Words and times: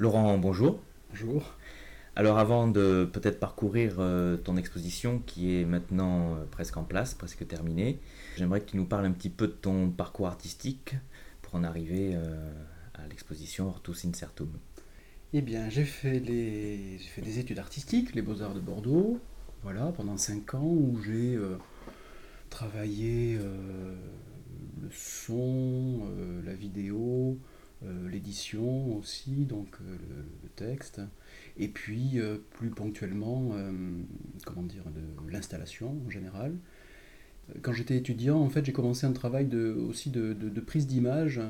Laurent, 0.00 0.38
bonjour. 0.38 0.80
Bonjour. 1.10 1.54
Alors 2.16 2.38
avant 2.38 2.66
de 2.66 3.06
peut-être 3.12 3.38
parcourir 3.38 3.96
euh, 3.98 4.38
ton 4.38 4.56
exposition 4.56 5.18
qui 5.26 5.54
est 5.54 5.66
maintenant 5.66 6.36
euh, 6.36 6.44
presque 6.50 6.78
en 6.78 6.84
place, 6.84 7.12
presque 7.12 7.46
terminée, 7.46 8.00
j'aimerais 8.38 8.62
que 8.62 8.70
tu 8.70 8.78
nous 8.78 8.86
parles 8.86 9.04
un 9.04 9.12
petit 9.12 9.28
peu 9.28 9.46
de 9.46 9.52
ton 9.52 9.90
parcours 9.90 10.26
artistique 10.26 10.94
pour 11.42 11.56
en 11.56 11.64
arriver 11.64 12.12
euh, 12.14 12.50
à 12.94 13.06
l'exposition 13.08 13.68
Hortus 13.68 14.06
Incertum. 14.06 14.48
Eh 15.34 15.42
bien, 15.42 15.68
j'ai 15.68 15.84
fait, 15.84 16.18
fait 16.18 17.20
des 17.20 17.38
études 17.38 17.58
artistiques, 17.58 18.14
les 18.14 18.22
Beaux-Arts 18.22 18.54
de 18.54 18.60
Bordeaux, 18.60 19.20
voilà, 19.62 19.92
pendant 19.92 20.16
5 20.16 20.54
ans 20.54 20.64
où 20.64 20.98
j'ai 21.04 21.38
travaillé 22.48 23.38
le 24.80 24.88
son, 24.90 26.08
la 26.42 26.54
vidéo, 26.54 27.36
l'édition 28.10 28.96
aussi, 28.98 29.46
donc 29.46 29.78
le 29.80 30.48
texte 30.56 31.00
et 31.60 31.68
puis 31.68 32.18
euh, 32.18 32.38
plus 32.52 32.70
ponctuellement, 32.70 33.50
euh, 33.54 33.70
comment 34.44 34.62
dire, 34.62 34.84
de 34.86 35.32
l'installation 35.32 35.96
en 36.06 36.10
général. 36.10 36.54
Quand 37.62 37.72
j'étais 37.72 37.96
étudiant, 37.96 38.38
en 38.38 38.48
fait, 38.48 38.64
j'ai 38.64 38.72
commencé 38.72 39.06
un 39.06 39.12
travail 39.12 39.46
de, 39.46 39.72
aussi 39.88 40.10
de, 40.10 40.60
prise 40.60 40.86
d'image 40.86 41.40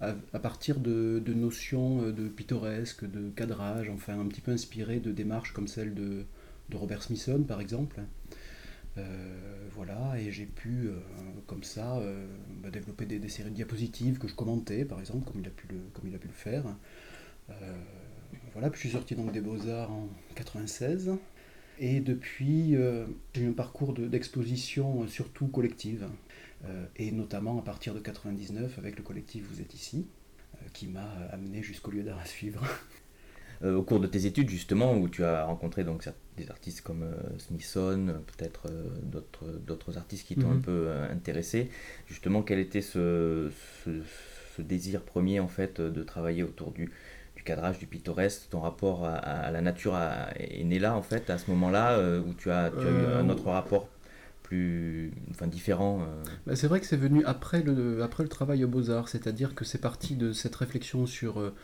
à, 0.00 0.38
partir 0.38 0.80
de, 0.80 1.22
notions 1.34 2.02
euh, 2.02 2.12
de 2.12 2.28
pittoresque, 2.28 3.08
de 3.10 3.30
cadrage, 3.30 3.88
enfin 3.88 4.18
un 4.20 4.26
petit 4.26 4.40
peu 4.40 4.52
inspiré 4.52 5.00
de 5.00 5.12
démarches 5.12 5.52
comme 5.52 5.68
celle 5.68 5.94
de, 5.94 6.24
Robert 6.72 7.02
Smithson, 7.02 7.44
par 7.46 7.60
exemple. 7.60 8.00
Voilà, 9.74 10.14
et 10.18 10.30
j'ai 10.30 10.46
pu, 10.46 10.88
comme 11.46 11.64
ça, 11.64 12.00
bah, 12.62 12.70
développer 12.70 13.06
des, 13.06 13.28
séries 13.28 13.50
de 13.50 13.56
diapositives 13.56 14.18
que 14.18 14.28
je 14.28 14.34
commentais, 14.34 14.84
par 14.84 15.00
exemple, 15.00 15.24
comme 15.24 15.40
il 15.40 15.46
a 15.46 15.50
pu 15.50 15.66
le, 15.68 16.32
faire 16.32 16.64
voilà, 18.52 18.70
puis 18.70 18.80
je 18.82 18.86
suis 18.86 18.96
sorti 18.96 19.14
donc 19.16 19.32
des 19.32 19.40
Beaux-Arts 19.40 19.90
en 19.90 20.08
96. 20.36 21.10
Et 21.78 22.00
depuis, 22.00 22.76
euh, 22.76 23.06
j'ai 23.34 23.42
eu 23.42 23.48
un 23.48 23.52
parcours 23.52 23.92
d'exposition 23.94 25.02
euh, 25.02 25.06
surtout 25.08 25.48
collective, 25.48 26.08
euh, 26.64 26.86
et 26.96 27.10
notamment 27.10 27.58
à 27.58 27.62
partir 27.62 27.94
de 27.94 27.98
99 27.98 28.78
avec 28.78 28.96
le 28.96 29.02
collectif 29.02 29.44
Vous 29.50 29.60
êtes 29.60 29.74
ici, 29.74 30.06
qui 30.72 30.86
m'a 30.86 31.10
amené 31.32 31.62
jusqu'au 31.62 31.90
lieu 31.90 32.04
d'art 32.04 32.20
à 32.20 32.26
suivre. 32.26 32.64
au 33.62 33.82
cours 33.82 34.00
de 34.00 34.06
tes 34.06 34.26
études 34.26 34.48
justement, 34.48 34.96
où 34.96 35.08
tu 35.08 35.24
as 35.24 35.44
rencontré 35.44 35.84
donc 35.84 36.08
des 36.36 36.50
artistes 36.50 36.80
comme 36.80 37.04
Smithson, 37.38 38.14
peut-être 38.36 38.68
d'autres 39.66 39.98
artistes 39.98 40.26
qui 40.26 40.36
t'ont 40.36 40.50
un 40.50 40.54
mhm. 40.54 40.62
peu 40.62 40.88
intéressé, 41.10 41.70
justement 42.06 42.42
quel 42.42 42.58
était 42.58 42.82
ce, 42.82 43.50
ce, 43.84 44.62
désir 44.62 45.02
premier 45.02 45.40
en 45.40 45.48
fait 45.48 45.80
de 45.80 46.02
travailler 46.02 46.42
autour 46.42 46.72
du, 46.72 46.90
cadrage, 47.44 47.78
du 47.78 47.86
pittoresque, 47.86 48.48
ton 48.50 48.60
rapport 48.60 49.04
à, 49.04 49.50
la 49.50 49.60
nature 49.60 49.96
est 50.36 50.64
né 50.64 50.78
là 50.78 50.96
en 50.96 51.02
fait, 51.02 51.30
à 51.30 51.38
ce 51.38 51.50
moment-là, 51.50 51.92
euh, 51.92 52.20
où 52.20 52.34
tu 52.34 52.50
as, 52.50 52.70
eu 52.70 53.06
un 53.16 53.28
autre 53.28 53.48
rapport 53.50 53.88
plus 54.42 55.12
enfin 55.30 55.46
différent 55.46 56.02
euh? 56.02 56.22
bah, 56.46 56.56
C'est 56.56 56.66
vrai 56.66 56.80
que 56.80 56.86
c'est 56.86 56.96
venu 56.96 57.24
après 57.24 57.62
le, 57.62 58.02
après 58.02 58.22
le 58.22 58.28
travail 58.28 58.64
aux 58.64 58.68
beaux-arts, 58.68 59.08
c'est-à-dire 59.08 59.54
que 59.54 59.64
c'est 59.64 59.80
parti 59.80 60.16
de 60.16 60.32
cette 60.32 60.54
réflexion 60.56 61.06
sur 61.06 61.40
euh, 61.40 61.54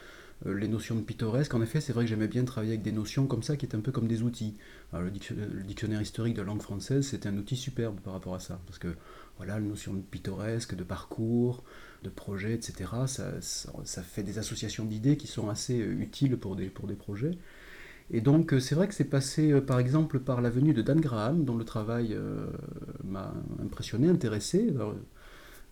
les 0.47 0.69
notions 0.69 0.97
de 0.97 1.03
pittoresque. 1.03 1.53
En 1.55 1.63
effet, 1.63 1.81
c'est 1.81 1.93
vrai 1.93 2.05
que 2.05 2.09
j'aimais 2.09 2.29
bien 2.29 2.45
travailler 2.45 2.73
avec 2.73 2.83
des 2.83 2.93
notions 2.93 3.27
comme 3.27 3.43
ça, 3.43 3.57
qui 3.57 3.67
étaient 3.67 3.77
un 3.77 3.81
peu 3.81 3.93
comme 3.93 4.09
des 4.09 4.23
outils. 4.23 4.55
le, 4.93 5.11
dictionnaire, 5.11 6.01
historique 6.01 6.35
de 6.35 6.43
langue 6.43 6.63
française, 6.63 7.07
c'était 7.07 7.29
un 7.29 7.37
outil 7.37 7.57
superbe 7.57 8.01
par 8.01 8.15
rapport 8.15 8.35
à 8.35 8.41
ça, 8.41 8.61
parce 8.67 8.79
que 8.79 8.89
voilà, 9.37 9.55
la 9.55 9.61
notion 9.61 9.95
de 9.95 10.01
pittoresque, 10.01 10.75
de 10.75 10.85
parcours, 10.85 11.65
de 12.03 12.11
projet, 12.11 12.55
etc., 12.55 12.91
ça, 13.07 14.03
fait 14.03 14.23
des 14.23 14.39
associations 14.39 14.85
d'idées 14.85 15.17
qui 15.17 15.27
sont 15.27 15.49
assez 15.49 15.81
euh, 15.81 16.01
utiles 16.01 16.37
pour 16.37 16.57
des, 16.57 16.67
pour 16.67 16.87
des 16.87 16.95
projets. 16.95 17.39
Et 18.11 18.21
donc 18.21 18.53
euh, 18.53 18.61
c'est 18.61 18.75
vrai 18.75 18.89
que 18.89 18.95
c'est 18.95 19.05
passé 19.05 19.53
euh, 19.53 19.61
par 19.61 19.79
exemple 19.79 20.19
par 20.19 20.41
la 20.41 20.51
venue 20.51 20.75
de 20.75 20.83
Dan 20.83 21.01
Graham, 21.01 21.45
dont 21.45 21.57
le 21.57 21.65
travail 21.65 22.17
m'a 23.05 23.33
impressionné, 23.63 24.09
intéressé. 24.09 24.75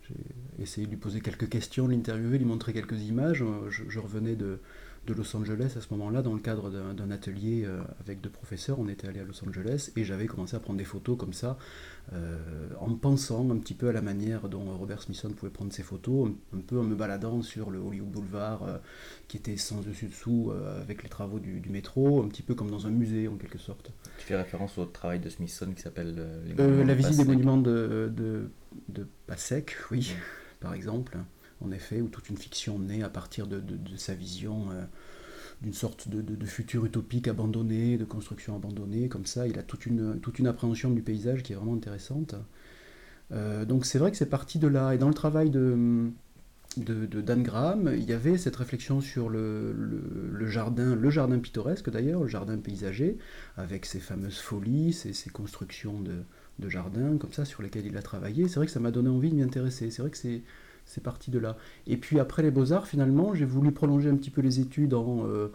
J'ai 0.09 0.63
essayé 0.63 0.85
de 0.85 0.91
lui 0.91 0.97
poser 0.97 1.21
quelques 1.21 1.49
questions, 1.49 1.87
l'interviewer, 1.87 2.37
lui 2.37 2.45
montrer 2.45 2.73
quelques 2.73 3.01
images. 3.01 3.43
je 3.69 3.99
revenais 3.99 4.35
de, 4.35 4.59
de 5.07 5.13
Los 5.13 5.35
Angeles 5.35 5.73
à 5.77 5.81
ce 5.81 5.87
moment-là 5.91 6.21
dans 6.21 6.33
le 6.33 6.39
cadre 6.39 6.69
d'un 6.69 7.11
atelier 7.11 7.63
euh, 7.65 7.81
avec 7.99 8.21
deux 8.21 8.29
professeurs. 8.29 8.79
On 8.79 8.87
était 8.87 9.07
allé 9.07 9.19
à 9.19 9.23
Los 9.23 9.43
Angeles 9.45 9.91
et 9.95 10.03
j'avais 10.03 10.27
commencé 10.27 10.55
à 10.55 10.59
prendre 10.59 10.77
des 10.77 10.85
photos 10.85 11.17
comme 11.17 11.33
ça 11.33 11.57
euh, 12.13 12.37
en 12.79 12.93
pensant 12.95 13.49
un 13.49 13.57
petit 13.57 13.73
peu 13.73 13.89
à 13.89 13.91
la 13.91 14.01
manière 14.01 14.49
dont 14.49 14.77
Robert 14.77 15.01
Smithson 15.01 15.29
pouvait 15.31 15.51
prendre 15.51 15.73
ses 15.73 15.83
photos, 15.83 16.31
un, 16.53 16.59
peu 16.59 16.79
en 16.79 16.83
me 16.83 16.95
baladant 16.95 17.41
sur 17.41 17.71
le 17.71 17.79
Hollywood 17.79 18.11
Boulevard 18.11 18.63
euh, 18.63 18.77
qui 19.27 19.37
était 19.37 19.57
sans 19.57 19.81
dessus-dessous 19.81 20.51
avec 20.81 21.03
les 21.03 21.09
travaux 21.09 21.39
du, 21.39 21.61
métro, 21.69 22.23
un 22.23 22.27
petit 22.27 22.41
peu 22.41 22.55
comme 22.55 22.71
dans 22.71 22.87
un 22.87 22.91
musée 22.91 23.27
en 23.27 23.35
quelque 23.35 23.57
sorte. 23.57 23.91
Tu 24.17 24.25
fais 24.25 24.35
référence 24.35 24.77
au 24.77 24.85
travail 24.85 25.19
de 25.19 25.29
Smithson 25.29 25.71
qui 25.75 25.81
s'appelle 25.81 26.15
La 26.57 26.95
visite 26.95 27.17
des 27.17 27.25
monuments 27.25 27.57
de, 27.57 28.11
de, 28.15 28.49
de 28.87 29.07
Passek, 29.27 29.75
oui, 29.91 30.13
par 30.59 30.73
exemple 30.73 31.17
en 31.61 31.71
effet, 31.71 32.01
ou 32.01 32.07
toute 32.07 32.29
une 32.29 32.37
fiction 32.37 32.79
née 32.79 33.03
à 33.03 33.09
partir 33.09 33.47
de, 33.47 33.61
sa 33.97 34.13
vision 34.13 34.71
euh, 34.71 34.83
d'une 35.61 35.73
sorte 35.73 36.07
de, 36.07 36.45
futur 36.45 36.85
utopique 36.85 37.27
abandonné, 37.27 37.97
de 37.97 38.05
construction 38.05 38.55
abandonnée, 38.55 39.09
comme 39.09 39.25
ça, 39.25 39.47
il 39.47 39.59
a 39.59 39.63
toute 39.63 39.85
une, 39.85 40.19
appréhension 40.45 40.89
du 40.91 41.01
paysage 41.01 41.43
qui 41.43 41.53
est 41.53 41.55
vraiment 41.55 41.75
intéressante. 41.75 42.35
Euh, 43.31 43.65
donc 43.65 43.85
c'est 43.85 43.99
vrai 43.99 44.11
que 44.11 44.17
c'est 44.17 44.29
parti 44.29 44.57
de 44.57 44.67
là, 44.67 44.93
et 44.93 44.97
dans 44.97 45.09
le 45.09 45.13
travail 45.13 45.49
de, 45.49 46.11
Dan 46.77 47.43
Graham, 47.43 47.91
il 47.93 48.03
y 48.03 48.13
avait 48.13 48.37
cette 48.37 48.55
réflexion 48.55 49.01
sur 49.01 49.27
le, 49.27 50.47
jardin, 50.47 50.95
le 50.95 51.09
jardin 51.09 51.39
pittoresque 51.39 51.89
d'ailleurs, 51.89 52.21
le 52.21 52.29
jardin 52.29 52.57
paysager, 52.57 53.17
avec 53.57 53.85
ses 53.85 53.99
fameuses 53.99 54.37
folies, 54.39 54.93
ses 54.93 55.29
constructions 55.29 55.99
de, 55.99 56.23
de 56.59 56.69
jardins 56.69 57.17
comme 57.17 57.33
ça 57.33 57.45
sur 57.45 57.63
lesquelles 57.63 57.85
il 57.85 57.97
a 57.97 58.01
travaillé. 58.01 58.47
C'est 58.47 58.55
vrai 58.55 58.65
que 58.65 58.71
ça 58.71 58.79
m'a 58.79 58.91
donné 58.91 59.09
envie 59.09 59.29
de 59.29 59.35
m'y 59.35 59.43
intéresser. 59.43 59.91
C'est 59.91 60.01
vrai 60.01 60.11
que 60.11 60.17
c'est 60.17 60.41
c'est 60.89 61.03
parti 61.03 61.29
de 61.29 61.37
là. 61.37 61.55
Et 61.85 61.97
puis 61.97 62.19
après 62.19 62.41
les 62.41 62.49
beaux-arts, 62.49 62.87
finalement, 62.87 63.35
j'ai 63.35 63.45
voulu 63.45 63.71
prolonger 63.71 64.09
un 64.09 64.15
petit 64.15 64.31
peu 64.31 64.41
les 64.41 64.59
études 64.59 64.95
en, 64.95 65.23
euh, 65.27 65.49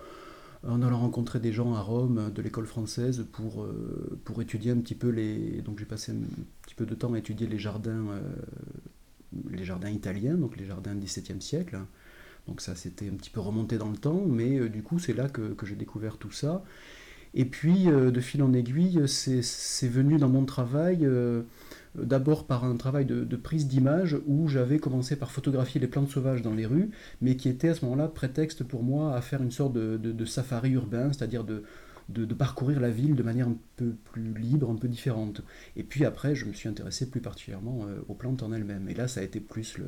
en 0.67 0.81
allant 0.81 1.01
rencontrer 1.01 1.41
des 1.41 1.53
gens 1.53 1.75
à 1.75 1.81
Rome 1.81 2.31
de 2.33 2.41
l'école 2.41 2.67
française 2.67 3.27
pour, 3.33 3.65
euh, 3.65 4.17
pour 4.25 4.41
étudier 4.41 4.71
un 4.71 4.79
petit 4.79 4.95
peu 4.95 5.09
les... 5.09 5.61
Donc 5.63 5.81
j'ai 5.81 5.87
passé 5.87 6.13
un 6.13 6.23
petit 6.63 6.77
peu 6.77 6.87
de 6.87 6.95
temps 6.95 7.15
à 7.15 7.19
étudier 7.19 7.49
les 7.49 7.59
jardins, 7.59 8.07
euh, 8.11 8.21
les 9.51 9.65
jardins 9.65 9.91
italiens, 9.91 10.35
donc 10.35 10.57
les 10.57 10.67
jardins 10.67 10.95
du 10.95 11.07
XVIIe 11.07 11.43
siècle. 11.43 11.81
Donc 12.47 12.61
ça, 12.61 12.77
c'était 12.77 13.09
un 13.09 13.15
petit 13.15 13.31
peu 13.31 13.41
remonté 13.41 13.77
dans 13.77 13.91
le 13.91 13.97
temps, 13.97 14.23
mais 14.25 14.69
du 14.69 14.85
coup, 14.85 15.01
c'est 15.01 15.15
là 15.15 15.29
que, 15.29 15.55
que 15.55 15.67
j'ai 15.67 15.75
découvert 15.77 16.17
tout 16.17 16.31
ça. 16.31 16.63
Et 17.35 17.45
puis, 17.45 17.87
de 17.87 18.21
fil 18.21 18.43
en 18.43 18.53
aiguille, 18.53 19.03
c'est 19.07 19.89
venu 19.89 20.19
dans 20.19 20.29
mon 20.29 20.45
travail 20.45 21.07
d'abord 21.95 22.47
par 22.47 22.65
un 22.65 22.77
travail 22.77 23.05
de, 23.05 23.37
prise 23.37 23.67
d'image 23.67 24.17
où 24.27 24.49
j'avais 24.49 24.79
commencé 24.79 25.17
par 25.17 25.31
photographier 25.31 25.81
les 25.81 25.87
plantes 25.87 26.11
sauvages 26.11 26.43
dans 26.43 26.55
les 26.55 26.67
rues, 26.67 26.91
mais 27.21 27.37
qui 27.37 27.49
était 27.49 27.69
à 27.69 27.75
ce 27.75 27.85
moment-là 27.85 28.09
prétexte 28.09 28.65
pour 28.65 28.83
moi 28.83 29.15
à 29.15 29.21
faire 29.21 29.43
une 29.43 29.51
sorte 29.51 29.75
de, 29.75 30.25
safari 30.25 30.73
urbain, 30.73 31.13
c'est-à-dire 31.13 31.45
de, 31.45 31.65
parcourir 32.35 32.81
la 32.81 32.91
ville 32.91 33.15
de 33.15 33.23
manière 33.23 33.49
un 33.49 33.57
peu 33.77 33.95
plus 34.13 34.35
libre, 34.35 34.71
un 34.71 34.77
peu 34.77 34.89
différente. 34.89 35.43
Et 35.77 35.85
puis 35.85 36.05
après, 36.05 36.35
je 36.35 36.47
me 36.47 36.53
suis 36.53 36.69
intéressé 36.69 37.09
plus 37.09 37.21
particulièrement 37.21 37.87
euh, 37.87 38.01
aux 38.09 38.15
plantes 38.15 38.43
en 38.43 38.53
elles-mêmes. 38.53 38.89
Et 38.89 38.95
là, 38.95 39.09
ça 39.09 39.21
a 39.21 39.23
été 39.23 39.41
plus 39.41 39.79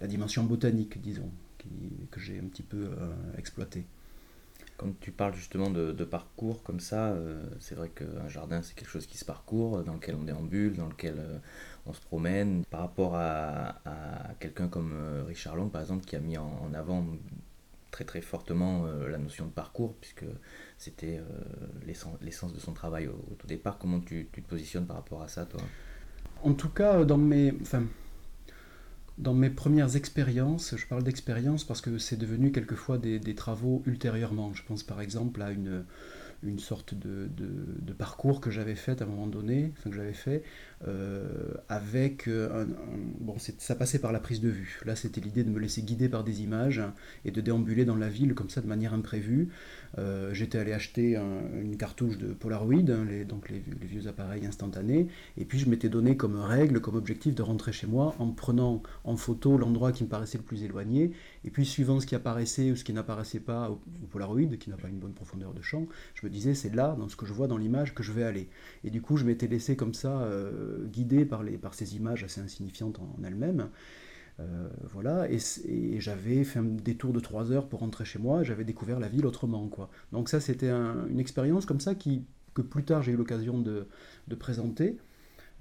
la 0.00 0.06
dimension 0.06 0.44
botanique, 0.44 1.00
disons, 1.00 1.30
que 2.10 2.20
j'ai 2.20 2.38
un 2.38 2.48
petit 2.48 2.62
peu 2.62 2.84
euh, 2.84 3.12
exploité. 3.38 3.86
Quand 4.76 4.88
tu 5.00 5.12
parles 5.12 5.34
justement 5.34 5.70
de, 5.70 6.04
parcours 6.04 6.62
comme 6.64 6.80
ça, 6.80 7.10
euh, 7.10 7.44
c'est 7.60 7.76
vrai 7.76 7.90
qu'un 7.90 8.28
jardin 8.28 8.60
c'est 8.62 8.74
quelque 8.74 8.88
chose 8.88 9.06
qui 9.06 9.16
se 9.16 9.24
parcourt, 9.24 9.84
dans 9.84 9.94
lequel 9.94 10.16
on 10.16 10.24
déambule, 10.24 10.76
dans 10.76 10.88
lequel 10.88 11.14
euh, 11.18 11.38
on 11.86 11.92
se 11.92 12.00
promène. 12.00 12.64
Par 12.70 12.80
rapport 12.80 13.14
à, 13.14 13.76
quelqu'un 14.40 14.68
comme 14.68 14.92
euh, 14.92 15.22
Richard 15.26 15.54
Long 15.54 15.68
par 15.68 15.80
exemple, 15.80 16.04
qui 16.04 16.16
a 16.16 16.20
mis 16.20 16.36
en, 16.36 16.72
avant 16.74 17.06
très 17.92 18.04
très 18.04 18.20
fortement 18.20 18.86
la 19.08 19.18
notion 19.18 19.46
de 19.46 19.52
parcours, 19.52 19.94
puisque 20.00 20.24
c'était 20.78 21.20
l'essence 22.20 22.52
de 22.52 22.58
son 22.58 22.72
travail 22.72 23.06
au, 23.06 23.36
tout 23.38 23.46
départ. 23.46 23.78
Comment 23.78 24.00
tu, 24.00 24.26
te 24.32 24.40
positionnes 24.40 24.86
par 24.86 24.96
rapport 24.96 25.22
à 25.22 25.28
ça, 25.28 25.46
toi? 25.46 25.60
En 26.42 26.54
tout 26.54 26.70
cas, 26.70 27.04
dans 27.04 27.16
mes, 27.16 27.54
dans 29.18 29.34
mes 29.34 29.50
premières 29.50 29.96
expériences, 29.96 30.74
je 30.76 30.86
parle 30.86 31.04
d'expérience 31.04 31.64
parce 31.64 31.80
que 31.80 31.98
c'est 31.98 32.16
devenu 32.16 32.50
quelquefois 32.52 32.98
des, 32.98 33.18
des, 33.18 33.34
travaux 33.34 33.82
ultérieurement. 33.86 34.52
Je 34.54 34.62
pense 34.64 34.82
par 34.82 35.00
exemple 35.00 35.40
à 35.42 35.50
une, 35.50 35.84
une 36.44 36.58
sorte 36.58 36.94
de, 36.94 37.28
de, 37.36 37.92
parcours 37.92 38.40
que 38.40 38.50
j'avais 38.50 38.74
fait 38.74 39.00
à 39.00 39.04
un 39.04 39.08
moment 39.08 39.28
donné, 39.28 39.72
que 39.84 39.92
j'avais 39.92 40.12
fait, 40.12 40.42
euh, 40.86 41.54
avec 41.68 42.26
euh, 42.26 42.64
un, 42.64 42.66
bon, 43.20 43.36
ça 43.38 43.74
passait 43.76 44.00
par 44.00 44.12
la 44.12 44.18
prise 44.18 44.40
de 44.40 44.48
vue. 44.48 44.80
Là, 44.84 44.96
c'était 44.96 45.20
l'idée 45.20 45.44
de 45.44 45.50
me 45.50 45.60
laisser 45.60 45.82
guider 45.82 46.08
par 46.08 46.24
des 46.24 46.42
images 46.42 46.82
et 47.24 47.30
de 47.30 47.40
déambuler 47.40 47.84
dans 47.84 47.96
la 47.96 48.08
ville 48.08 48.34
comme 48.34 48.50
ça 48.50 48.60
de 48.60 48.66
manière 48.66 48.94
imprévue. 48.94 49.48
Euh, 49.98 50.34
j'étais 50.34 50.58
allé 50.58 50.72
acheter 50.72 51.16
une 51.16 51.76
cartouche 51.76 52.18
de 52.18 52.32
Polaroid, 52.32 52.90
hein, 52.90 53.06
donc 53.28 53.48
les, 53.48 53.62
vieux 53.86 54.08
appareils 54.08 54.44
instantanés, 54.44 55.06
et 55.36 55.44
puis 55.44 55.58
je 55.58 55.68
m'étais 55.68 55.88
donné 55.88 56.16
comme 56.16 56.36
règle, 56.36 56.80
comme 56.80 56.96
objectif 56.96 57.34
de 57.34 57.42
rentrer 57.42 57.72
chez 57.72 57.86
moi 57.86 58.14
en 58.18 58.30
prenant 58.32 58.82
en 59.04 59.16
photo 59.16 59.56
l'endroit 59.56 59.92
qui 59.92 60.04
me 60.04 60.08
paraissait 60.08 60.38
le 60.38 60.44
plus 60.44 60.64
éloigné 60.64 61.12
Et 61.44 61.50
puis, 61.50 61.66
suivant 61.66 62.00
ce 62.00 62.06
qui 62.06 62.14
apparaissait 62.14 62.70
ou 62.70 62.76
ce 62.76 62.84
qui 62.84 62.92
n'apparaissait 62.92 63.40
pas 63.40 63.70
au, 63.70 63.80
Polaroid, 64.10 64.56
qui 64.58 64.70
n'a 64.70 64.76
pas 64.76 64.88
une 64.88 64.98
bonne 64.98 65.12
profondeur 65.12 65.52
de 65.52 65.62
champ, 65.62 65.86
je 66.14 66.26
me 66.26 66.30
disais, 66.30 66.54
c'est 66.54 66.74
là, 66.74 66.96
dans 66.98 67.08
ce 67.08 67.16
que 67.16 67.26
je 67.26 67.32
vois 67.32 67.46
dans 67.46 67.58
l'image, 67.58 67.94
que 67.94 68.02
je 68.02 68.12
vais 68.12 68.24
aller. 68.24 68.48
Et 68.82 68.90
du 68.90 69.02
coup, 69.02 69.16
je 69.16 69.24
m'étais 69.24 69.46
laissé 69.46 69.76
comme 69.76 69.94
ça, 69.94 70.20
euh, 70.22 70.86
guider 70.86 71.24
par, 71.24 71.42
les, 71.42 71.58
par 71.58 71.74
ces 71.74 71.96
images 71.96 72.24
assez 72.24 72.40
insignifiantes 72.40 72.98
en, 72.98 73.22
elles-mêmes. 73.24 73.68
Euh, 74.40 74.68
voilà, 74.90 75.28
et, 75.30 75.38
j'avais 76.00 76.42
fait 76.44 76.58
un 76.58 76.64
détour 76.64 77.12
de 77.12 77.20
trois 77.20 77.52
heures 77.52 77.68
pour 77.68 77.80
rentrer 77.80 78.04
chez 78.04 78.18
moi, 78.18 78.42
j'avais 78.42 78.64
découvert 78.64 78.98
la 78.98 79.08
ville 79.08 79.26
autrement. 79.26 79.68
Quoi. 79.68 79.90
Donc 80.12 80.28
ça, 80.28 80.40
c'était 80.40 80.70
une 80.70 81.20
expérience 81.20 81.66
comme 81.66 81.80
ça 81.80 81.94
qui, 81.94 82.24
que 82.54 82.62
plus 82.62 82.84
tard 82.84 83.02
j'ai 83.02 83.12
eu 83.12 83.16
l'occasion 83.16 83.60
de, 83.60 83.86
présenter. 84.38 84.96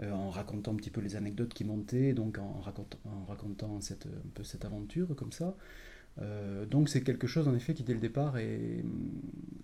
Euh, 0.01 0.11
en 0.11 0.31
racontant 0.31 0.71
un 0.71 0.75
petit 0.75 0.89
peu 0.89 1.01
les 1.01 1.15
anecdotes 1.15 1.53
qui 1.53 1.63
montaient, 1.63 2.13
donc 2.13 2.39
en 2.39 2.59
racontant, 2.61 2.97
en 3.05 3.25
racontant 3.25 3.79
cette, 3.79 4.07
un 4.07 4.29
peu 4.33 4.43
cette 4.43 4.65
aventure 4.65 5.15
comme 5.15 5.31
ça. 5.31 5.55
Euh, 6.19 6.65
donc 6.65 6.89
c'est 6.89 7.03
quelque 7.03 7.27
chose 7.27 7.47
en 7.47 7.53
effet 7.53 7.75
qui 7.75 7.83
dès 7.83 7.93
le 7.93 7.99
départ 7.99 8.37
est, 8.37 8.83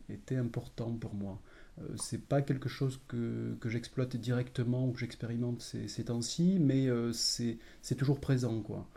était 0.07 0.35
important 0.35 0.91
pour 0.93 1.15
moi. 1.15 1.41
Euh, 1.81 1.87
c'est 1.95 2.21
pas 2.21 2.43
quelque 2.43 2.69
chose 2.69 3.01
que, 3.07 3.55
que 3.59 3.69
j'exploite 3.69 4.15
directement 4.17 4.87
ou 4.87 4.91
que 4.91 4.99
j'expérimente 4.99 5.61
ces, 5.61 5.87
ces 5.87 6.05
temps-ci, 6.05 6.59
mais 6.59 6.87
c'est 7.11 7.95
toujours 7.97 8.19
présent 8.19 8.61
quoi. 8.61 8.87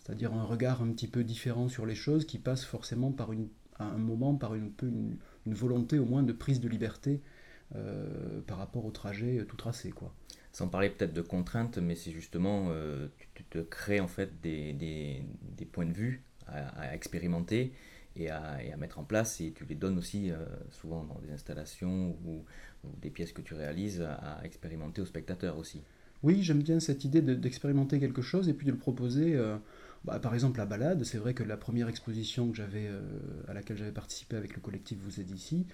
C'est-à-dire 0.00 0.34
un 0.34 0.44
regard 0.44 0.82
un 0.82 0.92
petit 0.92 1.08
peu 1.08 1.24
différent 1.24 1.68
sur 1.68 1.86
les 1.86 1.94
choses 1.94 2.26
qui 2.26 2.38
passe 2.38 2.66
forcément 2.66 3.12
par 3.12 3.32
une, 3.32 3.48
à 3.78 3.86
un 3.86 3.98
moment 3.98 4.34
par 4.34 4.54
une, 4.54 4.70
peu 4.70 4.88
une, 4.88 5.16
une 5.46 5.54
volonté 5.54 5.98
au 5.98 6.04
moins 6.04 6.22
de 6.22 6.34
prise 6.34 6.60
de 6.60 6.68
liberté 6.68 7.22
par 8.46 8.58
rapport 8.58 8.84
au 8.84 8.90
trajet 8.90 9.44
tout 9.48 9.56
tracé 9.56 9.90
quoi 9.90 10.14
sans 10.56 10.68
parler 10.68 10.88
peut-être 10.88 11.12
de 11.12 11.20
contraintes, 11.20 11.76
mais 11.76 11.94
c'est 11.94 12.12
justement, 12.12 12.68
euh, 12.70 13.08
tu, 13.34 13.44
te 13.44 13.58
crées 13.58 14.00
en 14.00 14.08
fait 14.08 14.40
des, 14.40 14.72
des, 14.72 15.66
points 15.66 15.84
de 15.84 15.92
vue 15.92 16.22
à, 16.46 16.94
expérimenter 16.94 17.74
et 18.16 18.30
à, 18.30 18.64
et 18.64 18.72
à, 18.72 18.78
mettre 18.78 18.98
en 18.98 19.04
place, 19.04 19.38
et 19.42 19.52
tu 19.52 19.66
les 19.66 19.74
donnes 19.74 19.98
aussi 19.98 20.30
euh, 20.30 20.38
souvent 20.70 21.04
dans 21.04 21.18
des 21.18 21.30
installations 21.30 22.16
ou, 22.24 22.42
des 23.02 23.10
pièces 23.10 23.34
que 23.34 23.42
tu 23.42 23.52
réalises 23.52 24.00
à 24.00 24.40
expérimenter 24.44 25.02
aux 25.02 25.06
spectateurs 25.06 25.58
aussi. 25.58 25.82
Oui, 26.22 26.42
j'aime 26.42 26.62
bien 26.62 26.80
cette 26.80 27.04
idée 27.04 27.20
d'expérimenter 27.20 28.00
quelque 28.00 28.22
chose 28.22 28.48
et 28.48 28.54
puis 28.54 28.66
de 28.66 28.72
le 28.72 28.78
proposer. 28.78 29.34
Euh, 29.34 29.58
bah, 30.04 30.20
par 30.20 30.32
exemple, 30.32 30.56
la 30.56 30.66
balade, 30.66 31.04
c'est 31.04 31.18
vrai 31.18 31.34
que 31.34 31.42
la 31.42 31.58
première 31.58 31.88
exposition 31.88 32.48
que 32.48 32.56
j'avais, 32.56 32.88
à 33.48 33.52
laquelle 33.52 33.76
j'avais 33.76 33.92
participé 33.92 34.36
avec 34.36 34.54
le 34.54 34.62
collectif 34.62 34.96
Vous 35.02 35.20
êtes 35.20 35.30
ici, 35.32 35.66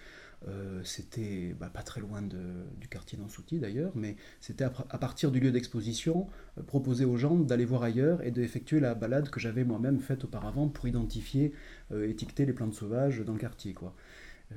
euh, 0.49 0.81
c'était 0.83 1.55
bah, 1.59 1.71
pas 1.73 1.83
très 1.83 2.01
loin 2.01 2.23
du 2.23 2.89
quartier 2.89 3.17
d'Ansouti 3.19 3.59
d'ailleurs, 3.59 3.93
mais 3.95 4.17
c'était 4.41 4.65
à, 4.65 4.71
partir 4.71 5.31
du 5.31 5.41
lieu 5.41 5.53
d'exposition, 5.53 6.27
euh, 6.59 6.63
proposer 6.63 7.05
aux 7.05 7.17
gens 7.17 7.37
d'aller 7.37 7.65
voir 7.65 7.83
ailleurs 7.83 8.23
et 8.23 8.31
d'effectuer 8.31 8.81
la 8.81 8.95
balade 8.95 9.31
que 9.31 9.39
j'avais 9.39 9.65
moi-même 9.65 10.01
faite 10.01 10.25
auparavant 10.25 10.69
pour 10.69 10.89
identifier, 10.89 11.53
euh, 11.93 12.09
étiqueter 12.09 12.47
les 12.47 12.53
plantes 12.53 12.75
sauvages 12.75 13.21
dans 13.21 13.35
le 13.35 13.39
quartier. 13.39 13.73
Quoi. 13.73 13.95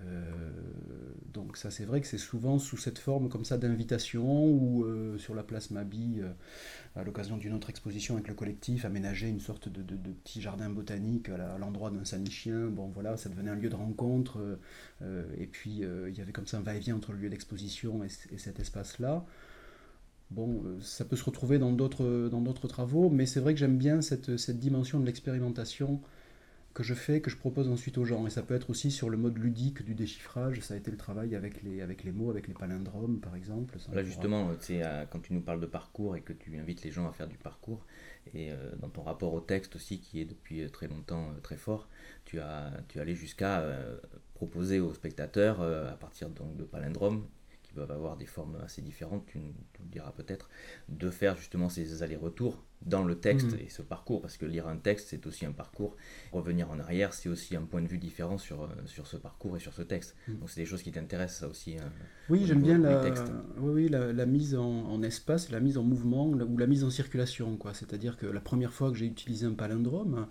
Euh, 0.05 0.29
donc 1.33 1.57
ça 1.57 1.69
c'est 1.69 1.85
vrai 1.85 1.99
que 2.01 2.07
c'est 2.07 2.17
souvent 2.17 2.59
sous 2.59 2.77
cette 2.77 2.97
forme 2.97 3.29
comme 3.29 3.43
ça 3.45 3.57
d'invitation 3.57 4.45
ou 4.45 4.83
euh, 4.83 5.17
sur 5.17 5.35
la 5.35 5.43
place 5.43 5.71
Mabi, 5.71 6.19
euh, 6.21 6.29
à 6.95 7.03
l'occasion 7.03 7.37
d'une 7.37 7.53
autre 7.53 7.69
exposition 7.69 8.15
avec 8.15 8.27
le 8.27 8.33
collectif, 8.33 8.85
aménager 8.85 9.27
une 9.27 9.39
sorte 9.39 9.67
de, 9.69 9.81
petit 10.23 10.41
jardin 10.41 10.69
botanique 10.69 11.29
à 11.29 11.57
l'endroit 11.57 11.91
d'un 11.91 12.05
sanichien. 12.05 12.67
Bon 12.67 12.87
voilà, 12.87 13.17
ça 13.17 13.29
devenait 13.29 13.51
un 13.51 13.55
lieu 13.55 13.69
de 13.69 13.75
rencontre 13.75 14.57
et 15.37 15.47
puis 15.47 15.81
il 15.81 16.17
y 16.17 16.21
avait 16.21 16.31
comme 16.31 16.47
ça 16.47 16.57
un 16.57 16.61
va-et-vient 16.61 16.95
entre 16.95 17.11
le 17.11 17.19
lieu 17.19 17.29
d'exposition 17.29 18.03
et, 18.03 18.37
cet 18.37 18.59
espace-là. 18.59 19.25
Bon, 20.31 20.63
ça 20.81 21.05
peut 21.05 21.17
se 21.17 21.23
retrouver 21.23 21.59
dans 21.59 21.71
d'autres 21.73 22.67
travaux, 22.67 23.09
mais 23.09 23.25
c'est 23.25 23.41
vrai 23.41 23.53
que 23.53 23.59
j'aime 23.59 23.77
bien 23.77 24.01
cette, 24.01 24.37
cette 24.37 24.59
dimension 24.59 24.99
de 24.99 25.05
l'expérimentation 25.05 26.01
que 26.75 26.83
je 26.83 26.93
fais, 26.93 27.21
que 27.21 27.31
je 27.31 27.37
propose 27.37 27.69
ensuite 27.69 27.97
aux 27.97 28.03
gens. 28.03 28.27
Et 28.27 28.29
ça 28.29 28.43
peut 28.43 28.53
être 28.53 28.69
aussi 28.69 28.91
sur 28.91 29.09
le 29.09 29.15
mode 29.15 29.37
ludique 29.37 29.83
du 29.83 29.95
déchiffrage. 29.95 30.59
Ça 30.59 30.73
a 30.73 30.77
été 30.77 30.91
le 30.91 30.97
travail 30.97 31.33
avec 31.33 31.63
les, 31.63 31.81
avec 31.81 32.03
les 32.03 32.11
mots, 32.11 32.29
avec 32.29 32.49
les 32.49 32.53
palindromes, 32.53 33.21
par 33.21 33.33
exemple. 33.35 33.77
Là, 33.93 34.03
justement, 34.03 34.51
c'est 34.59 34.83
euh, 34.83 35.05
quand 35.09 35.19
tu 35.19 35.33
nous 35.33 35.39
parles 35.39 35.61
de 35.61 35.65
parcours 35.65 36.17
et 36.17 36.21
que 36.21 36.33
tu 36.33 36.57
invites 36.59 36.83
les 36.83 36.91
gens 36.91 37.07
à 37.07 37.13
faire 37.13 37.29
du 37.29 37.37
parcours, 37.37 37.85
et 38.33 38.51
euh, 38.51 38.75
dans 38.81 38.89
ton 38.89 39.03
rapport 39.03 39.33
au 39.33 39.39
texte 39.39 39.77
aussi, 39.77 39.99
qui 39.99 40.19
est 40.19 40.25
depuis 40.25 40.63
euh, 40.63 40.69
très 40.69 40.89
longtemps 40.89 41.29
très 41.41 41.55
fort, 41.55 41.87
tu 42.25 42.41
as, 42.41 42.73
tu 42.89 42.99
allé 42.99 43.15
jusqu'à 43.15 43.63
proposer 44.33 44.81
aux 44.81 44.93
spectateurs, 44.93 45.61
à 45.61 45.95
partir 45.95 46.29
donc 46.29 46.57
de 46.57 46.65
palindromes, 46.65 47.25
peuvent 47.75 47.91
avoir 47.91 48.17
des 48.17 48.25
formes 48.25 48.57
assez 48.63 48.81
différentes, 48.81 49.25
tu, 49.27 49.37
nous 49.37 49.53
le 49.79 49.89
diras 49.91 50.11
peut-être, 50.11 50.49
de 50.89 51.09
faire 51.09 51.35
justement 51.35 51.69
ces 51.69 52.01
allers-retours 52.01 52.63
dans 52.81 53.03
le 53.03 53.15
texte 53.15 53.53
mm. 53.53 53.65
et 53.65 53.69
ce 53.69 53.81
parcours, 53.81 54.21
parce 54.21 54.37
que 54.37 54.45
lire 54.45 54.67
un 54.67 54.77
texte, 54.77 55.09
c'est 55.09 55.25
aussi 55.27 55.45
un 55.45 55.51
parcours. 55.51 55.95
Revenir 56.31 56.69
en 56.69 56.79
arrière, 56.79 57.13
c'est 57.13 57.29
aussi 57.29 57.55
un 57.55 57.63
point 57.63 57.81
de 57.81 57.87
vue 57.87 57.97
différent 57.97 58.37
sur, 58.37 58.63
euh, 58.63 58.67
sur 58.85 59.07
ce 59.07 59.17
parcours 59.17 59.57
et 59.57 59.59
sur 59.59 59.73
ce 59.73 59.81
texte. 59.81 60.15
Mm. 60.27 60.35
Donc 60.39 60.49
c'est 60.49 60.61
des 60.61 60.65
choses 60.65 60.83
qui 60.83 60.91
t'intéressent, 60.91 61.39
ça 61.39 61.47
aussi. 61.47 61.77
Euh, 61.77 61.81
oui, 62.29 62.45
j'aime 62.45 62.61
bien 62.61 62.77
la, 62.77 63.01
oui, 63.57 63.89
la, 63.89 64.25
mise 64.25 64.55
en, 64.55 65.01
espace, 65.01 65.49
la 65.51 65.59
mise 65.59 65.77
en 65.77 65.83
mouvement 65.83 66.27
ou 66.27 66.57
la 66.57 66.67
mise 66.67 66.83
en 66.83 66.89
circulation. 66.89 67.57
quoi. 67.57 67.73
C'est-à-dire 67.73 68.17
que 68.17 68.25
la 68.25 68.41
première 68.41 68.73
fois 68.73 68.91
que 68.91 68.97
j'ai 68.97 69.07
utilisé 69.07 69.45
un 69.45 69.53
palindrome, 69.53 70.27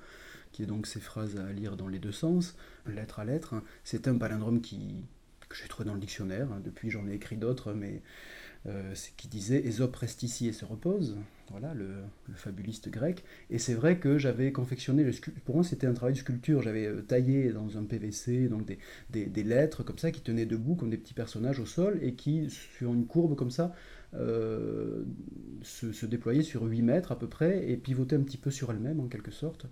qui 0.52 0.62
est 0.62 0.66
donc 0.66 0.86
ces 0.86 1.00
phrases 1.00 1.36
à 1.36 1.52
lire 1.52 1.76
dans 1.76 1.88
les 1.88 1.98
deux 1.98 2.12
sens, 2.12 2.56
lettre 2.86 3.18
à 3.18 3.24
lettre, 3.24 3.54
c'est 3.82 4.06
un 4.06 4.16
palindrome 4.16 4.60
qui, 4.60 5.04
que 5.54 5.62
j'ai 5.62 5.68
trouvé 5.68 5.86
dans 5.86 5.94
le 5.94 6.00
dictionnaire. 6.00 6.52
Hein. 6.52 6.60
Depuis, 6.64 6.90
j'en 6.90 7.06
ai 7.06 7.14
écrit 7.14 7.36
d'autres, 7.36 7.72
mais 7.72 8.02
euh, 8.66 8.94
qui 9.16 9.28
disait 9.28 9.58
Ésope 9.66 9.94
reste 9.96 10.22
ici 10.22 10.48
et 10.48 10.52
se 10.52 10.64
repose. 10.64 11.16
Voilà, 11.50 11.74
le, 11.74 11.96
fabuliste 12.34 12.88
grec. 12.88 13.22
Et 13.50 13.58
c'est 13.58 13.74
vrai 13.74 13.98
que 13.98 14.18
j'avais 14.18 14.50
confectionné, 14.50 15.08
pour 15.44 15.56
moi 15.56 15.64
c'était 15.64 15.86
un 15.86 15.92
travail 15.92 16.14
de 16.14 16.18
sculpture. 16.18 16.62
J'avais 16.62 16.86
euh, 16.86 17.02
taillé 17.02 17.52
dans 17.52 17.76
un 17.76 17.84
PVC 17.84 18.48
donc 18.48 18.66
des, 19.10 19.26
des, 19.26 19.42
lettres 19.42 19.82
comme 19.82 19.98
ça 19.98 20.10
qui 20.10 20.22
tenaient 20.22 20.46
debout 20.46 20.74
comme 20.74 20.90
des 20.90 20.96
petits 20.96 21.14
personnages 21.14 21.60
au 21.60 21.66
sol 21.66 21.98
et 22.02 22.14
qui, 22.14 22.48
sur 22.48 22.94
une 22.94 23.06
courbe 23.06 23.36
comme 23.36 23.50
ça, 23.50 23.74
euh, 24.14 25.04
se, 25.62 25.92
se 25.92 26.06
déployaient 26.06 26.42
sur 26.42 26.62
8 26.62 26.82
mètres 26.82 27.12
à 27.12 27.18
peu 27.18 27.28
près 27.28 27.70
et 27.70 27.76
pivotaient 27.76 28.16
un 28.16 28.22
petit 28.22 28.38
peu 28.38 28.50
sur 28.50 28.70
elles-mêmes 28.70 29.00
en 29.00 29.08
quelque 29.08 29.30
sorte. 29.30 29.66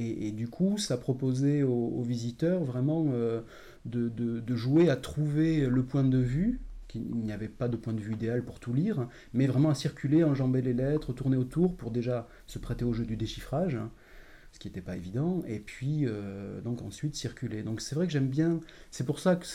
Et, 0.00 0.30
du 0.30 0.46
coup, 0.48 0.78
ça 0.78 0.96
proposait 0.96 1.64
aux, 1.64 2.02
visiteurs 2.02 2.62
vraiment 2.62 3.06
euh, 3.12 3.40
de, 3.84 4.54
jouer 4.54 4.90
à 4.90 4.96
trouver 4.96 5.66
le 5.66 5.82
point 5.82 6.04
de 6.04 6.18
vue, 6.18 6.60
qu'il 6.86 7.02
n'y 7.02 7.32
avait 7.32 7.48
pas 7.48 7.68
de 7.68 7.76
point 7.76 7.92
de 7.92 8.00
vue 8.00 8.14
idéal 8.14 8.44
pour 8.44 8.60
tout 8.60 8.72
lire, 8.72 9.08
mais 9.34 9.48
vraiment 9.48 9.70
à 9.70 9.74
circuler, 9.74 10.22
enjamber 10.22 10.62
les 10.62 10.72
lettres, 10.72 11.12
tourner 11.12 11.36
autour 11.36 11.76
pour 11.76 11.90
déjà 11.90 12.28
se 12.46 12.60
prêter 12.60 12.84
au 12.84 12.92
jeu 12.92 13.04
du 13.04 13.16
déchiffrage, 13.16 13.76
ce 14.52 14.60
qui 14.60 14.68
n'était 14.68 14.80
pas 14.80 14.96
évident, 14.96 15.42
et 15.48 15.58
puis 15.58 16.06
euh, 16.06 16.60
donc 16.60 16.80
ensuite 16.82 17.16
circuler. 17.16 17.64
Donc 17.64 17.80
c'est 17.80 17.96
vrai 17.96 18.06
que 18.06 18.12
j'aime 18.12 18.28
bien, 18.28 18.60
c'est 18.92 19.04
pour 19.04 19.18
ça 19.18 19.34
que 19.34 19.46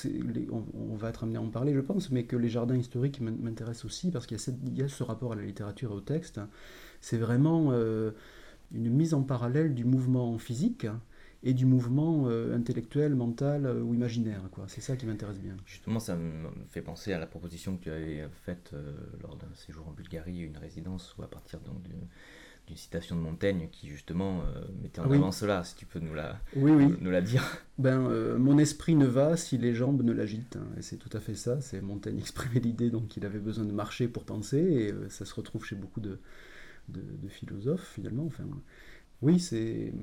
on, 0.52 0.96
va 0.98 1.10
être 1.10 1.24
amené 1.24 1.38
à 1.38 1.42
en 1.42 1.48
parler, 1.48 1.74
je 1.74 1.80
pense, 1.80 2.12
mais 2.12 2.26
que 2.26 2.36
les 2.36 2.50
jardins 2.50 2.76
historiques 2.76 3.22
m'intéressent 3.22 3.86
aussi, 3.86 4.12
parce 4.12 4.28
qu'il 4.28 4.38
y, 4.76 4.82
a 4.82 4.90
ce 4.90 5.04
rapport 5.04 5.32
à 5.32 5.36
la 5.36 5.44
littérature 5.44 5.92
et 5.92 5.96
au 5.96 6.02
texte. 6.02 6.42
C'est 7.00 7.18
vraiment... 7.18 7.70
Euh, 7.72 8.12
une 8.72 8.90
mise 8.90 9.14
en 9.14 9.24
parallèle 9.24 9.74
du 9.74 9.86
mouvement 9.86 10.38
physique 10.38 10.88
et 11.44 11.54
du 11.54 11.66
mouvement 11.66 12.26
euh, 12.28 12.56
intellectuel, 12.56 13.16
mental 13.16 13.66
euh, 13.66 13.82
ou 13.82 13.94
imaginaire. 13.94 14.42
C'est 14.68 14.82
ça 14.82 14.96
qui 14.96 15.06
m'intéresse 15.06 15.40
bien. 15.40 15.56
Justement, 15.66 16.00
ça 16.00 16.16
me 16.16 16.50
fait 16.70 16.82
penser 16.82 17.12
à 17.12 17.20
la 17.20 17.28
proposition 17.28 17.76
que 17.78 17.84
tu 17.84 17.92
avais 17.92 18.26
faite 18.46 18.72
euh, 18.74 18.94
lors 19.22 19.36
d'un 19.36 19.54
séjour 19.54 19.88
en 19.88 19.92
Bulgarie, 19.92 20.40
une 20.40 20.58
résidence, 20.58 21.16
ou 21.18 21.24
à 21.24 21.30
partir 21.30 21.60
d'une 21.60 22.78
citation 22.78 23.16
de 23.16 23.22
Montaigne 23.22 23.68
qui 23.72 23.88
justement 23.90 24.42
mettait 24.82 25.02
en 25.02 25.12
avant 25.12 25.32
cela, 25.32 25.64
si 25.64 25.76
tu 25.76 25.86
peux 25.86 26.00
nous 26.00 26.16
la, 26.16 26.40
Nous, 26.56 27.12
la 27.12 27.22
dire. 27.22 27.44
Ben, 27.78 28.00
mon 28.38 28.58
esprit 28.58 28.96
ne 28.96 29.06
va 29.06 29.38
si 29.38 29.60
les 29.60 29.76
jambes 29.76 30.02
ne 30.02 30.12
l'agitent. 30.12 30.56
Hein, 30.56 30.66
et 30.78 30.82
c'est 30.82 30.98
tout 30.98 31.16
à 31.16 31.20
fait 31.20 31.36
ça. 31.36 31.62
C'est 31.62 31.82
Montaigne 31.82 32.18
exprimait 32.20 32.62
l'idée 32.62 32.90
donc 32.90 33.16
il 33.16 33.26
avait 33.28 33.38
besoin 33.38 33.66
de 33.66 33.72
marcher 33.72 34.08
pour 34.08 34.24
penser 34.24 34.58
et 34.58 34.94
ça 35.10 35.24
se 35.24 35.36
retrouve 35.36 35.66
chez 35.66 35.76
beaucoup 35.76 36.00
de, 36.00 36.18
de, 36.90 37.28
philosophes 37.28 37.92
finalement. 37.94 38.26
Enfin, 38.26 38.46
oui, 39.22 39.40
c'est. 39.40 39.94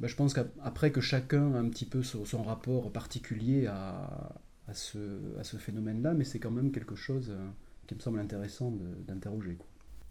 Ben, 0.00 0.08
je 0.08 0.16
pense 0.16 0.34
qu'après 0.34 0.90
que 0.90 1.00
chacun 1.00 1.54
a 1.54 1.58
un 1.58 1.68
petit 1.68 1.86
peu 1.86 2.02
son, 2.02 2.42
rapport 2.42 2.90
particulier 2.90 3.66
à, 3.66 4.40
à 4.68 4.74
ce, 4.74 4.98
à 5.38 5.44
ce 5.44 5.56
phénomène-là, 5.56 6.14
mais 6.14 6.24
c'est 6.24 6.40
quand 6.40 6.50
même 6.50 6.72
quelque 6.72 6.96
chose 6.96 7.30
euh, 7.30 7.48
qui 7.86 7.94
me 7.94 8.00
semble 8.00 8.18
intéressant 8.18 8.72
d'interroger. 9.06 9.58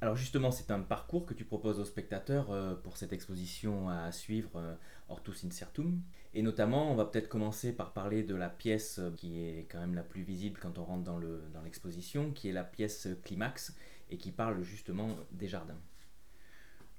Alors 0.01 0.15
justement, 0.15 0.51
c'est 0.51 0.69
un 0.71 0.81
parcours 0.81 1.25
que 1.25 1.33
tu 1.33 1.45
proposes 1.45 1.79
aux 1.79 1.85
spectateurs 1.85 2.51
euh, 2.51 2.75
pour 2.75 2.97
cette 2.97 3.13
exposition 3.13 3.87
à 3.87 4.11
suivre, 4.11 4.51
euh, 4.57 4.75
Hortus 5.07 5.45
Incertum. 5.45 6.01
Et 6.33 6.41
notamment, 6.41 6.91
on 6.91 6.95
va 6.95 7.05
peut-être 7.05 7.29
commencer 7.29 7.71
par 7.71 7.93
parler 7.93 8.23
de 8.23 8.35
la 8.35 8.49
pièce 8.49 8.99
qui 9.15 9.39
est 9.39 9.67
quand 9.71 9.79
même 9.79 9.95
la 9.95 10.03
plus 10.03 10.23
visible 10.23 10.59
quand 10.61 10.77
on 10.77 10.83
rentre 10.83 11.03
dans 11.03 11.19
l'exposition, 11.63 12.25
dans 12.25 12.31
qui 12.31 12.49
est 12.49 12.51
la 12.51 12.63
pièce 12.63 13.07
Climax, 13.23 13.75
et 14.13 14.17
qui 14.17 14.31
parle 14.31 14.61
justement 14.63 15.17
des 15.31 15.47
jardins. 15.47 15.79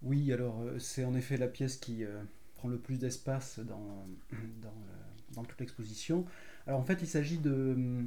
Oui, 0.02 0.32
alors 0.32 0.60
euh, 0.60 0.78
c'est 0.78 1.04
en 1.04 1.14
effet 1.14 1.36
la 1.36 1.46
pièce 1.46 1.76
qui 1.76 2.04
euh, 2.04 2.22
prend 2.56 2.68
le 2.68 2.78
plus 2.78 2.98
d'espace 2.98 3.60
dans, 3.60 4.06
dans, 5.34 5.44
toute 5.44 5.60
l'exposition. 5.60 6.26
Alors 6.66 6.80
en 6.80 6.84
fait, 6.84 6.98
il 7.00 7.06
s'agit 7.06 7.38
de, 7.38 8.04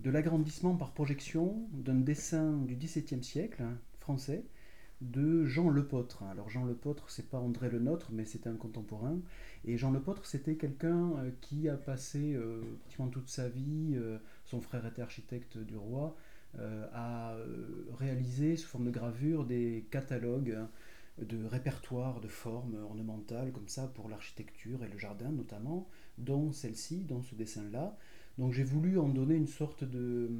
de 0.00 0.10
l'agrandissement 0.10 0.74
par 0.74 0.92
projection 0.92 1.68
d'un 1.72 1.94
dessin 1.94 2.52
du 2.62 2.76
XVIIe 2.76 3.22
siècle 3.22 3.62
hein, 3.62 3.78
français 4.00 4.44
de 5.02 5.44
Jean 5.44 5.68
Lepôtre. 5.68 6.22
Alors 6.22 6.48
Jean 6.48 6.64
Lepôtre, 6.64 7.10
c'est 7.10 7.28
pas 7.28 7.38
André 7.38 7.68
Le 7.68 7.78
Nôtre, 7.78 8.08
mais 8.12 8.24
c'était 8.24 8.48
un 8.48 8.56
contemporain. 8.56 9.18
Et 9.66 9.76
Jean 9.76 9.90
Lepôtre, 9.90 10.24
c'était 10.24 10.56
quelqu'un 10.56 11.12
euh, 11.18 11.30
qui 11.42 11.68
a 11.68 11.76
passé 11.76 12.38
pratiquement 12.80 13.08
toute 13.08 13.28
sa 13.28 13.50
vie, 13.50 13.98
son 14.46 14.62
frère 14.62 14.86
était 14.86 15.02
architecte 15.02 15.58
du 15.58 15.76
roi, 15.76 16.16
à 16.92 17.36
réaliser 17.98 18.56
sous 18.56 18.68
forme 18.68 18.86
de 18.86 18.90
gravure 18.90 19.44
des 19.44 19.86
catalogues 19.90 20.58
de 21.18 21.44
répertoires 21.46 22.20
de 22.20 22.28
formes 22.28 22.76
ornementales 22.82 23.52
comme 23.52 23.68
ça 23.68 23.88
pour 23.88 24.08
l'architecture 24.08 24.84
et 24.84 24.88
le 24.88 24.98
jardin 24.98 25.30
notamment, 25.30 25.88
dont 26.18 26.52
celle-ci, 26.52 27.04
dont 27.04 27.22
ce 27.22 27.34
dessin-là. 27.34 27.96
Donc 28.38 28.52
j'ai 28.52 28.64
voulu 28.64 28.98
en 28.98 29.08
donner 29.08 29.34
une 29.34 29.46
sorte 29.46 29.84
de 29.84 30.30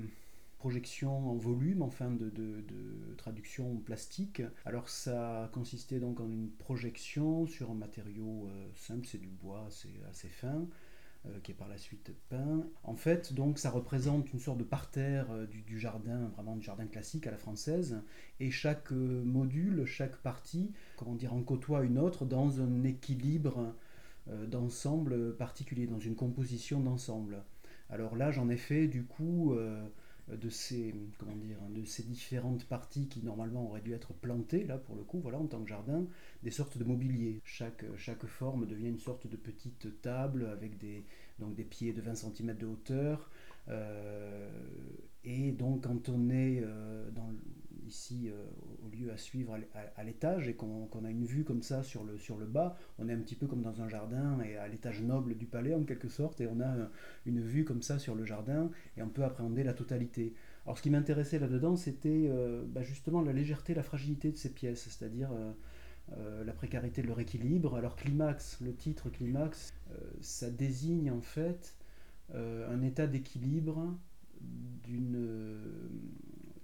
projection 0.59 1.31
en 1.31 1.37
volume, 1.37 1.83
enfin 1.83 2.11
de, 2.11 2.29
de, 2.31 3.15
traduction 3.17 3.77
plastique. 3.77 4.43
Alors 4.65 4.89
ça 4.89 5.51
consistait 5.53 5.99
donc 5.99 6.21
en 6.21 6.29
une 6.29 6.51
projection 6.51 7.47
sur 7.47 7.71
un 7.71 7.75
matériau 7.75 8.49
euh, 8.49 8.69
simple, 8.75 9.07
c'est 9.07 9.21
du 9.21 9.29
bois, 9.29 9.67
c'est 9.71 10.03
assez 10.11 10.29
fin, 10.29 10.49
euh, 10.57 10.65
qui 11.43 11.53
est 11.53 11.55
par 11.55 11.69
la 11.69 11.79
suite 11.79 12.13
peint. 12.29 12.67
En 12.85 12.95
fait, 12.95 13.33
donc 13.33 13.59
ça 13.59 13.71
représente 13.71 14.33
une 14.33 14.39
sorte 14.39 14.59
de 14.59 14.65
parterre 14.65 15.27
euh, 15.31 15.47
du, 15.47 15.79
jardin, 15.79 16.29
vraiment 16.35 16.57
du 16.57 16.63
jardin 16.63 16.87
classique 16.87 17.27
à 17.27 17.31
la 17.31 17.37
française, 17.37 18.01
et 18.41 18.51
chaque 18.51 18.91
module, 18.91 19.85
chaque 19.85 20.17
partie, 20.17 20.73
comment 20.97 21.15
dire, 21.15 21.35
en 21.35 21.43
côtoie 21.43 21.83
une 21.83 21.99
autre 21.99 22.25
dans 22.25 22.61
un 22.61 22.85
équilibre 22.85 23.75
d'ensemble 24.49 25.37
particulier, 25.37 25.87
dans 25.87 26.01
une 26.01 26.17
composition 26.17 26.81
d'ensemble. 26.81 27.45
Alors 27.91 28.17
là, 28.17 28.33
j'en 28.33 28.49
ai 28.49 28.57
fait 28.57 28.89
du 28.89 29.05
coup 29.05 29.57
de 30.29 30.49
ces, 30.49 30.95
comment 31.19 31.37
dire, 31.37 31.59
de 31.71 31.85
ces 31.85 32.03
différentes 32.03 32.65
parties 32.65 33.09
qui 33.09 33.23
normalement 33.23 33.69
auraient 33.69 33.81
dû 33.81 33.93
être 33.93 34.13
plantées, 34.13 34.65
là 34.65 34.77
pour 34.79 34.97
le 34.97 35.03
coup, 35.03 35.21
voilà, 35.21 35.39
en 35.39 35.47
tant 35.47 35.63
que 35.63 35.69
jardin, 35.69 36.05
des 36.43 36.51
sortes 36.51 36.79
de 36.79 36.85
mobilier. 36.85 37.41
Chaque, 37.45 37.85
chaque 37.97 38.27
forme 38.27 38.67
devient 38.67 38.89
une 38.89 38.99
sorte 38.99 39.27
de 39.27 39.37
petite 39.37 40.01
table 40.03 40.47
avec 40.47 40.79
des, 40.79 41.05
donc 41.39 41.55
des 41.55 41.65
pieds 41.65 41.93
de 41.93 42.01
20 42.01 42.15
cm 42.15 42.57
de 42.57 42.67
hauteur. 42.67 43.31
Euh, 43.69 44.49
et 45.25 45.53
donc 45.53 45.85
quand 45.85 46.09
on 46.09 46.31
est 46.31 46.61
euh, 46.63 47.11
ici 47.85 48.29
euh, 48.29 48.45
au 48.85 48.89
lieu 48.89 49.11
à 49.11 49.17
suivre 49.17 49.59
à, 49.97 50.05
l'étage 50.05 50.49
et 50.49 50.55
qu'on 50.55 51.05
a 51.05 51.11
une 51.11 51.25
vue 51.25 51.45
comme 51.45 51.63
ça 51.63 51.83
sur 51.83 52.05
le, 52.05 52.19
sur 52.19 52.37
le 52.37 52.47
bas, 52.47 52.77
on 52.99 53.09
est 53.09 53.13
un 53.13 53.19
petit 53.19 53.35
peu 53.35 53.47
comme 53.47 53.63
dans 53.63 53.83
un 53.83 53.89
jardin 53.89 54.41
et 54.41 54.57
à 54.57 54.69
l'étage 54.69 55.03
noble 55.03 55.37
du 55.37 55.47
palais 55.47 55.75
en 55.75 55.83
quelque 55.83 56.09
sorte 56.09 56.41
et 56.41 56.47
on 56.47 56.61
a 56.61 56.75
une 57.27 57.41
vue 57.41 57.65
comme 57.65 57.83
ça 57.83 57.99
sur 57.99 58.15
le 58.15 58.25
jardin 58.25 58.71
et 58.97 59.03
on 59.03 59.09
peut 59.09 59.25
appréhender 59.25 59.65
la 59.65 59.75
totalité. 59.75 60.35
Alors 60.65 60.79
ce 60.79 60.83
qui 60.83 60.91
m'intéressait 60.91 61.39
là-dedans 61.39 61.77
c'était 61.77 62.31
bah, 62.69 62.83
justement 62.83 63.23
la 63.23 63.33
légèreté, 63.33 63.75
la 63.75 63.83
fragilité 63.83 64.31
de 64.31 64.37
ces 64.37 64.53
pièces, 64.53 64.89
c'est-à-dire 64.89 65.31
la 66.45 66.53
précarité 66.53 67.03
de 67.03 67.09
leur 67.09 67.21
équilibre. 67.21 67.77
Alors 67.77 67.97
climax, 67.97 68.61
le 68.61 68.75
titre 68.75 69.11
climax, 69.11 69.75
ça 70.21 70.51
désigne 70.51 71.11
en 71.11 71.21
fait 71.21 71.77
un 72.35 72.83
état 72.83 73.07
d'équilibre 73.07 73.97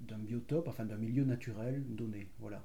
d'un 0.01 0.19
biotope, 0.19 0.69
enfin 0.69 0.85
d'un 0.85 0.97
milieu 0.97 1.25
naturel 1.25 1.85
donné. 1.95 2.29
Voilà. 2.39 2.65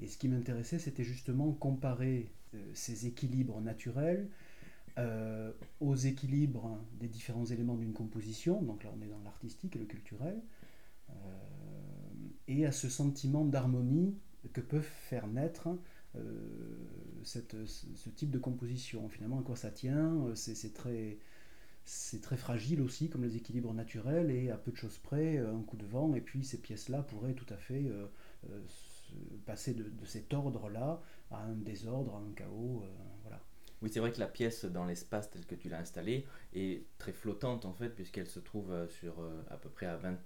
Et 0.00 0.06
ce 0.06 0.16
qui 0.16 0.28
m'intéressait, 0.28 0.78
c'était 0.78 1.04
justement 1.04 1.52
comparer 1.52 2.32
euh, 2.54 2.70
ces 2.72 3.06
équilibres 3.06 3.60
naturels 3.60 4.28
euh, 4.96 5.52
aux 5.80 5.96
équilibres 5.96 6.78
des 6.98 7.08
différents 7.08 7.46
éléments 7.46 7.76
d'une 7.76 7.92
composition, 7.92 8.62
donc 8.62 8.84
là 8.84 8.90
on 8.96 9.02
est 9.02 9.08
dans 9.08 9.22
l'artistique 9.24 9.76
et 9.76 9.78
le 9.78 9.86
culturel, 9.86 10.40
et 12.46 12.66
à 12.66 12.72
ce 12.72 12.88
sentiment 12.88 13.44
d'harmonie 13.44 14.16
que 14.52 14.60
peuvent 14.60 14.82
faire 14.82 15.26
naître 15.26 15.68
cette, 17.22 17.56
ce 17.66 18.10
type 18.10 18.30
de 18.30 18.38
composition. 18.38 19.08
Finalement, 19.08 19.40
à 19.40 19.42
quoi 19.42 19.56
ça 19.56 19.70
tient? 19.70 20.34
C'est 20.34 20.74
très 20.74 21.18
c'est 21.88 22.20
très 22.20 22.36
fragile 22.36 22.82
aussi, 22.82 23.08
comme 23.08 23.24
les 23.24 23.36
équilibres 23.36 23.72
naturels, 23.72 24.30
et 24.30 24.50
à 24.50 24.58
peu 24.58 24.70
de 24.70 24.76
choses 24.76 24.98
près, 24.98 25.38
euh, 25.38 25.54
un 25.54 25.62
coup 25.62 25.78
de 25.78 25.86
vent, 25.86 26.14
et 26.14 26.20
puis 26.20 26.44
ces 26.44 26.60
pièces-là 26.60 27.02
pourraient 27.02 27.32
tout 27.32 27.46
à 27.48 27.56
fait 27.56 27.86
euh, 27.86 28.06
euh, 28.50 28.60
passer 29.46 29.72
de, 29.72 29.90
cet 30.04 30.34
ordre-là 30.34 31.00
à 31.30 31.42
un 31.42 31.54
désordre, 31.54 32.14
à 32.14 32.18
un 32.18 32.32
chaos. 32.34 32.84
voilà. 33.22 33.40
Oui, 33.80 33.88
c'est 33.90 34.00
vrai 34.00 34.12
que 34.12 34.20
la 34.20 34.26
pièce 34.26 34.66
dans 34.66 34.84
l'espace 34.84 35.30
tel 35.30 35.46
que 35.46 35.54
tu 35.54 35.70
l'as 35.70 35.78
installée 35.78 36.26
est 36.52 36.84
très 36.98 37.12
flottante 37.12 37.64
en 37.64 37.72
fait, 37.72 37.88
puisqu'elle 37.88 38.26
se 38.26 38.40
trouve 38.40 38.70
sur 38.88 39.14
à 39.48 39.56
peu 39.56 39.70
près 39.70 39.86
à 39.86 39.96
20, 39.96 40.18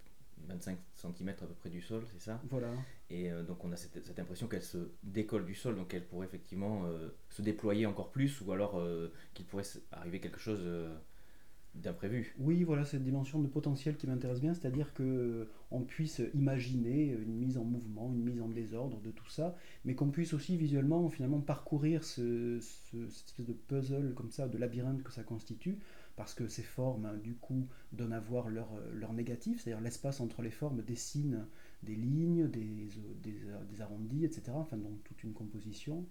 25 0.48 0.78
cm 0.96 1.28
à 1.28 1.34
peu 1.34 1.54
près 1.54 1.70
du 1.70 1.80
sol, 1.80 2.04
c'est 2.12 2.22
ça? 2.22 2.40
Voilà. 2.50 2.72
Et 3.08 3.30
donc 3.46 3.64
on 3.64 3.70
a 3.70 3.76
cette, 3.76 4.04
cette 4.04 4.18
impression 4.18 4.48
qu'elle 4.48 4.62
se 4.62 4.90
décolle 5.04 5.44
du 5.44 5.54
sol, 5.54 5.76
donc 5.76 5.94
elle 5.94 6.06
pourrait 6.06 6.26
effectivement 6.26 6.88
se 7.28 7.42
déployer 7.42 7.86
encore 7.86 8.10
plus, 8.10 8.40
ou 8.40 8.50
alors 8.52 8.82
qu'il 9.34 9.44
pourrait 9.44 9.66
arriver 9.92 10.18
quelque 10.18 10.40
chose 10.40 10.66
d'imprévu. 11.74 12.34
Oui, 12.38 12.64
voilà, 12.64 12.84
cette 12.84 13.02
dimension 13.02 13.40
de 13.40 13.48
potentiel 13.48 13.96
qui 13.96 14.06
m'intéresse 14.06 14.40
bien, 14.40 14.52
c'est-à-dire 14.52 14.92
que 14.92 15.02
euh, 15.02 15.50
on 15.70 15.80
puisse 15.80 16.20
imaginer 16.34 17.06
une 17.06 17.34
mise 17.34 17.56
en 17.56 17.64
mouvement, 17.64 18.12
une 18.12 18.22
mise 18.22 18.42
en 18.42 18.48
désordre 18.48 19.00
de 19.00 19.10
tout 19.10 19.28
ça, 19.28 19.56
mais 19.84 19.94
qu'on 19.94 20.10
puisse 20.10 20.34
aussi 20.34 20.56
visuellement 20.56 21.08
finalement 21.08 21.40
parcourir 21.40 22.04
ce, 22.04 22.58
cette 22.60 23.28
espèce 23.28 23.46
de 23.46 23.54
puzzle 23.54 24.12
comme 24.14 24.30
ça, 24.30 24.48
de 24.48 24.58
labyrinthe 24.58 25.02
que 25.02 25.12
ça 25.12 25.22
constitue, 25.22 25.78
parce 26.14 26.34
que 26.34 26.46
ces 26.46 26.62
formes, 26.62 27.06
hein, 27.06 27.16
du 27.22 27.34
coup, 27.34 27.66
donnent 27.92 28.12
à 28.12 28.20
voir 28.20 28.50
leur, 28.50 28.68
leur 28.92 29.14
négatif, 29.14 29.62
c'est-à-dire 29.62 29.82
l'espace 29.82 30.20
entre 30.20 30.42
les 30.42 30.50
formes 30.50 30.82
dessine 30.82 31.46
des 31.82 31.94
lignes, 31.94 32.48
des, 32.48 32.88
des, 33.22 33.80
arrondis, 33.80 34.24
etc., 34.24 34.52
enfin 34.54 34.76
donc 34.76 35.02
toute 35.04 35.24
une 35.24 35.32
composition. 35.32 36.06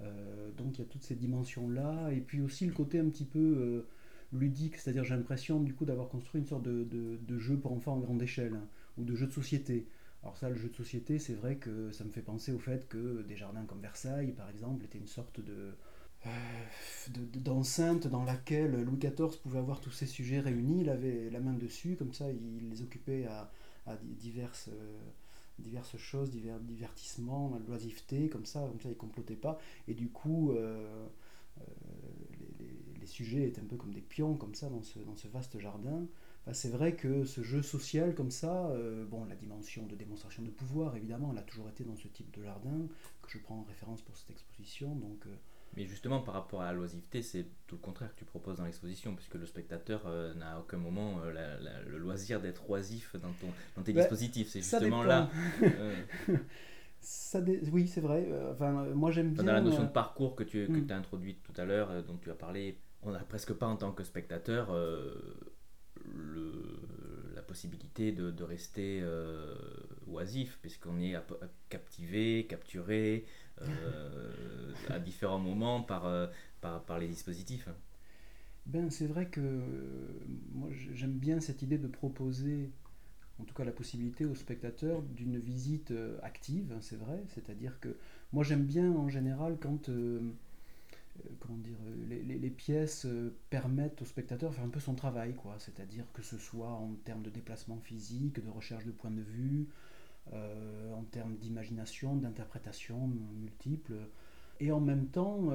Euh, 0.00 0.50
donc 0.52 0.78
il 0.78 0.82
y 0.82 0.84
a 0.84 0.88
toutes 0.88 1.02
ces 1.02 1.16
dimensions-là, 1.16 2.10
et 2.12 2.20
puis 2.20 2.40
aussi 2.40 2.64
le 2.64 2.72
côté 2.72 3.00
un 3.00 3.08
petit 3.08 3.24
peu... 3.24 3.38
Euh, 3.38 3.88
ludique, 4.34 4.76
c'est-à-dire 4.76 5.04
j'ai 5.04 5.14
l'impression 5.16 5.60
du 5.60 5.74
coup 5.74 5.84
d'avoir 5.84 6.08
construit 6.08 6.40
une 6.40 6.46
sorte 6.46 6.64
de, 6.64 7.38
jeu 7.38 7.56
pour 7.56 7.72
enfants 7.72 7.94
en 7.94 8.00
grande 8.00 8.22
échelle, 8.22 8.54
hein, 8.54 8.66
ou 8.98 9.04
de 9.04 9.14
jeu 9.14 9.26
de 9.26 9.32
société. 9.32 9.86
Alors 10.22 10.36
ça, 10.36 10.48
le 10.48 10.56
jeu 10.56 10.68
de 10.68 10.74
société, 10.74 11.18
c'est 11.18 11.34
vrai 11.34 11.56
que 11.56 11.90
ça 11.92 12.04
me 12.04 12.10
fait 12.10 12.22
penser 12.22 12.52
au 12.52 12.58
fait 12.58 12.88
que 12.88 13.22
des 13.22 13.36
jardins 13.36 13.64
comme 13.66 13.80
Versailles, 13.80 14.32
par 14.32 14.48
exemple, 14.48 14.84
étaient 14.84 14.98
une 14.98 15.06
sorte 15.06 15.40
de 15.40 15.74
euh, 16.26 16.30
d'enceinte 17.34 18.06
dans 18.06 18.24
laquelle 18.24 18.82
Louis 18.82 18.96
XIV 18.96 19.36
pouvait 19.42 19.58
avoir 19.58 19.80
tous 19.80 19.90
ses 19.90 20.06
sujets 20.06 20.40
réunis, 20.40 20.80
il 20.80 20.88
avait 20.88 21.28
la 21.28 21.38
main 21.40 21.52
dessus, 21.52 21.96
comme 21.98 22.14
ça 22.14 22.30
il 22.30 22.70
les 22.70 22.80
occupait 22.80 23.26
à, 23.26 23.50
diverses, 24.00 24.70
euh, 24.72 24.98
diverses 25.58 25.98
choses, 25.98 26.30
divers 26.30 26.58
divertissements, 26.60 27.60
loisiveté, 27.68 28.30
comme 28.30 28.46
ça, 28.46 28.60
comme 28.60 28.80
ça 28.80 28.88
il 28.88 28.96
complotait 28.96 29.36
pas, 29.36 29.58
et 29.86 29.92
du 29.92 30.08
coup 30.08 30.52
euh, 30.52 31.06
sujets 33.14 33.46
étaient 33.46 33.60
un 33.60 33.66
peu 33.66 33.76
comme 33.76 33.94
des 33.94 34.00
pions, 34.00 34.34
comme 34.34 34.54
ça, 34.54 34.68
dans 34.68 34.82
ce, 34.82 34.98
dans 34.98 35.16
ce 35.16 35.28
vaste 35.28 35.58
jardin. 35.58 36.06
c'est 36.52 36.70
vrai 36.70 36.94
que 36.94 37.24
ce 37.24 37.42
jeu 37.42 37.62
social, 37.62 38.14
comme 38.14 38.30
ça, 38.30 38.66
euh, 38.70 39.06
bon, 39.06 39.24
la 39.24 39.36
dimension 39.36 39.86
de 39.86 39.94
démonstration 39.94 40.42
de 40.42 40.50
pouvoir, 40.50 40.96
évidemment, 40.96 41.30
elle 41.32 41.38
a 41.38 41.42
toujours 41.42 41.68
été 41.68 41.84
dans 41.84 41.96
ce 41.96 42.08
type 42.08 42.36
de 42.36 42.42
jardin, 42.42 42.88
que 43.22 43.30
je 43.30 43.38
prends 43.38 43.58
en 43.58 43.62
référence 43.62 44.02
pour 44.02 44.16
cette 44.16 44.30
exposition. 44.30 44.94
Donc, 44.96 45.26
euh, 45.26 45.34
mais 45.76 45.86
justement, 45.86 46.20
par 46.20 46.34
rapport 46.34 46.62
à 46.62 46.66
la 46.66 46.72
loisiveté, 46.72 47.22
c'est 47.22 47.46
tout 47.66 47.76
le 47.76 47.80
contraire 47.80 48.12
que 48.14 48.18
tu 48.18 48.24
proposes 48.24 48.58
dans 48.58 48.64
l'exposition, 48.64 49.14
puisque 49.14 49.34
le 49.34 49.46
spectateur 49.46 50.02
euh, 50.06 50.34
n'a 50.34 50.54
à 50.54 50.60
aucun 50.60 50.76
moment 50.76 51.20
le 51.24 51.98
loisir 51.98 52.40
d'être 52.40 52.68
oisif 52.70 53.16
dans, 53.16 53.32
ton, 53.32 53.48
dans 53.76 53.82
tes 53.82 53.92
bah, 53.92 54.02
dispositifs. 54.02 54.48
C'est 54.50 54.60
justement 54.60 55.02
là. 55.02 55.30
Oui, 57.70 57.86
c'est 57.86 58.00
vrai. 58.00 58.26
Enfin, 58.50 58.86
moi, 58.94 59.10
j'aime 59.10 59.34
bien. 59.34 59.44
Dans 59.44 59.52
la 59.52 59.60
notion 59.60 59.82
de 59.82 59.88
parcours 59.88 60.34
que 60.34 60.42
tu 60.42 60.66
que 60.66 60.72
hmm. 60.72 60.86
as 60.90 60.96
introduite 60.96 61.42
tout 61.42 61.60
à 61.60 61.66
l'heure, 61.66 62.02
dont 62.04 62.16
tu 62.16 62.30
as 62.30 62.34
parlé, 62.34 62.78
on 63.04 63.12
n'a 63.12 63.20
presque 63.20 63.52
pas 63.52 63.66
en 63.66 63.76
tant 63.76 63.92
que 63.92 64.04
spectateur 64.04 64.72
le, 64.72 66.80
la 67.34 67.42
possibilité 67.42 68.12
de, 68.12 68.42
rester 68.42 69.04
oisif, 70.06 70.58
puisqu'on 70.62 70.98
est 71.00 71.14
captivé, 71.68 72.46
capturé 72.48 73.26
à 74.88 74.98
différents 74.98 75.38
moments 75.38 75.82
par, 75.82 76.98
les 76.98 77.08
dispositifs. 77.08 77.68
Ben, 78.66 78.90
c'est 78.90 79.06
vrai 79.06 79.26
que 79.26 79.60
moi 80.52 80.70
j'aime 80.72 81.18
bien 81.18 81.38
cette 81.40 81.60
idée 81.60 81.76
de 81.76 81.86
proposer 81.86 82.70
en 83.40 83.44
tout 83.44 83.54
cas 83.54 83.64
la 83.64 83.72
possibilité 83.72 84.24
aux 84.24 84.34
spectateurs 84.34 85.02
d'une 85.02 85.38
visite 85.38 85.90
euh, 85.90 86.18
active, 86.22 86.72
hein, 86.72 86.78
c'est 86.80 86.96
vrai, 86.96 87.22
c'est-à-dire 87.34 87.78
que 87.80 87.96
moi 88.32 88.44
j'aime 88.44 88.64
bien 88.64 88.92
en 88.92 89.08
général 89.08 89.58
quand 89.60 89.88
euh, 89.88 90.20
euh, 90.20 90.30
comment 91.40 91.58
dire, 91.58 91.78
les, 92.08 92.50
pièces 92.50 93.06
permettent 93.50 94.02
au 94.02 94.04
spectateur 94.04 94.50
de 94.50 94.54
faire 94.56 94.64
un 94.64 94.68
peu 94.68 94.80
son 94.80 94.94
travail, 94.94 95.34
quoi, 95.34 95.56
c'est-à-dire 95.58 96.04
que 96.12 96.22
ce 96.22 96.38
soit 96.38 96.70
en 96.70 96.94
termes 97.04 97.22
de 97.22 97.30
déplacement 97.30 97.78
physique, 97.78 98.44
de 98.44 98.50
recherche 98.50 98.84
de 98.84 98.90
points 98.90 99.10
de 99.10 99.22
vue, 99.22 99.68
en 100.32 101.04
termes 101.10 101.36
d'imagination, 101.36 102.16
d'interprétation 102.16 103.08
multiples, 103.40 103.94
et 104.60 104.72
en 104.72 104.80
même 104.80 105.06
temps 105.06 105.50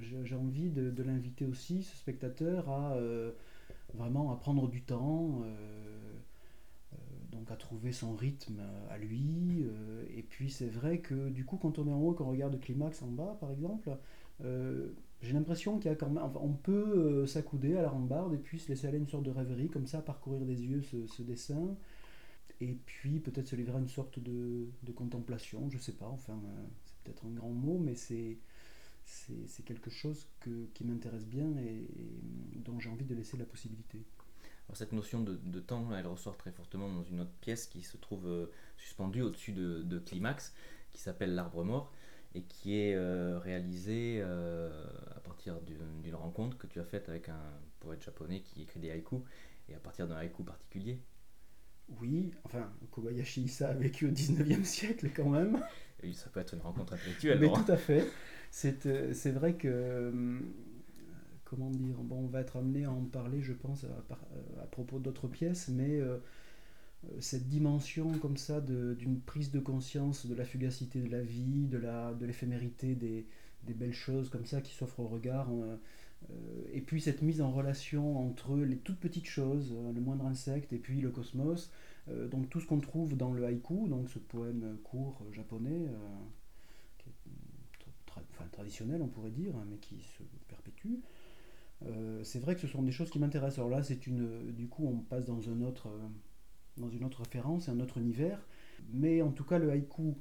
j'ai 0.00 0.34
envie 0.34 0.70
de, 0.70 1.02
l'inviter 1.02 1.46
aussi, 1.46 1.82
ce 1.82 1.96
spectateur, 1.96 2.68
à 2.68 2.96
vraiment 3.94 4.32
à 4.32 4.36
prendre 4.36 4.68
du 4.68 4.82
temps, 4.82 5.40
euh, 5.42 5.46
euh, 5.46 5.97
à 7.52 7.56
trouver 7.56 7.92
son 7.92 8.14
rythme 8.14 8.60
à 8.90 8.98
lui. 8.98 9.64
et 10.16 10.22
puis 10.22 10.50
c'est 10.50 10.68
vrai 10.68 10.98
que 10.98 11.28
du 11.28 11.44
coup, 11.44 11.56
quand 11.56 11.78
on 11.78 11.86
est 11.86 11.92
en 11.92 12.00
haut, 12.00 12.12
qu'on 12.12 12.30
regarde 12.30 12.58
Climax 12.60 13.02
en 13.02 13.08
bas, 13.08 13.36
par 13.40 13.50
exemple, 13.50 13.90
j'ai 15.20 15.32
l'impression 15.32 15.78
qu'il 15.78 15.90
y 15.90 15.94
a 15.94 15.96
quand 15.96 16.10
même, 16.10 16.22
on 16.36 16.52
peut 16.52 17.26
s'accouder 17.26 17.76
à 17.76 17.82
la 17.82 17.90
rambarde 17.90 18.34
et 18.34 18.38
puis 18.38 18.58
se 18.58 18.68
laisser 18.68 18.86
aller 18.86 18.98
une 18.98 19.08
sorte 19.08 19.24
de 19.24 19.30
rêverie 19.30 19.68
comme 19.68 19.86
ça, 19.86 20.00
parcourir 20.00 20.44
des 20.44 20.62
yeux 20.62 20.82
ce, 20.82 21.22
dessin. 21.22 21.76
Et 22.60 22.76
puis 22.86 23.20
peut-être 23.20 23.46
se 23.46 23.56
livrer 23.56 23.76
à 23.76 23.80
une 23.80 23.88
sorte 23.88 24.18
de, 24.18 24.68
contemplation, 24.94 25.70
je 25.70 25.78
sais 25.78 25.92
pas, 25.92 26.08
enfin 26.08 26.40
c'est 26.84 26.96
peut-être 27.04 27.24
un 27.26 27.30
grand 27.30 27.50
mot, 27.50 27.78
mais 27.78 27.94
c'est 27.94 28.38
c'est 29.46 29.64
quelque 29.64 29.90
chose 29.90 30.26
que, 30.40 30.66
qui 30.74 30.84
m'intéresse 30.84 31.26
bien 31.26 31.56
et, 31.56 31.86
dont 32.56 32.78
j'ai 32.78 32.90
envie 32.90 33.04
de 33.04 33.14
laisser 33.14 33.36
la 33.36 33.46
possibilité. 33.46 34.04
Alors 34.68 34.76
cette 34.76 34.92
notion 34.92 35.20
de, 35.20 35.60
temps, 35.60 35.88
elle 35.96 36.06
ressort 36.06 36.36
très 36.36 36.52
fortement 36.52 36.90
dans 36.90 37.02
une 37.02 37.20
autre 37.20 37.32
pièce 37.40 37.66
qui 37.66 37.80
se 37.80 37.96
trouve 37.96 38.26
euh, 38.28 38.52
suspendue 38.76 39.22
au-dessus 39.22 39.52
de, 39.52 39.98
Climax, 39.98 40.54
qui 40.90 40.98
s'appelle 40.98 41.34
L'Arbre 41.34 41.64
Mort, 41.64 41.90
et 42.34 42.42
qui 42.42 42.76
est 42.76 42.94
euh, 42.94 43.38
réalisée 43.38 44.20
euh, 44.20 44.70
à 45.16 45.20
partir 45.20 45.58
d'une 45.62 46.14
rencontre 46.14 46.58
que 46.58 46.66
tu 46.66 46.80
as 46.80 46.84
faite 46.84 47.08
avec 47.08 47.30
un 47.30 47.40
poète 47.80 48.02
japonais 48.04 48.42
qui 48.42 48.62
écrit 48.62 48.78
des 48.78 48.90
haïkus, 48.90 49.20
et 49.70 49.74
à 49.74 49.78
partir 49.78 50.06
d'un 50.06 50.16
haïku 50.16 50.44
particulier. 50.44 51.00
Oui, 52.02 52.34
enfin, 52.44 52.70
Kobayashi 52.90 53.44
Issa 53.44 53.70
a 53.70 53.74
vécu 53.74 54.06
au 54.06 54.10
19e 54.10 54.64
siècle 54.64 55.08
quand 55.16 55.30
même. 55.30 55.62
Et 56.02 56.12
ça 56.12 56.28
peut 56.28 56.40
être 56.40 56.52
une 56.52 56.60
rencontre 56.60 56.92
intellectuelle. 56.92 57.38
Mais 57.40 57.48
tout 57.48 57.72
à 57.72 57.78
fait. 57.78 58.06
C'est 58.50 59.30
vrai 59.30 59.54
que. 59.54 60.12
Euh, 61.48 61.56
comment 61.56 61.70
dire 61.70 61.96
Bon, 62.02 62.16
on 62.16 62.26
va 62.26 62.40
être 62.40 62.56
amené 62.56 62.84
à 62.84 62.92
en 62.92 63.04
parler, 63.04 63.40
je 63.42 63.52
pense, 63.52 63.84
à, 63.84 64.66
propos 64.66 64.98
d'autres 64.98 65.28
pièces, 65.28 65.68
mais 65.68 66.00
euh, 66.00 66.18
cette 67.20 67.48
dimension 67.48 68.10
comme 68.18 68.36
ça 68.36 68.60
d'une 68.60 69.20
prise 69.20 69.50
de 69.50 69.60
conscience 69.60 70.26
de 70.26 70.34
la 70.34 70.44
fugacité 70.44 71.00
de 71.00 71.10
la 71.10 71.22
vie, 71.22 71.66
de 71.66 72.26
l'éphémérité 72.26 72.94
de 72.94 73.24
des, 73.64 73.74
belles 73.74 73.92
choses 73.92 74.30
comme 74.30 74.46
ça 74.46 74.60
qui 74.60 74.74
s'offrent 74.74 75.00
au 75.00 75.08
regard. 75.08 75.48
et 76.72 76.80
puis 76.80 77.00
cette 77.00 77.22
mise 77.22 77.40
en 77.40 77.52
relation 77.52 78.18
entre 78.18 78.56
les 78.56 78.76
toutes 78.76 78.98
petites 78.98 79.26
choses, 79.26 79.74
le 79.94 80.00
moindre 80.00 80.26
insecte 80.26 80.72
et 80.72 80.78
puis 80.78 81.00
le 81.00 81.10
cosmos, 81.10 81.70
donc 82.30 82.48
tout 82.50 82.60
ce 82.60 82.66
qu'on 82.66 82.80
trouve 82.80 83.16
dans 83.16 83.32
le 83.32 83.44
haïku, 83.44 83.88
donc 83.88 84.08
ce 84.08 84.18
poème 84.18 84.78
court 84.84 85.22
japonais, 85.32 85.86
traditionnel, 88.52 89.00
on 89.02 89.08
pourrait 89.08 89.30
dire, 89.30 89.54
hein, 89.56 89.64
mais 89.70 89.76
qui 89.76 89.96
se 90.00 90.22
perpétue. 90.48 90.94
Euh, 91.86 92.22
c'est 92.24 92.38
vrai 92.38 92.54
que 92.54 92.60
ce 92.60 92.66
sont 92.66 92.82
des 92.82 92.92
choses 92.92 93.10
qui 93.10 93.18
m'intéressent. 93.18 93.58
Alors 93.58 93.70
là, 93.70 93.82
c'est 93.82 94.06
une, 94.06 94.52
du 94.52 94.68
coup, 94.68 94.86
on 94.86 94.98
passe 94.98 95.24
dans 95.24 95.48
un 95.48 95.60
autre, 95.62 95.88
euh, 95.88 96.08
dans 96.76 96.90
une 96.90 97.04
autre 97.04 97.22
référence, 97.22 97.68
un 97.68 97.80
autre 97.80 97.98
univers. 97.98 98.40
Mais 98.92 99.22
en 99.22 99.30
tout 99.30 99.44
cas, 99.44 99.58
le 99.58 99.70
haïku 99.70 100.16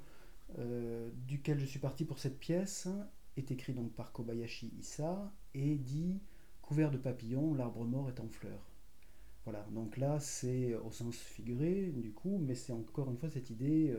euh, 0.60 1.10
duquel 1.28 1.60
je 1.60 1.66
suis 1.66 1.80
parti 1.80 2.06
pour 2.06 2.20
cette 2.20 2.40
pièce 2.40 2.88
est 3.36 3.52
écrit 3.52 3.74
donc 3.74 3.92
par 3.94 4.12
Kobayashi 4.12 4.74
Issa 4.80 5.32
et 5.54 5.76
dit 5.76 6.20
couvert 6.62 6.92
de 6.92 6.98
papillons, 6.98 7.54
l'arbre 7.54 7.86
mort 7.86 8.10
est 8.10 8.20
en 8.20 8.28
fleurs. 8.28 8.66
Voilà, 9.44 9.66
donc 9.72 9.96
là 9.96 10.20
c'est 10.20 10.76
au 10.76 10.92
sens 10.92 11.16
figuré 11.16 11.94
du 11.96 12.12
coup, 12.12 12.38
mais 12.38 12.54
c'est 12.54 12.74
encore 12.74 13.10
une 13.10 13.18
fois 13.18 13.30
cette 13.30 13.50
idée 13.50 13.96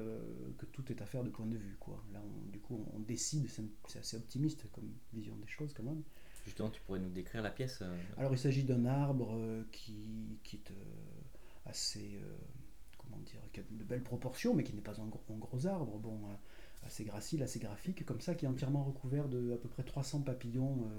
que 0.58 0.66
tout 0.66 0.92
est 0.92 1.00
affaire 1.00 1.24
de 1.24 1.30
point 1.30 1.46
de 1.46 1.56
vue. 1.56 1.76
Quoi. 1.80 2.04
Là 2.12 2.20
du 2.52 2.58
coup 2.58 2.84
on 2.94 2.98
décide, 2.98 3.48
c'est 3.86 3.98
assez 3.98 4.18
optimiste 4.18 4.66
comme 4.72 4.90
vision 5.14 5.34
des 5.36 5.46
choses 5.46 5.72
quand 5.72 5.84
même. 5.84 6.02
Justement 6.48 6.70
tu 6.70 6.80
pourrais 6.80 6.98
nous 6.98 7.10
décrire 7.10 7.42
la 7.42 7.50
pièce 7.50 7.80
euh 7.82 7.96
Alors 8.16 8.32
il 8.32 8.38
s'agit 8.38 8.64
d'un 8.64 8.84
arbre 8.86 9.34
euh, 9.34 9.62
qui, 9.70 10.40
qui 10.42 10.56
est 10.56 10.72
assez, 11.66 12.18
comment 12.96 13.18
dire, 13.18 13.40
qui 13.52 13.60
a 13.60 13.62
de 13.70 13.84
belles 13.84 14.02
proportions, 14.02 14.54
mais 14.54 14.64
qui 14.64 14.74
n'est 14.74 14.80
pas 14.80 15.00
un 15.00 15.06
gros, 15.06 15.22
un 15.30 15.38
gros, 15.38 15.66
arbre, 15.66 15.98
bon, 15.98 16.18
assez 16.82 17.04
gracile, 17.04 17.42
assez 17.42 17.58
graphique, 17.58 18.06
comme 18.06 18.22
ça, 18.22 18.34
qui 18.34 18.46
est 18.46 18.48
entièrement 18.48 18.82
recouvert 18.84 19.28
de 19.28 19.52
à 19.52 19.56
peu 19.58 19.68
près 19.68 19.82
300 19.82 20.22
papillons 20.22 20.90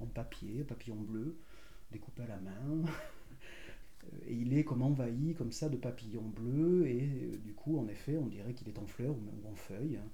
en 0.00 0.06
papier, 0.06 0.64
papillons 0.64 0.96
bleus, 0.96 1.38
découpés 1.92 2.24
à 2.24 2.28
la 2.28 2.40
main. 2.40 2.82
et 4.26 4.34
il 4.34 4.56
est 4.56 4.64
comme 4.64 4.82
envahi 4.82 5.34
comme 5.34 5.52
ça 5.52 5.68
de 5.68 5.76
papillons 5.76 6.28
bleus 6.28 6.86
et 6.86 7.02
euh, 7.02 7.36
du 7.38 7.54
coup 7.54 7.78
en 7.78 7.88
effet 7.88 8.16
on 8.16 8.26
dirait 8.26 8.54
qu'il 8.54 8.68
est 8.68 8.78
en 8.78 8.86
fleurs 8.86 9.14
ou 9.14 9.48
en 9.48 9.54
feuilles. 9.54 9.96
Hein. 9.96 10.08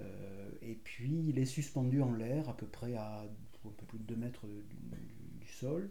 Euh, 0.00 0.50
et 0.62 0.74
puis 0.74 1.24
il 1.28 1.38
est 1.38 1.46
suspendu 1.46 2.02
en 2.02 2.12
l'air 2.12 2.48
à 2.48 2.56
peu 2.56 2.66
près 2.66 2.94
à 2.94 3.26
un 3.68 3.72
peu 3.76 3.86
plus 3.86 3.98
de 3.98 4.04
2 4.04 4.16
mètres 4.16 4.46
du, 5.40 5.48
sol, 5.48 5.90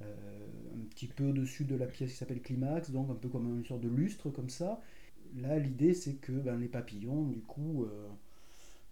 euh, 0.00 0.46
un 0.74 0.84
petit 0.90 1.06
peu 1.06 1.28
au-dessus 1.30 1.64
de 1.64 1.74
la 1.74 1.86
pièce 1.86 2.12
qui 2.12 2.16
s'appelle 2.16 2.40
climax, 2.40 2.90
donc 2.90 3.10
un 3.10 3.14
peu 3.14 3.28
comme 3.28 3.58
une 3.58 3.64
sorte 3.64 3.80
de 3.80 3.88
lustre 3.88 4.30
comme 4.30 4.50
ça. 4.50 4.80
Là 5.36 5.58
l'idée 5.58 5.94
c'est 5.94 6.14
que 6.14 6.32
ben, 6.32 6.58
les 6.58 6.68
papillons 6.68 7.24
du 7.24 7.40
coup 7.40 7.86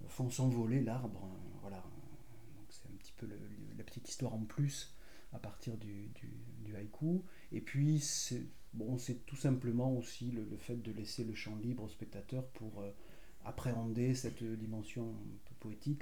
font 0.08 0.28
s'envoler 0.28 0.82
l'arbre. 0.82 1.22
Hein. 1.24 1.58
voilà. 1.62 1.82
C'est 2.68 2.86
un 2.88 2.96
petit 2.98 3.12
peu 3.16 3.26
la 3.78 3.84
petite 3.84 4.08
histoire 4.08 4.34
en 4.34 4.44
plus 4.44 4.96
à 5.32 5.38
partir 5.38 5.76
du, 5.76 6.10
haïku. 6.74 7.22
Et 7.52 7.60
puis, 7.60 8.00
c'est 8.00 8.46
tout 9.26 9.36
simplement 9.36 9.96
aussi 9.96 10.30
le, 10.30 10.56
fait 10.56 10.82
de 10.82 10.92
laisser 10.92 11.24
le 11.24 11.34
champ 11.34 11.56
libre 11.56 11.84
au 11.84 11.88
spectateur 11.88 12.46
pour 12.48 12.80
euh, 12.80 12.90
appréhender 13.44 14.14
cette 14.14 14.42
dimension 14.42 15.14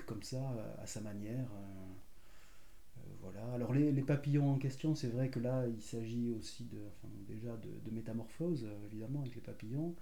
comme 0.07 0.23
ça, 0.23 0.43
à 0.79 0.87
sa 0.87 1.01
manière. 1.01 1.47
Euh, 1.53 2.99
euh, 2.99 3.01
voilà. 3.21 3.45
Alors 3.55 3.73
les, 3.73 4.03
papillons 4.03 4.53
en 4.53 4.59
question, 4.59 4.95
c'est 4.95 5.09
vrai 5.09 5.29
que 5.29 5.41
là, 5.41 5.67
il 5.67 5.83
s'agit 5.83 6.33
aussi 6.33 6.65
de, 6.65 6.79
enfin, 6.89 7.13
déjà 7.29 7.57
de, 7.57 7.91
métamorphose, 7.91 8.67
évidemment, 8.87 9.21
avec 9.21 9.35
les 9.35 9.41
papillons. 9.41 9.95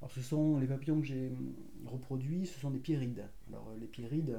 Alors 0.00 0.10
ce 0.10 0.20
sont 0.20 0.58
les 0.58 0.66
papillons 0.66 1.00
que 1.00 1.06
j'ai 1.06 1.32
reproduits, 1.86 2.46
ce 2.46 2.58
sont 2.58 2.70
des 2.70 2.78
pierrides. 2.78 3.24
Alors 3.48 3.72
les 3.80 3.86
pierrides, 3.86 4.38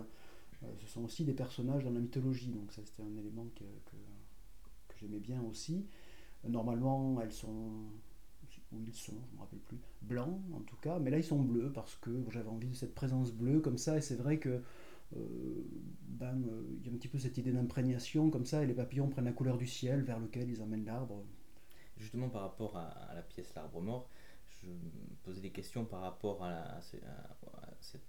ce 0.79 0.88
sont 0.88 1.03
aussi 1.03 1.23
des 1.23 1.33
personnages 1.33 1.83
dans 1.83 1.91
la 1.91 1.99
mythologie, 1.99 2.49
donc 2.49 2.71
ça 2.71 2.81
c'était 2.85 3.03
un 3.03 3.17
élément 3.17 3.47
que 3.55 3.63
j'aimais 4.99 5.19
bien 5.19 5.41
aussi. 5.41 5.85
Normalement, 6.47 7.19
elles 7.21 7.31
sont, 7.31 7.71
où 8.75 8.83
ils 8.85 8.93
sont, 8.93 9.13
je 9.13 9.31
ne 9.31 9.38
me 9.38 9.41
rappelle 9.41 9.59
plus, 9.59 9.77
blancs 10.01 10.39
en 10.53 10.61
tout 10.61 10.75
cas, 10.77 10.99
mais 10.99 11.09
là 11.09 11.17
ils 11.17 11.23
sont 11.23 11.41
bleus 11.41 11.71
parce 11.73 11.95
que 11.95 12.11
j'avais 12.29 12.49
envie 12.49 12.69
de 12.69 12.75
cette 12.75 12.93
présence 12.93 13.31
bleue 13.31 13.59
comme 13.59 13.77
ça, 13.77 13.97
et 13.97 14.01
c'est 14.01 14.15
vrai 14.15 14.38
que 14.38 14.61
euh, 15.15 15.19
ben, 16.07 16.43
euh, 16.47 16.63
il 16.79 16.88
y 16.88 16.89
a 16.89 16.93
un 16.93 16.97
petit 16.97 17.07
peu 17.07 17.19
cette 17.19 17.38
idée 17.38 17.51
d'imprégnation 17.51 18.29
comme 18.29 18.45
ça, 18.45 18.63
et 18.63 18.67
les 18.67 18.73
papillons 18.73 19.09
prennent 19.09 19.25
la 19.25 19.33
couleur 19.33 19.57
du 19.57 19.67
ciel 19.67 20.01
vers 20.01 20.19
lequel 20.19 20.49
ils 20.49 20.61
amènent 20.61 20.85
l'arbre. 20.85 21.23
Justement 21.97 22.29
par 22.29 22.41
rapport 22.41 22.75
à, 22.77 23.13
la 23.15 23.21
pièce 23.21 23.53
L'arbre 23.55 23.81
mort, 23.81 24.09
je 24.49 24.67
me 24.67 25.15
posais 25.23 25.41
des 25.41 25.51
questions 25.51 25.85
par 25.85 26.01
rapport 26.01 26.43
à 26.43 26.81
cette 26.81 28.03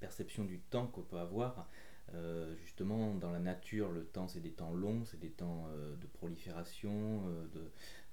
perception 0.00 0.44
du 0.44 0.58
temps 0.58 0.86
qu'on 0.86 1.02
peut 1.02 1.18
avoir. 1.18 1.68
Euh, 2.14 2.54
justement, 2.56 3.14
dans 3.14 3.30
la 3.30 3.38
nature, 3.38 3.90
le 3.90 4.04
temps, 4.04 4.28
c'est 4.28 4.40
des 4.40 4.52
temps 4.52 4.72
longs, 4.72 5.04
c'est 5.04 5.20
des 5.20 5.30
temps 5.30 5.66
euh, 5.68 5.94
de 5.96 6.06
prolifération, 6.06 7.22
de, 7.52 7.70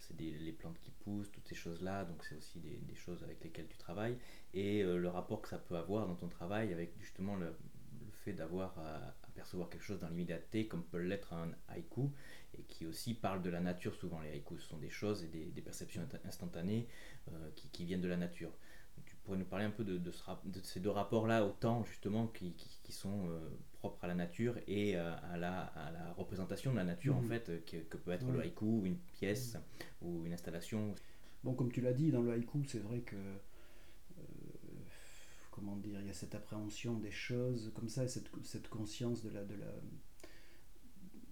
c'est 0.07 0.19
les 0.19 0.51
plantes 0.51 0.79
qui 0.79 0.91
poussent, 0.91 1.31
toutes 1.31 1.47
ces 1.47 1.55
choses-là, 1.55 2.05
donc 2.05 2.23
c'est 2.23 2.35
aussi 2.35 2.59
des, 2.59 2.95
choses 2.95 3.23
avec 3.23 3.43
lesquelles 3.43 3.67
tu 3.67 3.77
travailles, 3.77 4.17
et 4.53 4.83
le 4.83 5.09
rapport 5.09 5.41
que 5.41 5.49
ça 5.49 5.57
peut 5.57 5.75
avoir 5.75 6.07
dans 6.07 6.15
ton 6.15 6.27
travail 6.27 6.73
avec 6.73 6.93
justement 6.99 7.35
le, 7.35 7.53
fait 8.23 8.33
d'avoir 8.33 8.77
à, 8.79 9.15
percevoir 9.35 9.69
quelque 9.69 9.83
chose 9.83 9.99
dans 9.99 10.07
l'immédiateté, 10.07 10.67
comme 10.67 10.83
peut 10.83 10.97
l'être 10.97 11.33
un 11.33 11.51
haïku, 11.67 12.09
et 12.57 12.63
qui 12.63 12.85
aussi 12.85 13.13
parle 13.13 13.41
de 13.41 13.49
la 13.49 13.59
nature. 13.59 13.93
Souvent, 13.95 14.21
les 14.21 14.29
haïkus 14.29 14.63
sont 14.63 14.77
des 14.77 14.89
choses 14.89 15.23
et 15.23 15.27
des, 15.27 15.61
perceptions 15.61 16.07
instantanées 16.23 16.87
qui, 17.55 17.67
qui, 17.69 17.83
viennent 17.85 18.01
de 18.01 18.07
la 18.07 18.17
nature 18.17 18.51
tu 19.05 19.15
pourrais 19.17 19.37
nous 19.37 19.45
parler 19.45 19.65
un 19.65 19.71
peu 19.71 19.83
de, 19.83 20.11
ces 20.63 20.79
deux 20.79 20.89
rapports-là 20.89 21.45
au 21.45 21.51
temps, 21.51 21.83
justement, 21.83 22.27
qui, 22.27 22.53
qui, 22.53 22.91
sont 22.91 23.29
propres 23.85 24.03
à 24.03 24.07
la 24.07 24.15
nature 24.15 24.55
et 24.67 24.97
euh, 24.97 25.13
à, 25.31 25.37
la, 25.37 25.61
à, 25.61 25.91
la, 25.91 26.13
représentation 26.13 26.71
de 26.71 26.77
la 26.77 26.83
nature, 26.83 27.15
en 27.15 27.21
mhm. 27.21 27.29
fait, 27.29 27.65
que, 27.65 27.77
que, 27.77 27.97
peut 27.97 28.11
être 28.11 28.29
le 28.31 28.39
haïku, 28.39 28.85
une 28.85 28.97
pièce, 28.97 29.57
ou 30.01 30.25
une 30.25 30.33
installation. 30.33 30.95
Bon, 31.43 31.53
comme 31.53 31.71
tu 31.71 31.81
l'as 31.81 31.93
dit, 31.93 32.11
dans 32.11 32.21
le 32.21 32.31
haïku, 32.31 32.63
c'est 32.67 32.79
vrai 32.79 32.99
que. 32.99 33.15
Euh, 33.15 34.21
comment 35.51 35.75
dire 35.75 35.99
Il 36.01 36.07
y 36.07 36.09
a 36.09 36.13
cette 36.13 36.35
appréhension 36.35 36.97
des 36.99 37.11
choses, 37.11 37.71
comme 37.75 37.89
ça, 37.89 38.07
cette, 38.07 38.29
cette 38.43 38.69
conscience 38.69 39.23
de 39.23 39.29
la. 39.29 39.43
De 39.43 39.55
la 39.55 39.71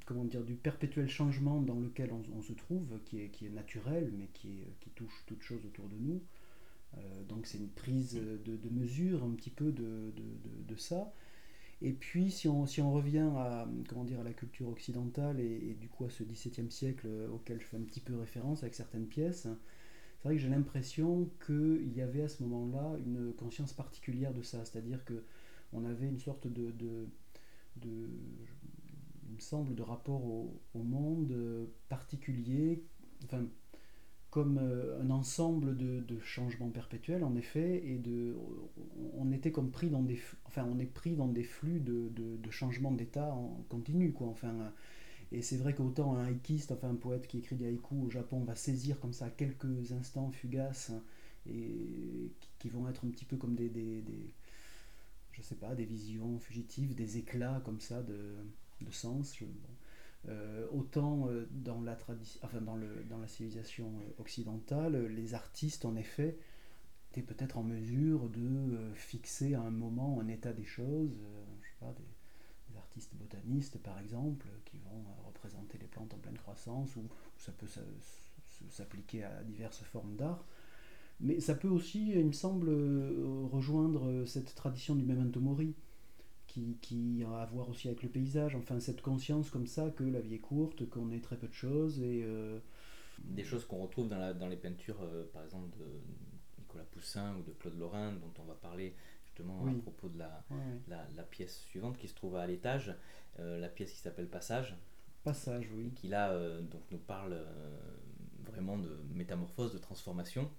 comment 0.05 0.25
dire, 0.25 0.43
du 0.43 0.55
perpétuel 0.55 1.07
changement 1.07 1.61
dans 1.61 1.79
lequel 1.79 2.11
on, 2.11 2.21
on 2.37 2.41
se 2.41 2.51
trouve, 2.51 2.99
qui 3.05 3.21
est, 3.21 3.29
qui 3.29 3.45
est 3.45 3.49
naturel, 3.49 4.11
mais 4.13 4.27
qui, 4.33 4.59
est, 4.59 4.75
qui 4.81 4.89
touche 4.89 5.23
toute 5.25 5.41
chose 5.41 5.65
autour 5.65 5.87
de 5.87 5.95
nous. 5.95 6.21
Euh, 6.97 7.23
donc 7.23 7.47
c'est 7.47 7.57
une 7.57 7.69
prise 7.69 8.13
de, 8.13 8.69
mesure 8.69 9.23
un 9.23 9.31
petit 9.31 9.49
peu 9.49 9.71
de, 9.71 10.75
ça. 10.75 11.13
Et 11.81 11.91
puis 11.93 12.31
si 12.31 12.47
on, 12.47 12.65
si 12.65 12.81
on 12.81 12.91
revient 12.93 13.29
à, 13.35 13.67
comment 13.89 14.03
dire, 14.05 14.19
à 14.19 14.23
la 14.23 14.33
culture 14.33 14.69
occidentale 14.69 15.39
et, 15.39 15.75
du 15.79 15.89
coup 15.89 16.05
à 16.05 16.09
ce 16.09 16.23
XVIIe 16.23 16.71
siècle 16.71 17.07
auquel 17.33 17.59
je 17.59 17.65
fais 17.65 17.77
un 17.77 17.81
petit 17.81 17.99
peu 17.99 18.15
référence 18.15 18.63
avec 18.63 18.75
certaines 18.75 19.07
pièces, 19.07 19.43
c'est 19.43 20.29
vrai 20.29 20.35
que 20.35 20.41
j'ai 20.41 20.49
l'impression 20.49 21.29
qu'il 21.45 21.93
y 21.93 22.01
avait 22.01 22.21
à 22.21 22.29
ce 22.29 22.43
moment-là 22.43 22.97
une 23.05 23.33
conscience 23.33 23.73
particulière 23.73 24.33
de 24.33 24.41
ça, 24.41 24.63
c'est-à-dire 24.63 25.03
que 25.03 25.23
on 25.73 25.85
avait 25.85 26.07
une 26.07 26.19
sorte 26.19 26.47
de, 26.47 26.71
de, 26.71 28.09
semble, 29.39 29.75
de 29.75 29.81
rapport 29.81 30.23
au, 30.23 30.61
au 30.73 30.83
monde 30.83 31.67
particulier, 31.89 32.83
enfin 33.25 33.45
comme 34.33 34.57
un 34.57 35.11
ensemble 35.11 35.77
de, 35.77 36.19
changements 36.23 36.71
perpétuels, 36.71 37.23
en 37.23 37.35
effet, 37.35 37.83
et 37.85 37.99
de, 37.99 38.35
on 39.15 39.31
était 39.31 39.51
comme 39.51 39.69
pris 39.69 39.91
dans 39.91 40.01
des, 40.01 40.19
enfin, 40.45 40.67
on 40.73 40.79
est 40.79 40.91
pris 40.91 41.15
dans 41.15 41.27
des 41.27 41.43
flux 41.43 41.79
de, 41.79 42.09
de 42.09 42.49
changements 42.49 42.91
d'état 42.91 43.31
en 43.31 43.63
continu, 43.69 44.11
quoi. 44.11 44.29
Enfin, 44.29 44.73
et 45.31 45.43
c'est 45.43 45.57
vrai 45.57 45.75
qu'autant 45.75 46.15
un 46.15 46.25
haïkiste, 46.25 46.71
enfin 46.71 46.89
un 46.89 46.95
poète 46.95 47.27
qui 47.27 47.37
écrit 47.37 47.55
des 47.55 47.67
haïkus 47.67 48.03
au 48.03 48.09
Japon, 48.09 48.39
va 48.43 48.55
saisir 48.55 48.99
comme 48.99 49.13
ça 49.13 49.29
quelques 49.29 49.91
instants 49.91 50.31
fugaces 50.31 50.91
et 51.47 52.31
qui, 52.57 52.69
vont 52.69 52.87
être 52.87 53.05
un 53.05 53.09
petit 53.09 53.25
peu 53.25 53.37
comme 53.37 53.53
des, 53.53 53.69
des, 53.69 54.03
je 55.31 55.43
sais 55.43 55.55
pas, 55.55 55.75
des 55.75 55.85
visions 55.85 56.39
fugitives, 56.39 56.95
des 56.95 57.17
éclats 57.17 57.61
comme 57.65 57.79
ça 57.79 58.01
de, 58.01 58.35
de 58.81 58.91
sens. 58.91 59.35
Euh, 60.29 60.65
autant 60.71 61.27
euh, 61.27 61.45
dans 61.51 61.81
la 61.81 61.97
enfin 62.43 62.61
dans, 62.61 62.77
le, 62.77 63.03
dans 63.09 63.17
la 63.17 63.27
civilisation 63.27 63.87
euh, 63.87 64.21
occidentale, 64.21 65.07
les 65.07 65.33
artistes 65.33 65.83
en 65.83 65.97
effet 65.97 66.37
étaient 67.11 67.21
peut-être 67.21 67.57
en 67.57 67.63
mesure 67.63 68.29
de 68.29 68.77
fixer 68.95 69.53
à 69.53 69.61
un 69.61 69.69
moment 69.69 70.21
un 70.21 70.29
état 70.29 70.53
des 70.53 70.63
choses, 70.63 71.11
je 71.61 71.67
sais 71.67 71.75
pas, 71.79 71.93
des, 71.93 72.77
artistes 72.77 73.13
botanistes 73.15 73.77
par 73.79 73.99
exemple, 73.99 74.47
qui 74.65 74.77
vont 74.77 75.03
représenter 75.27 75.77
les 75.77 75.87
plantes 75.87 76.13
en 76.13 76.17
pleine 76.17 76.37
croissance, 76.37 76.95
ou 76.95 77.07
ça 77.37 77.51
peut 77.51 77.67
s'appliquer 78.69 79.23
à 79.23 79.43
diverses 79.43 79.83
formes 79.83 80.15
d'art. 80.15 80.45
Mais 81.19 81.39
ça 81.39 81.53
peut 81.53 81.67
aussi, 81.67 82.11
il 82.11 82.25
me 82.25 82.31
semble, 82.31 82.69
rejoindre 83.51 84.25
cette 84.25 84.55
tradition 84.55 84.95
du 84.95 85.03
memento 85.03 85.39
mori, 85.39 85.75
qui, 86.53 86.77
qui, 86.81 87.23
a 87.23 87.41
à 87.41 87.45
voir 87.45 87.69
aussi 87.69 87.87
avec 87.87 88.03
le 88.03 88.09
paysage, 88.09 88.55
enfin 88.55 88.79
cette 88.79 89.01
conscience 89.01 89.49
comme 89.49 89.67
ça 89.67 89.89
que 89.89 90.03
la 90.03 90.19
vie 90.19 90.35
est 90.35 90.39
courte, 90.39 90.87
qu'on 90.89 91.11
est 91.11 91.23
très 91.23 91.37
peu 91.37 91.47
de 91.47 91.53
choses. 91.53 91.99
et 92.01 92.23
euh, 92.23 92.59
Des 93.19 93.43
choses 93.43 93.65
qu'on 93.65 93.79
retrouve 93.79 94.07
dans, 94.07 94.19
la, 94.19 94.33
dans, 94.33 94.47
les 94.47 94.57
peintures, 94.57 95.03
par 95.33 95.43
exemple, 95.43 95.77
de 95.77 95.85
Nicolas 96.59 96.85
Poussin 96.91 97.35
ou 97.37 97.43
de 97.43 97.51
Claude 97.51 97.77
Lorrain, 97.77 98.13
dont 98.13 98.33
on 98.39 98.45
va 98.45 98.55
parler 98.55 98.95
justement 99.33 99.65
à 99.65 99.73
propos 99.81 100.09
de 100.09 100.19
la, 100.19 100.43
la, 100.87 101.23
pièce 101.23 101.59
suivante 101.61 101.97
qui 101.97 102.07
se 102.07 102.13
trouve 102.15 102.35
à 102.35 102.45
l'étage, 102.45 102.93
euh, 103.39 103.59
la 103.59 103.67
pièce 103.67 103.91
qui 103.91 103.99
s'appelle 103.99 104.27
Passage. 104.27 104.77
Passage, 105.23 105.69
oui. 105.73 105.91
qui 105.95 106.07
là 106.07 106.31
euh, 106.31 106.61
donc 106.61 106.81
nous 106.91 106.97
parle 106.97 107.33
euh, 107.33 107.79
vraiment 108.43 108.77
de 108.77 108.99
métamorphose, 109.13 109.73
de 109.73 109.79
transformation. 109.79 110.49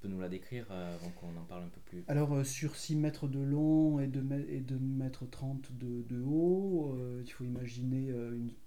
Peux 0.00 0.08
nous 0.08 0.20
la 0.20 0.28
décrire 0.28 0.70
avant 0.72 1.10
qu'on 1.10 1.38
en 1.38 1.44
parle 1.44 1.64
un 1.64 1.68
peu 1.68 1.80
plus 1.84 2.04
Alors 2.08 2.44
sur 2.46 2.74
6 2.74 2.96
mètres 2.96 3.28
de 3.28 3.38
long 3.38 4.00
et 4.00 4.06
2 4.06 4.46
et 4.48 4.60
de 4.60 4.76
mètres 4.76 5.26
30 5.30 5.72
de, 5.78 6.02
de 6.08 6.22
haut, 6.22 6.96
il 7.22 7.30
faut 7.30 7.44
imaginer 7.44 8.10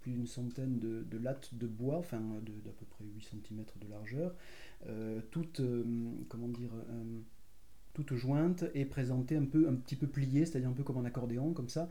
plus 0.01 0.11
d'une 0.11 0.27
centaine 0.27 0.77
de, 0.77 1.03
de, 1.09 1.17
lattes 1.17 1.55
de 1.55 1.65
bois, 1.65 1.97
enfin 1.97 2.19
d'à 2.19 2.71
peu 2.71 2.85
près 2.85 3.03
8 3.03 3.23
cm 3.23 3.65
de 3.81 3.89
largeur, 3.89 4.35
toutes, 5.31 5.61
comment 6.29 6.49
dire 6.49 6.69
toute 7.93 8.15
jointe 8.15 8.65
et 8.73 8.85
présentée 8.85 9.37
un 9.37 9.45
peu 9.45 9.67
un 9.69 9.75
petit 9.75 9.95
peu 9.95 10.07
pliée, 10.07 10.45
c'est-à-dire 10.45 10.69
un 10.69 10.73
peu 10.73 10.83
comme 10.83 10.97
un 10.97 11.05
accordéon 11.05 11.53
comme 11.53 11.69
ça, 11.69 11.89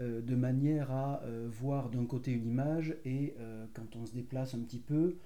euh, 0.00 0.20
de 0.20 0.36
manière 0.36 0.90
à 0.90 1.22
euh, 1.24 1.48
voir 1.50 1.90
d'un 1.90 2.04
côté 2.04 2.30
une 2.32 2.46
image 2.46 2.96
et 3.04 3.34
euh, 3.38 3.66
quand 3.74 3.96
on 3.96 4.06
se 4.06 4.12
déplace 4.12 4.54
un 4.54 4.60
petit 4.60 4.80
peu, 4.80 5.16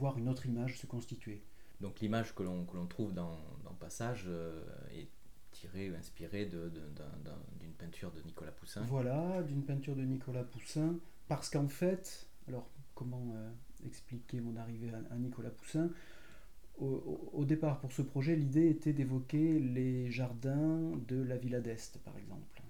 voir 0.00 0.18
une 0.18 0.28
autre 0.28 0.46
image 0.46 0.78
se 0.78 0.86
constituer. 0.86 1.42
Donc 1.82 2.00
l'image 2.00 2.34
que 2.34 2.42
l'on 2.42 2.64
trouve 2.86 3.12
dans, 3.12 3.38
dans 3.64 3.74
Passage 3.74 4.30
est 4.92 5.08
tirée 5.50 5.90
ou 5.90 5.94
inspirée 5.96 6.46
d'une 6.46 7.72
peinture 7.76 8.10
de 8.12 8.22
Nicolas 8.22 8.52
Poussin. 8.52 8.82
Voilà, 8.82 9.42
d'une 9.42 9.64
peinture 9.64 9.94
de 9.94 10.02
Nicolas 10.02 10.44
Poussin, 10.44 10.94
parce 11.28 11.50
qu'en 11.50 11.68
fait, 11.68 12.28
alors 12.48 12.70
comment 12.94 13.34
expliquer 13.84 14.40
mon 14.40 14.56
arrivée 14.56 14.92
à 15.10 15.16
Nicolas 15.16 15.50
Poussin? 15.50 15.90
Au, 16.78 17.44
départ, 17.44 17.78
pour 17.80 17.92
ce 17.92 18.02
projet, 18.02 18.34
l'idée 18.34 18.68
était 18.68 18.92
d'évoquer 18.92 19.60
les 19.60 20.10
jardins 20.10 20.90
de 21.06 21.22
la 21.22 21.36
Villa 21.36 21.60
d'Est, 21.60 21.98
par 21.98 22.16
exemple, 22.16 22.62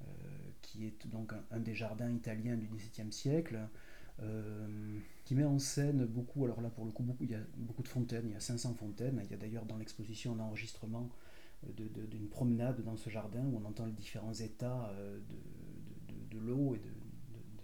euh, 0.00 0.04
qui 0.62 0.86
est 0.86 1.06
donc 1.08 1.32
un, 1.50 1.58
des 1.58 1.74
jardins 1.74 2.10
italiens 2.10 2.56
du 2.56 2.68
XVIIe 2.68 3.12
siècle, 3.12 3.56
euh, 3.56 3.66
qui 5.24 5.34
met 5.34 5.44
en 5.44 5.58
scène 5.58 6.04
beaucoup, 6.04 6.44
alors 6.44 6.60
là 6.60 6.70
pour 6.70 6.84
le 6.84 6.92
coup, 6.92 7.04
il 7.20 7.30
y 7.30 7.34
a 7.34 7.40
beaucoup 7.56 7.82
de 7.82 7.88
fontaines, 7.88 8.24
il 8.26 8.32
y 8.32 8.36
a 8.36 8.40
500 8.40 8.74
fontaines, 8.74 9.20
il 9.24 9.30
y 9.30 9.34
a 9.34 9.36
d'ailleurs 9.36 9.66
dans 9.66 9.76
l'exposition 9.76 10.34
un 10.34 10.40
enregistrement 10.40 11.10
d'une 11.76 12.28
promenade 12.28 12.82
dans 12.82 12.96
ce 12.96 13.10
jardin 13.10 13.44
où 13.46 13.60
on 13.62 13.64
entend 13.64 13.86
les 13.86 13.92
différents 13.92 14.34
états 14.34 14.90
euh, 14.90 15.18
de, 16.08 16.36
de 16.36 16.38
l'eau 16.44 16.74
et 16.74 16.78
de, 16.78 16.90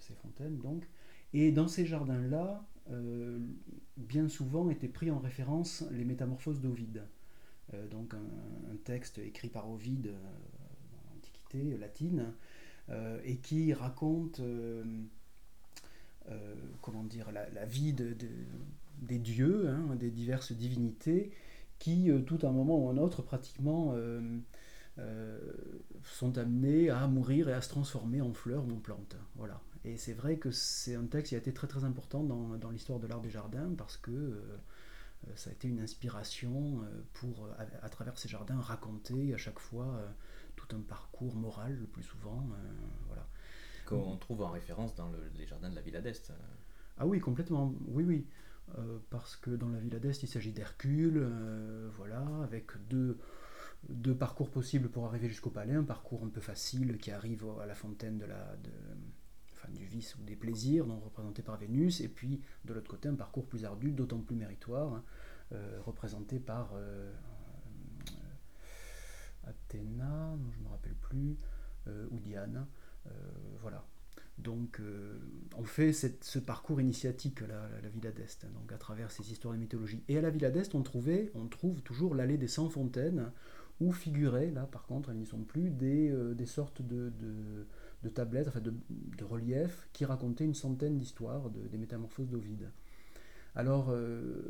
ces 0.00 0.14
fontaines. 0.14 0.58
Donc. 0.58 0.88
Et 1.32 1.52
dans 1.52 1.68
ces 1.68 1.84
jardins-là, 1.84 2.66
euh, 2.90 3.38
bien 3.96 4.28
souvent 4.28 4.70
étaient 4.70 4.88
pris 4.88 5.10
en 5.10 5.18
référence 5.18 5.84
les 5.90 6.04
métamorphoses 6.04 6.60
d'Ovide. 6.60 7.02
Euh, 7.74 7.86
donc 7.88 8.14
un, 8.14 8.76
texte 8.84 9.18
écrit 9.18 9.48
par 9.48 9.70
Ovide 9.70 10.06
euh, 10.06 10.12
dans 10.92 11.14
l'Antiquité 11.14 11.76
latine, 11.78 12.32
et 13.22 13.36
qui 13.36 13.74
raconte 13.74 14.40
comment 16.82 17.04
dire, 17.04 17.30
la, 17.32 17.64
vie 17.64 17.92
de, 17.92 18.16
des 19.02 19.18
dieux, 19.18 19.68
hein, 19.68 19.96
des 19.96 20.10
diverses 20.10 20.52
divinités, 20.52 21.32
qui, 21.78 22.10
tout 22.26 22.38
à 22.42 22.48
un 22.48 22.52
moment 22.52 22.78
ou 22.78 22.88
un 22.88 22.98
autre, 22.98 23.22
pratiquement 23.22 23.94
sont 26.04 26.38
amenés 26.38 26.90
à 26.90 27.06
mourir 27.06 27.48
et 27.48 27.52
à 27.52 27.60
se 27.60 27.68
transformer 27.68 28.20
en 28.20 28.32
fleurs 28.32 28.64
ou 28.66 28.72
en 28.72 28.80
plantes. 28.80 29.16
Voilà. 29.36 29.60
Et 29.84 29.96
c'est 29.96 30.12
vrai 30.12 30.36
que 30.36 30.50
c'est 30.50 30.94
un 30.94 31.06
texte 31.06 31.30
qui 31.30 31.34
a 31.34 31.38
été 31.38 31.52
très 31.52 31.66
très 31.66 31.84
important 31.84 32.22
dans, 32.22 32.70
l'histoire 32.70 32.98
de 32.98 33.06
l'art 33.06 33.20
des 33.20 33.30
jardins 33.30 33.72
parce 33.76 33.96
que 33.96 34.10
euh, 34.10 34.40
ça 35.34 35.50
a 35.50 35.52
été 35.52 35.68
une 35.68 35.80
inspiration 35.80 36.82
euh, 36.82 37.02
pour, 37.14 37.48
à, 37.82 37.88
travers 37.88 38.18
ces 38.18 38.28
jardins, 38.28 38.60
raconter 38.60 39.34
à 39.34 39.36
chaque 39.36 39.58
fois 39.58 39.86
euh, 39.86 40.08
tout 40.56 40.76
un 40.76 40.80
parcours 40.80 41.34
moral 41.36 41.76
le 41.78 41.86
plus 41.86 42.02
souvent. 42.02 42.48
Qu'on 43.88 44.16
trouve 44.16 44.42
en 44.42 44.50
référence 44.50 44.94
dans 44.94 45.10
les 45.36 45.46
jardins 45.46 45.70
de 45.70 45.74
la 45.74 45.82
Villa 45.82 46.00
d'Est. 46.00 46.32
Ah 46.98 47.06
oui, 47.06 47.20
complètement, 47.20 47.74
oui, 47.86 48.04
oui. 48.04 48.26
parce 49.10 49.36
que 49.36 49.50
dans 49.50 49.68
la 49.68 49.78
Villa 49.78 49.98
d'Est, 49.98 50.22
il 50.22 50.28
s'agit 50.28 50.52
d'Hercule, 50.52 51.26
voilà, 51.96 52.26
avec 52.42 52.72
deux, 52.88 53.18
parcours 54.14 54.50
possibles 54.50 54.88
pour 54.88 55.06
arriver 55.06 55.28
jusqu'au 55.28 55.50
palais. 55.50 55.74
Un 55.74 55.84
parcours 55.84 56.22
un 56.24 56.28
peu 56.28 56.40
facile 56.40 56.98
qui 56.98 57.10
arrive 57.10 57.46
à 57.60 57.66
la 57.66 57.74
fontaine 57.74 58.18
de 58.18 58.26
la, 58.26 58.56
de, 58.56 58.70
enfin, 59.58 59.68
du 59.72 59.84
vice 59.84 60.16
ou 60.16 60.22
des 60.22 60.36
plaisirs, 60.36 60.86
donc 60.86 61.04
représenté 61.04 61.42
par 61.42 61.56
Vénus, 61.56 62.00
et 62.00 62.08
puis 62.08 62.40
de 62.64 62.72
l'autre 62.72 62.88
côté 62.88 63.08
un 63.08 63.14
parcours 63.14 63.46
plus 63.46 63.64
ardu, 63.64 63.92
d'autant 63.92 64.20
plus 64.20 64.36
méritoire, 64.36 64.94
hein, 64.94 65.04
euh, 65.52 65.80
représenté 65.84 66.38
par 66.38 66.72
euh, 66.74 67.10
euh, 68.10 69.48
Athéna, 69.48 70.36
je 70.52 70.58
ne 70.58 70.64
me 70.64 70.68
rappelle 70.68 70.94
plus, 70.94 71.36
ou 72.10 72.20
Diane. 72.20 72.66
Voilà. 73.60 73.84
Donc 74.38 74.80
on 75.56 75.64
fait 75.64 75.92
ce 75.92 76.38
parcours 76.38 76.80
initiatique 76.80 77.42
à 77.42 77.46
la, 77.46 77.88
Villa 77.88 78.12
d'Est, 78.12 78.44
hein, 78.44 78.50
donc 78.54 78.72
à 78.72 78.76
travers 78.76 79.10
ces 79.10 79.32
histoires 79.32 79.54
de 79.54 79.58
mythologie. 79.58 80.04
Et 80.08 80.16
à 80.16 80.20
la 80.20 80.30
Villa 80.30 80.50
d'Est, 80.50 80.74
on, 80.74 80.82
trouvait, 80.82 81.32
on 81.34 81.48
trouve 81.48 81.82
toujours 81.82 82.14
l'allée 82.14 82.36
des 82.36 82.46
100 82.46 82.70
fontaines, 82.70 83.32
où 83.80 83.92
figuraient, 83.92 84.52
là 84.52 84.66
par 84.66 84.86
contre, 84.86 85.10
elles 85.10 85.16
n'y 85.16 85.26
sont 85.26 85.42
plus, 85.42 85.70
des, 85.70 86.14
des 86.34 86.46
sortes 86.46 86.82
de 86.82 87.66
tablettes, 88.14 88.46
enfin 88.46 88.60
de, 88.60 89.24
reliefs, 89.24 89.88
qui 89.92 90.04
racontaient 90.04 90.44
une 90.44 90.54
centaine 90.54 90.98
d'histoires 90.98 91.50
des 91.50 91.78
métamorphoses 91.78 92.28
d'Ovide. 92.28 92.70
Alors, 93.58 93.88
euh, 93.90 94.40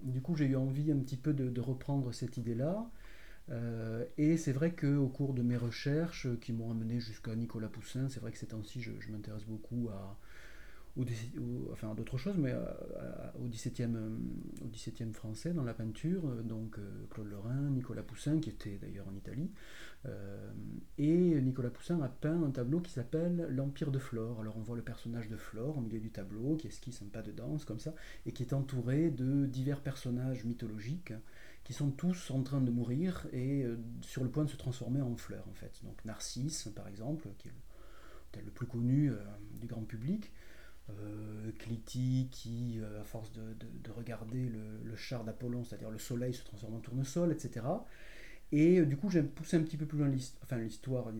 du 0.00 0.22
coup, 0.22 0.34
j'ai 0.34 0.46
eu 0.46 0.56
envie 0.56 0.90
un 0.90 0.98
petit 0.98 1.18
peu 1.18 1.34
de, 1.34 1.60
reprendre 1.60 2.12
cette 2.12 2.38
idée-là. 2.38 2.90
Euh, 3.50 4.04
et 4.16 4.36
c'est 4.36 4.52
vrai 4.52 4.72
qu'au 4.74 5.08
cours 5.08 5.34
de 5.34 5.42
mes 5.42 5.56
recherches, 5.56 6.28
qui 6.40 6.52
m'ont 6.52 6.70
amené 6.70 7.00
jusqu'à 7.00 7.34
Nicolas 7.34 7.68
Poussin, 7.68 8.08
c'est 8.08 8.20
vrai 8.20 8.32
que 8.32 8.38
ces 8.38 8.46
temps-ci, 8.46 8.80
je 8.80 9.12
m'intéresse 9.12 9.44
beaucoup 9.44 9.88
à, 9.88 10.16
d'autres 11.96 12.18
choses, 12.18 12.36
mais 12.36 12.52
euh, 12.52 12.64
au 13.40 13.48
XVIIe 13.48 13.94
euh, 13.94 14.10
au 14.62 14.68
17e 14.68 15.12
français 15.12 15.52
dans 15.52 15.64
la 15.64 15.74
peinture, 15.74 16.22
euh, 16.26 16.42
donc 16.42 16.78
Claude 17.10 17.28
Lorrain, 17.28 17.70
Nicolas 17.70 18.02
Poussin, 18.02 18.40
qui 18.40 18.50
était 18.50 18.78
d'ailleurs 18.80 19.06
en 19.08 19.14
Italie, 19.14 19.50
et 20.96 21.40
Nicolas 21.42 21.68
Poussin 21.68 22.00
a 22.00 22.08
peint 22.08 22.42
un 22.42 22.50
tableau 22.50 22.80
qui 22.80 22.90
s'appelle 22.90 23.48
L'Empire 23.50 23.90
de 23.90 23.98
Flore. 23.98 24.40
Alors 24.40 24.56
on 24.56 24.62
voit 24.62 24.76
le 24.76 24.82
personnage 24.82 25.28
de 25.28 25.36
Flore 25.36 25.76
au 25.76 25.82
milieu 25.82 26.00
du 26.00 26.10
tableau, 26.10 26.56
qui 26.56 26.68
esquisse 26.68 27.02
un 27.02 27.08
pas 27.08 27.20
de 27.20 27.32
danse 27.32 27.66
comme 27.66 27.80
ça, 27.80 27.94
et 28.24 28.32
qui 28.32 28.42
est 28.42 28.54
entouré 28.54 29.10
de 29.10 29.44
divers 29.44 29.82
personnages 29.82 30.46
mythologiques 30.46 31.12
qui 31.70 31.76
sont 31.76 31.92
tous 31.92 32.32
en 32.32 32.42
train 32.42 32.60
de 32.60 32.72
mourir 32.72 33.28
et 33.32 33.64
sur 34.00 34.24
le 34.24 34.28
point 34.28 34.44
de 34.44 34.50
se 34.50 34.56
transformer 34.56 35.02
en 35.02 35.14
fleurs 35.14 35.46
en 35.48 35.54
fait. 35.54 35.70
Donc 35.84 36.04
Narcisse 36.04 36.68
par 36.74 36.88
exemple, 36.88 37.28
qui 37.38 37.46
est 37.46 38.42
le 38.42 38.50
plus 38.50 38.66
connu 38.66 39.12
du 39.60 39.68
grand 39.68 39.84
public, 39.84 40.32
euh, 40.88 41.52
qui, 41.86 42.78
euh, 42.80 43.00
à 43.00 43.04
force 43.04 43.32
de, 43.32 43.90
regarder 43.90 44.50
le, 44.82 44.96
char 44.96 45.24
d'Apollon, 45.24 45.62
c'est-à-dire 45.64 45.90
le 45.90 45.98
soleil 45.98 46.34
se 46.34 46.44
transforme 46.44 46.74
en 46.74 46.80
tournesol, 46.80 47.32
etc. 47.32 47.66
Et 48.50 48.80
euh, 48.80 48.86
du 48.86 48.96
coup, 48.96 49.08
j'ai 49.08 49.22
poussé 49.22 49.56
un 49.56 49.62
petit 49.62 49.76
peu 49.76 49.86
plus 49.86 49.98
loin 49.98 50.08
l'histoire, 50.08 51.12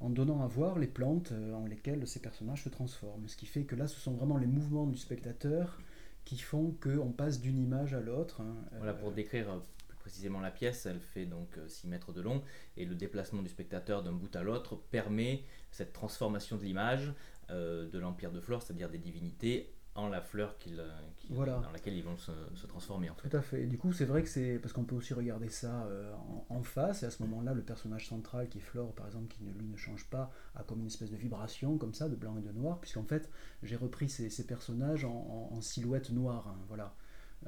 en 0.00 0.10
donnant 0.10 0.42
à 0.42 0.46
voir 0.46 0.78
les 0.78 0.86
plantes 0.86 1.32
en 1.54 1.64
lesquelles 1.64 2.06
ces 2.06 2.20
personnages 2.20 2.64
se 2.64 2.68
transforment. 2.68 3.26
Ce 3.28 3.36
qui 3.36 3.46
fait 3.46 3.64
que 3.64 3.74
là, 3.74 3.88
ce 3.88 3.98
sont 3.98 4.12
vraiment 4.12 4.36
les 4.36 4.46
mouvements 4.46 4.86
du 4.86 4.98
spectateur 4.98 5.78
qui 6.24 6.38
font 6.38 6.74
qu'on 6.82 7.12
passe 7.12 7.40
d'une 7.40 7.58
image 7.58 7.94
à 7.94 8.00
l'autre. 8.00 8.40
Hein. 8.40 8.54
Voilà, 8.76 8.94
pour 8.94 9.12
décrire 9.12 9.60
plus 9.88 9.96
précisément 9.96 10.40
la 10.40 10.50
pièce, 10.50 10.86
elle 10.86 11.00
fait 11.00 11.26
donc 11.26 11.58
6 11.66 11.88
mètres 11.88 12.12
de 12.12 12.20
long, 12.20 12.42
et 12.76 12.84
le 12.84 12.94
déplacement 12.94 13.42
du 13.42 13.48
spectateur 13.48 14.02
d'un 14.02 14.12
bout 14.12 14.34
à 14.36 14.42
l'autre 14.42 14.76
permet 14.76 15.44
cette 15.70 15.92
transformation 15.92 16.56
de 16.56 16.62
l'image 16.62 17.12
de 17.50 17.98
l'Empire 17.98 18.32
de 18.32 18.40
Flore, 18.40 18.62
c'est-à-dire 18.62 18.88
des 18.88 18.98
divinités, 18.98 19.74
en 19.94 20.08
la 20.08 20.22
fleur 20.22 20.56
euh, 20.68 20.88
dans 21.30 21.70
laquelle 21.70 21.94
ils 21.94 22.04
vont 22.04 22.16
se, 22.16 22.32
transformer. 22.66 23.10
En 23.10 23.14
fait. 23.14 23.28
Tout 23.28 23.36
à 23.36 23.42
fait. 23.42 23.62
Et 23.62 23.66
du 23.66 23.76
coup, 23.76 23.92
c'est 23.92 24.06
vrai 24.06 24.22
que 24.22 24.28
c'est 24.28 24.58
parce 24.58 24.72
qu'on 24.72 24.84
peut 24.84 24.94
aussi 24.94 25.12
regarder 25.12 25.50
ça 25.50 25.84
euh, 25.84 26.12
en, 26.48 26.62
face, 26.62 27.02
et 27.02 27.06
à 27.06 27.10
ce 27.10 27.22
moment-là, 27.24 27.52
le 27.52 27.62
personnage 27.62 28.08
central 28.08 28.48
qui 28.48 28.58
est 28.58 28.62
Flore, 28.62 28.94
par 28.94 29.06
exemple, 29.06 29.28
qui 29.28 29.42
ne, 29.44 29.52
lui 29.52 29.66
ne 29.66 29.76
change 29.76 30.06
pas, 30.06 30.32
a 30.54 30.62
comme 30.62 30.80
une 30.80 30.86
espèce 30.86 31.10
de 31.10 31.16
vibration 31.16 31.76
comme 31.76 31.92
ça, 31.92 32.08
de 32.08 32.16
blanc 32.16 32.36
et 32.38 32.42
de 32.42 32.52
noir, 32.52 32.80
puisqu'en 32.80 33.04
fait, 33.04 33.30
j'ai 33.62 33.76
repris 33.76 34.08
ces, 34.08 34.46
personnages 34.46 35.04
en, 35.04 35.60
silhouette 35.60 36.10
noire. 36.10 36.48
Hein, 36.48 36.58
voilà. 36.68 36.94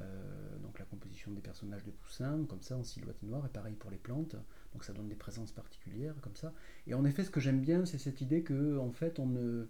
Euh, 0.01 0.59
donc 0.59 0.79
la 0.81 0.85
composition 0.85 1.31
des 1.31 1.41
personnages 1.41 1.85
de 1.85 1.93
Poussin, 1.93 2.45
comme 2.49 2.61
ça, 2.61 2.77
en 2.77 2.85
silhouette 2.85 3.23
noire, 3.23 3.47
et 3.47 3.49
pareil 3.49 3.75
pour 3.75 3.91
les 3.91 3.97
plantes. 3.97 4.37
Donc 4.73 4.85
ça 4.85 4.93
donne 4.93 5.09
des 5.09 5.15
présences 5.15 5.53
particulières, 5.53 6.15
comme 6.21 6.37
ça. 6.37 6.53
Et 6.87 6.95
en 6.95 7.05
effet, 7.05 7.25
ce 7.25 7.31
que 7.31 7.41
j'aime 7.41 7.61
bien, 7.61 7.87
c'est 7.87 7.99
cette 7.99 8.21
idée 8.21 8.43
que, 8.43 8.77
en 8.79 8.91
fait, 8.91 9.19
on 9.19 9.27
ne 9.27 9.67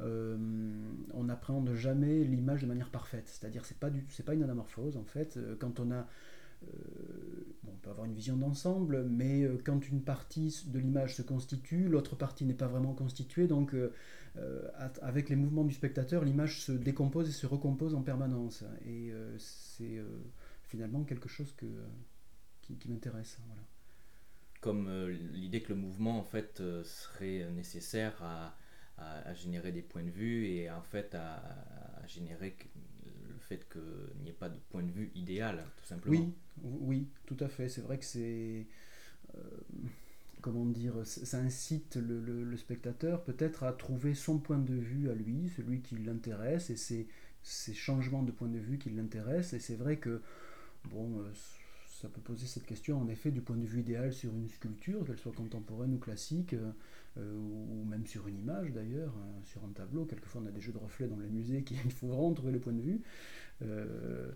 on 0.00 1.24
n'appréhende 1.24 1.74
jamais 1.74 2.24
l'image 2.24 2.62
de 2.62 2.66
manière 2.66 2.90
parfaite. 2.90 3.28
C'est-à-dire, 3.28 3.64
c'est 3.64 3.78
pas 3.78 3.90
c'est 4.08 4.24
pas 4.24 4.34
une 4.34 4.42
anamorphose 4.42 4.96
en 4.96 5.04
fait. 5.04 5.36
Euh, 5.36 5.56
quand 5.58 5.80
on 5.80 5.90
a 5.90 6.06
euh, 6.64 6.68
on 7.66 7.76
peut 7.76 7.90
avoir 7.90 8.06
une 8.06 8.14
vision 8.14 8.36
d'ensemble, 8.36 9.04
mais 9.04 9.48
quand 9.64 9.88
une 9.88 10.02
partie 10.02 10.64
de 10.66 10.78
l'image 10.78 11.14
se 11.14 11.22
constitue, 11.22 11.88
l'autre 11.88 12.16
partie 12.16 12.44
n'est 12.44 12.54
pas 12.54 12.66
vraiment 12.66 12.94
constituée, 12.94 13.46
donc 13.46 13.76
avec 15.00 15.28
les 15.28 15.36
mouvements 15.36 15.64
du 15.64 15.72
spectateur, 15.72 16.24
l'image 16.24 16.62
se 16.62 16.72
décompose 16.72 17.28
et 17.28 17.32
se 17.32 17.46
recompose 17.46 17.94
en 17.94 18.02
permanence. 18.02 18.64
Et 18.84 19.12
c'est 19.38 20.02
finalement 20.64 21.04
quelque 21.04 21.28
chose 21.28 21.52
que, 21.52 21.66
qui, 22.62 22.76
qui 22.76 22.90
m'intéresse. 22.90 23.38
Voilà. 23.46 23.62
Comme 24.60 25.08
l'idée 25.32 25.62
que 25.62 25.68
le 25.68 25.78
mouvement 25.78 26.18
en 26.18 26.24
fait 26.24 26.60
serait 26.82 27.48
nécessaire 27.52 28.20
à, 28.20 28.56
à, 28.98 29.34
générer 29.34 29.72
des 29.72 29.82
points 29.82 30.02
de 30.02 30.10
vue 30.10 30.46
et 30.46 30.70
en 30.70 30.82
fait 30.82 31.14
à, 31.14 31.42
générer 32.06 32.56
le 33.04 33.38
fait 33.38 33.68
qu'il 33.68 34.22
n'y 34.22 34.30
ait 34.30 34.32
pas 34.32 34.48
de 34.48 34.58
point 34.70 34.82
de 34.82 34.90
vue 34.90 35.10
idéal, 35.14 35.64
tout 35.76 35.84
simplement. 35.84 36.18
Oui, 36.18 36.34
oui, 36.62 37.08
tout 37.26 37.36
à 37.40 37.48
fait. 37.48 37.68
C'est 37.68 37.82
vrai 37.82 37.98
que 37.98 38.04
c'est. 38.04 38.66
Euh, 39.34 39.40
comment 40.40 40.64
dire 40.64 40.94
Ça 41.04 41.38
incite 41.38 41.96
le, 41.96 42.56
spectateur 42.56 43.22
peut-être 43.24 43.64
à 43.64 43.72
trouver 43.72 44.14
son 44.14 44.38
point 44.38 44.58
de 44.58 44.74
vue 44.74 45.10
à 45.10 45.14
lui, 45.14 45.50
celui 45.56 45.80
qui 45.80 45.96
l'intéresse, 45.98 46.70
et 46.70 46.76
c'est 46.76 47.06
ces 47.42 47.74
changements 47.74 48.22
de 48.22 48.32
point 48.32 48.48
de 48.48 48.58
vue 48.58 48.78
qui 48.78 48.90
l'intéressent. 48.90 49.54
Et 49.54 49.60
c'est 49.60 49.76
vrai 49.76 49.96
que. 49.96 50.22
Bon, 50.84 51.20
euh, 51.20 51.30
ça 52.00 52.08
peut 52.08 52.20
poser 52.20 52.46
cette 52.46 52.64
question 52.64 53.00
en 53.00 53.08
effet 53.08 53.32
du 53.32 53.40
point 53.40 53.56
de 53.56 53.64
vue 53.64 53.80
idéal 53.80 54.12
sur 54.12 54.32
une 54.32 54.48
sculpture, 54.48 55.04
qu'elle 55.04 55.18
soit 55.18 55.32
contemporaine 55.32 55.94
ou 55.94 55.98
classique, 55.98 56.54
euh, 56.54 57.36
ou 57.36 57.84
même 57.84 58.06
sur 58.06 58.28
une 58.28 58.38
image 58.38 58.72
d'ailleurs, 58.72 59.12
hein, 59.18 59.40
sur 59.42 59.64
un 59.64 59.72
tableau. 59.72 60.04
Quelquefois 60.04 60.42
on 60.44 60.46
a 60.46 60.52
des 60.52 60.60
jeux 60.60 60.72
de 60.72 60.78
reflets 60.78 61.08
dans 61.08 61.18
les 61.18 61.28
musées 61.28 61.64
il 61.84 61.90
faut 61.90 62.06
vraiment 62.06 62.32
trouver 62.34 62.52
le 62.52 62.60
point 62.60 62.72
de 62.72 62.82
vue. 62.82 63.02
Euh, 63.62 64.30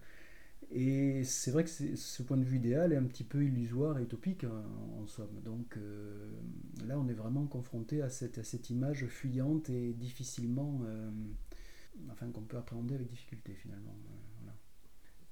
et 0.73 1.23
c'est 1.23 1.53
vrai 1.53 1.63
que 1.63 1.71
ce 1.71 2.23
point 2.25 2.37
de 2.37 2.45
vue 2.45 2.57
idéal 2.57 2.93
est 2.93 2.97
un 2.97 3.05
petit 3.05 3.25
peu 3.25 3.45
illusoire 3.45 3.99
et 4.01 4.03
utopique 4.03 4.43
hein, 4.43 4.65
en, 5.01 5.07
somme. 5.07 5.41
Donc 5.45 5.77
euh, 5.77 6.33
là 6.89 6.99
on 6.99 7.07
est 7.07 7.15
vraiment 7.15 7.47
confronté 7.47 8.03
à 8.03 8.09
cette, 8.09 8.39
à 8.39 8.45
cette 8.45 8.71
image 8.71 9.07
fuyante 9.07 9.71
et 9.71 9.93
difficilement, 9.93 10.81
enfin 12.11 12.29
qu'on 12.31 12.43
peut 12.43 12.57
appréhender 12.57 12.97
avec 12.97 13.09
difficulté 13.09 13.55
finalement. 13.55 13.95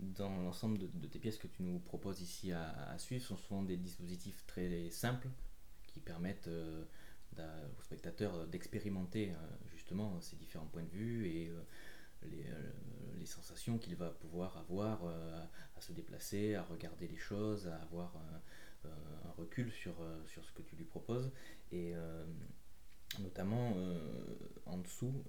Dans 0.01 0.35
l'ensemble 0.41 0.79
de, 0.79 1.07
tes 1.07 1.19
pièces 1.19 1.37
que 1.37 1.47
tu 1.47 1.63
nous 1.63 1.79
proposes 1.79 2.23
ici 2.23 2.53
à, 2.53 2.97
suivre, 2.99 3.25
ce 3.25 3.37
sont 3.37 3.63
des 3.63 3.77
dispositifs 3.77 4.47
très 4.47 4.89
simples 4.91 5.29
qui 5.89 6.01
permettent 6.01 6.49
euh, 6.49 6.85
aux 7.79 7.83
spectateurs 7.83 8.47
d'expérimenter 8.47 9.31
euh, 9.31 9.35
justement 9.73 10.21
ces 10.21 10.37
différents 10.37 10.67
points 10.67 10.83
de 10.83 10.91
vue 10.91 11.27
et 11.29 11.49
euh, 11.49 11.63
les, 13.19 13.27
sensations 13.27 13.79
qu'il 13.79 13.95
va 13.95 14.11
pouvoir 14.11 14.57
avoir 14.57 15.05
à 15.77 15.81
se 15.81 15.93
déplacer, 15.93 16.57
à 16.57 16.65
regarder 16.65 17.07
les 17.07 17.17
choses, 17.17 17.69
à 17.69 17.77
avoir 17.77 18.17
un 18.85 19.31
recul 19.37 19.71
sur, 19.71 19.95
sur 20.27 20.45
ce 20.45 20.51
que 20.53 20.63
tu 20.63 20.75
lui 20.75 20.85
proposes. 20.85 21.31
Et 21.71 21.93
notamment 23.21 23.77
en 24.67 24.79
dessous, 24.79 25.23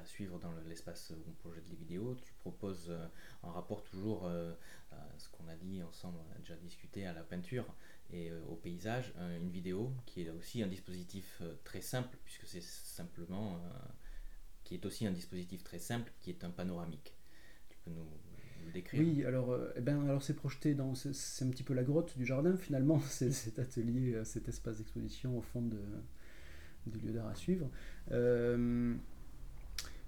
à 0.00 0.04
suivre 0.06 0.38
dans 0.38 0.52
l'espace 0.68 1.12
où 1.16 1.30
on 1.30 1.32
projette 1.32 1.68
les 1.68 1.76
vidéos. 1.76 2.16
Tu 2.22 2.32
proposes 2.34 2.88
euh, 2.90 3.06
en 3.42 3.50
rapport 3.50 3.82
toujours 3.84 4.26
euh, 4.26 4.52
ce 5.18 5.28
qu'on 5.30 5.48
a 5.48 5.56
dit 5.56 5.82
ensemble, 5.82 6.18
on 6.28 6.34
a 6.34 6.38
déjà 6.38 6.56
discuté 6.56 7.06
à 7.06 7.12
la 7.12 7.22
peinture 7.22 7.66
et 8.10 8.30
euh, 8.30 8.40
au 8.50 8.56
paysage, 8.56 9.14
une 9.40 9.50
vidéo 9.50 9.92
qui 10.06 10.22
est 10.22 10.30
aussi 10.30 10.62
un 10.62 10.66
dispositif 10.66 11.42
très 11.64 11.80
simple, 11.80 12.16
puisque 12.24 12.46
c'est 12.46 12.62
simplement, 12.62 13.58
qui 14.64 14.74
est 14.74 14.84
aussi 14.84 15.06
un 15.06 15.12
dispositif 15.12 15.64
très 15.64 15.78
simple, 15.78 16.12
qui 16.20 16.30
est 16.30 16.44
un 16.44 16.50
panoramique. 16.50 17.14
Tu 17.68 17.78
peux 17.84 17.90
nous, 17.90 18.06
décrire? 18.72 19.00
Oui, 19.00 19.24
alors, 19.24 19.58
eh 19.76 19.80
ben, 19.80 20.04
alors 20.04 20.22
c'est 20.22 20.34
projeté 20.34 20.74
dans, 20.74 20.94
c'est 20.94 21.44
un 21.44 21.48
petit 21.48 21.62
peu 21.62 21.72
la 21.72 21.84
grotte 21.84 22.16
du 22.18 22.26
jardin 22.26 22.56
finalement, 22.56 23.00
cet 23.08 23.58
atelier, 23.58 24.22
cet 24.24 24.48
espace 24.48 24.78
d'exposition 24.78 25.38
au 25.38 25.42
fond 25.42 25.62
de, 25.62 25.80
du 26.86 26.98
lieu 26.98 27.12
d'art 27.12 27.28
à 27.28 27.34
suivre. 27.34 27.70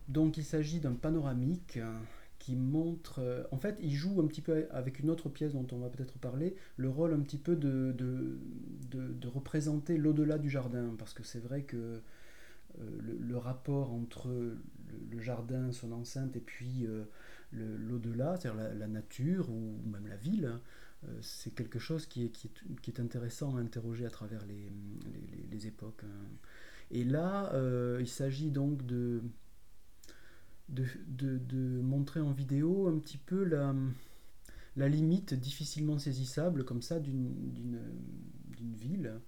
Donc 0.09 0.37
il 0.37 0.45
s'agit 0.45 0.81
d'un 0.81 0.95
panoramique 0.95 1.79
euh, 1.79 1.99
qui 2.39 2.57
montre, 2.57 3.21
euh, 3.21 3.43
en 3.53 3.57
fait, 3.57 3.77
il 3.81 3.95
joue 3.95 4.21
un 4.21 4.27
petit 4.27 4.43
peu 4.43 4.67
avec 4.71 4.99
une 4.99 5.11
autre 5.11 5.29
pièce 5.29 5.53
dont 5.53 5.67
on 5.73 5.79
va 5.79 5.89
peut-être 5.89 6.19
parler, 6.19 6.55
le 6.77 6.91
rôle 6.91 7.15
un 7.15 7.21
petit 7.21 7.39
peu 7.39 7.57
de, 7.57 7.93
de, 7.93 8.39
représenter 9.27 9.97
l'au-delà 9.97 10.39
du 10.39 10.51
jardin, 10.51 10.95
parce 10.99 11.15
que 11.15 11.23
c'est 11.23 11.39
vrai 11.41 11.63
que 11.63 12.01
euh, 12.79 12.99
le, 13.01 13.37
rapport 13.39 13.93
entre 13.93 14.29
le, 14.29 15.21
jardin, 15.21 15.73
son 15.73 15.93
enceinte, 15.93 16.37
et 16.37 16.41
puis 16.41 16.87
l'au-delà, 17.53 18.37
c'est-à-dire 18.37 18.75
la, 18.75 18.87
nature 18.87 19.51
ou 19.51 19.81
même 19.91 20.07
la 20.07 20.17
ville, 20.17 20.61
c'est 21.21 21.55
quelque 21.55 21.79
chose 21.79 22.07
qui 22.07 22.27
est, 22.27 22.29
qui, 22.29 22.51
est, 22.91 23.01
intéressant 23.01 23.57
à 23.57 23.61
interroger 23.61 24.07
à 24.07 24.11
travers 24.11 24.45
les, 24.47 24.71
les 25.51 25.67
époques. 25.67 26.05
Hein. 26.05 26.27
Et 26.91 27.03
là, 27.03 27.53
il 27.99 28.09
s'agit 28.09 28.51
donc 28.51 28.85
de 28.87 29.23
de, 30.69 31.81
montrer 31.81 32.21
en 32.21 32.33
vidéo 32.33 32.89
un 32.89 32.99
petit 32.99 33.19
peu 33.19 33.45
la, 33.45 34.89
limite 34.89 35.35
difficilement 35.35 35.99
saisissable 35.99 36.65
comme 36.65 36.83
ça 36.83 37.01
d'une 37.01 37.79
ville, 38.77 39.21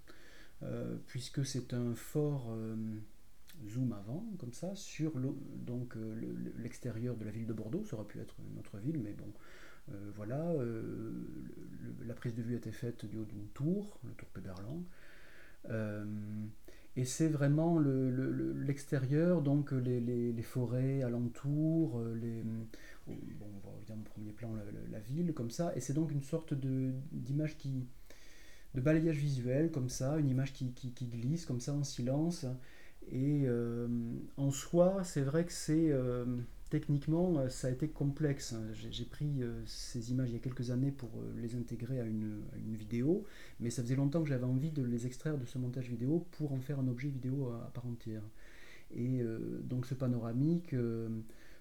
euh, 0.63 0.97
puisque 1.07 1.45
c'est 1.45 1.75
un 1.75 1.95
fort 1.95 2.47
euh, 2.51 2.75
zoom 3.69 3.93
avant, 3.93 4.25
comme 4.39 4.53
ça, 4.53 4.75
sur 4.75 5.13
euh, 5.19 6.15
l'extérieur 6.57 7.17
de 7.17 7.25
la 7.25 7.31
ville 7.31 7.47
de 7.47 7.53
Bordeaux, 7.53 7.85
ça 7.85 7.97
aurait 7.97 8.07
pu 8.07 8.21
être 8.21 8.37
une 8.51 8.59
autre 8.59 8.79
ville, 8.79 8.99
mais 8.99 9.13
bon, 9.13 9.33
voilà, 10.17 10.53
la 12.05 12.15
prise 12.15 12.35
de 12.35 12.43
vue 12.43 12.55
a 12.55 12.57
été 12.57 12.73
faite 12.73 13.07
du 13.07 13.19
haut 13.19 13.25
d'une 13.25 13.47
tour, 13.55 14.01
le 14.03 14.13
tour 14.15 14.29
Péberlan. 14.31 14.83
Et 16.97 17.05
c'est 17.05 17.29
vraiment 17.29 17.79
l'extérieur, 17.79 19.43
donc 19.43 19.73
les, 19.73 20.43
forêts 20.43 21.03
alentours, 21.03 22.01
euh, 22.01 22.15
les, 22.15 22.43
bon, 22.43 23.47
on 23.55 23.59
voit 23.59 23.75
évidemment 23.79 24.01
en 24.01 24.05
premier 24.05 24.33
plan 24.33 24.55
la, 24.91 24.99
ville, 25.01 25.35
comme 25.35 25.51
ça, 25.51 25.73
et 25.77 25.81
c'est 25.81 25.93
donc 25.93 26.11
une 26.11 26.23
sorte 26.23 26.55
d'image 26.55 27.59
qui, 27.59 27.87
de 28.75 28.81
balayage 28.81 29.19
visuel, 29.19 29.71
comme 29.71 29.91
ça, 29.91 30.17
une 30.17 30.29
image 30.31 30.55
qui, 30.55 30.73
glisse, 31.07 31.45
comme 31.45 31.61
ça, 31.61 31.75
en 31.75 31.85
silence. 31.85 32.47
Et 33.11 33.43
euh, 33.47 33.89
en 34.39 34.51
soi, 34.51 35.05
c'est 35.05 35.21
vrai 35.21 35.45
que 35.45 35.53
c'est 35.53 35.91
euh, 35.93 36.25
techniquement, 36.71 37.39
euh, 37.39 37.49
ça 37.49 37.69
a 37.69 37.71
été 37.71 37.89
complexe. 37.89 38.55
J'ai 38.75 39.05
pris 39.05 39.43
euh, 39.43 39.63
ces 39.67 40.11
images 40.11 40.31
il 40.31 40.35
y 40.35 40.37
a 40.37 40.41
quelques 40.41 40.71
années 40.71 40.91
pour 40.91 41.11
euh, 41.17 41.33
les 41.41 41.55
intégrer 41.55 42.01
à 42.01 42.05
une, 42.05 42.43
vidéo, 42.75 43.25
mais 43.61 43.71
ça 43.71 43.83
faisait 43.83 43.97
longtemps 43.97 44.23
que 44.23 44.29
j'avais 44.29 44.45
envie 44.45 44.71
de 44.71 44.83
les 44.83 45.07
extraire 45.07 45.39
de 45.39 45.47
ce 45.47 45.59
montage 45.59 45.89
vidéo 45.89 46.27
pour 46.33 46.53
en 46.53 46.61
faire 46.61 46.79
un 46.81 46.89
objet 46.89 47.09
vidéo 47.09 47.51
à, 47.51 47.71
part 47.73 47.87
entière. 47.87 48.23
Et 48.95 49.21
donc 49.65 49.87
ce 49.87 49.95
panoramique, 49.95 50.75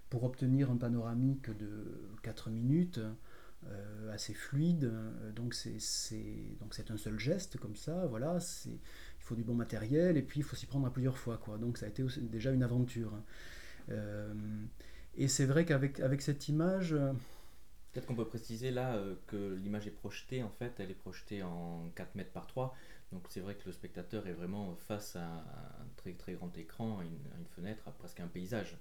pour 0.09 0.23
obtenir 0.23 0.69
un 0.69 0.77
panoramique 0.77 1.49
de 1.57 2.09
4 2.21 2.49
minutes, 2.49 2.99
assez 4.11 4.33
fluide, 4.33 4.91
donc 5.35 5.53
c'est 5.53 6.91
un 6.91 6.97
seul 6.97 7.17
geste 7.17 7.57
comme 7.57 7.75
ça, 7.75 8.05
voilà, 8.07 8.37
il 8.65 8.77
faut 9.19 9.35
du 9.35 9.43
bon 9.43 9.55
matériel 9.55 10.17
et 10.17 10.21
puis 10.21 10.41
il 10.41 10.43
faut 10.43 10.55
s'y 10.55 10.67
prendre 10.67 10.85
à 10.85 10.93
plusieurs 10.93 11.17
fois, 11.17 11.37
quoi. 11.37 11.57
donc 11.57 11.77
ça 11.77 11.87
a 11.87 11.89
été 11.89 12.03
déjà 12.21 12.51
une 12.51 12.63
aventure. 12.63 13.13
Et 15.17 15.27
c'est 15.27 15.45
vrai 15.45 15.65
qu'avec 15.65 15.99
avec 15.99 16.21
cette 16.21 16.47
image... 16.47 16.93
Euh, 16.93 17.13
Peut-être 17.93 18.07
qu'on 18.07 18.15
peut 18.15 18.25
préciser 18.25 18.71
là 18.71 18.95
euh, 18.95 19.15
que 19.27 19.57
l'image 19.63 19.87
est 19.87 19.91
projetée, 19.91 20.43
en 20.43 20.49
fait, 20.49 20.73
elle 20.79 20.91
est 20.91 20.99
projetée 20.99 21.43
en 21.43 21.89
4 21.95 22.15
mètres 22.15 22.31
par 22.31 22.45
3, 22.45 22.75
Donc 23.13 23.25
c'est 23.29 23.39
vrai 23.39 23.55
que 23.55 23.65
le 23.65 23.71
spectateur 23.71 24.27
est 24.27 24.33
vraiment 24.33 24.75
face 24.87 25.15
à 25.15 25.25
un 25.25 25.87
très 25.95 26.11
très 26.11 26.33
grand 26.33 26.55
écran, 26.57 26.99
à 26.99 27.03
une, 27.03 27.45
fenêtre, 27.55 27.83
à 27.87 27.91
presque 27.91 28.19
un 28.19 28.27
paysage. 28.27 28.75